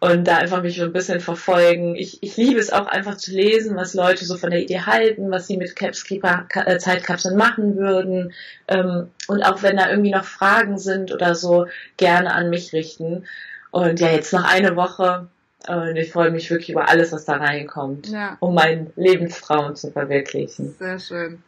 und 0.00 0.24
da 0.26 0.36
einfach 0.36 0.62
mich 0.62 0.76
so 0.76 0.84
ein 0.84 0.92
bisschen 0.92 1.20
verfolgen. 1.20 1.94
Ich, 1.94 2.22
ich 2.22 2.36
liebe 2.36 2.60
es 2.60 2.72
auch 2.72 2.86
einfach 2.86 3.16
zu 3.16 3.32
lesen, 3.32 3.76
was 3.76 3.94
Leute 3.94 4.24
so 4.24 4.36
von 4.36 4.50
der 4.50 4.60
Idee 4.60 4.80
halten, 4.80 5.30
was 5.30 5.46
sie 5.46 5.56
mit 5.56 5.76
Capskeeper 5.76 6.46
äh, 6.54 6.78
Zeitkapseln 6.78 7.36
machen 7.36 7.76
würden. 7.76 8.32
Ähm, 8.68 9.08
und 9.28 9.42
auch 9.42 9.62
wenn 9.62 9.76
da 9.76 9.90
irgendwie 9.90 10.12
noch 10.12 10.24
Fragen 10.24 10.78
sind 10.78 11.12
oder 11.12 11.34
so, 11.34 11.66
gerne 11.96 12.32
an 12.32 12.50
mich 12.50 12.72
richten. 12.72 13.26
Und 13.70 14.00
ja, 14.00 14.10
jetzt 14.10 14.32
noch 14.32 14.44
eine 14.44 14.76
Woche 14.76 15.28
und 15.68 15.96
ich 15.96 16.12
freue 16.12 16.30
mich 16.30 16.50
wirklich 16.50 16.70
über 16.70 16.88
alles, 16.88 17.12
was 17.12 17.24
da 17.24 17.36
reinkommt, 17.36 18.08
ja. 18.08 18.36
um 18.40 18.54
meinen 18.54 18.92
Lebenstraum 18.96 19.74
zu 19.74 19.90
verwirklichen. 19.90 20.74
Sehr 20.78 20.98
schön. 20.98 21.42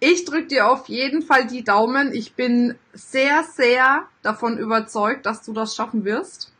Ich 0.00 0.24
drücke 0.24 0.48
dir 0.48 0.68
auf 0.68 0.88
jeden 0.88 1.22
Fall 1.22 1.46
die 1.46 1.62
Daumen. 1.62 2.12
Ich 2.12 2.34
bin 2.34 2.74
sehr, 2.92 3.44
sehr 3.54 4.02
davon 4.22 4.58
überzeugt, 4.58 5.26
dass 5.26 5.44
du 5.44 5.52
das 5.52 5.76
schaffen 5.76 6.04
wirst. 6.04 6.50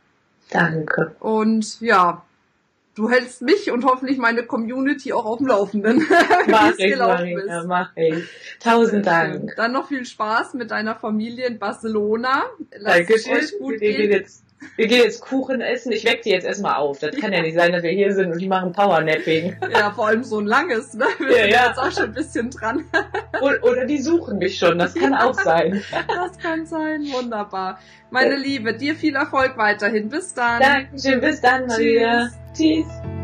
Danke. 0.51 1.17
Und 1.19 1.81
ja, 1.81 2.23
du 2.95 3.11
hältst 3.11 3.43
mich 3.43 3.71
und 3.71 3.85
hoffentlich 3.85 4.19
meine 4.19 4.45
Community 4.45 5.13
auch 5.13 5.25
auf 5.25 5.39
dem 5.39 5.47
Laufenden. 5.49 6.07
mach 6.49 6.73
ich, 6.77 6.97
Marina, 6.97 7.65
mach 7.65 7.97
ich. 7.97 8.25
Tausend 8.61 9.07
Dank. 9.07 9.55
Dann 9.57 9.73
noch 9.73 9.89
viel 9.89 10.05
Spaß 10.05 10.55
mit 10.55 10.71
deiner 10.71 10.95
Familie 10.95 11.47
in 11.47 11.59
Barcelona. 11.59 12.45
Lass 12.77 12.97
Dankeschön. 12.97 13.33
euch 13.33 13.59
gut 13.59 13.79
gehen. 13.81 14.25
Wir 14.77 14.87
gehen 14.87 15.03
jetzt 15.03 15.21
Kuchen 15.21 15.61
essen. 15.61 15.93
Ich 15.93 16.05
weck 16.05 16.23
die 16.23 16.31
jetzt 16.31 16.47
erstmal 16.47 16.77
auf. 16.77 16.99
Das 16.99 17.15
kann 17.17 17.33
ja. 17.33 17.43
nicht 17.43 17.55
sein, 17.55 17.73
dass 17.73 17.83
wir 17.83 17.91
hier 17.91 18.15
sind 18.15 18.33
und 18.33 18.39
die 18.39 18.49
machen 18.49 18.73
Powernapping. 18.73 19.57
Ja, 19.73 19.91
vor 19.93 20.09
allem 20.09 20.25
so 20.25 20.39
ein 20.39 20.47
langes, 20.47 20.95
ne? 20.95 21.07
Wir 21.19 21.29
ja, 21.29 21.43
sind 21.43 21.51
ja. 21.51 21.67
jetzt 21.69 21.79
auch 21.79 21.93
schon 21.93 22.05
ein 22.05 22.15
bisschen 22.15 22.51
dran. 22.51 22.85
Oder 23.41 23.87
die 23.87 23.99
suchen 23.99 24.39
mich 24.39 24.59
schon. 24.59 24.79
Das 24.79 24.95
kann 24.95 25.13
ja. 25.13 25.25
auch 25.25 25.35
sein. 25.35 25.83
Das 26.09 26.39
kann 26.39 26.67
sein. 26.67 27.03
Wunderbar. 27.13 27.79
Meine 28.11 28.37
Liebe, 28.37 28.75
dir 28.75 28.95
viel 28.95 29.17
Erfolg 29.17 29.57
weiterhin. 29.57 30.09
Bis 30.09 30.35
dann. 30.35 30.61
Dankeschön. 30.61 31.21
Bis 31.21 31.41
dann, 31.41 31.67
Maria. 31.67 32.29
Tschüss. 32.55 32.85
Tschüss. 32.85 33.22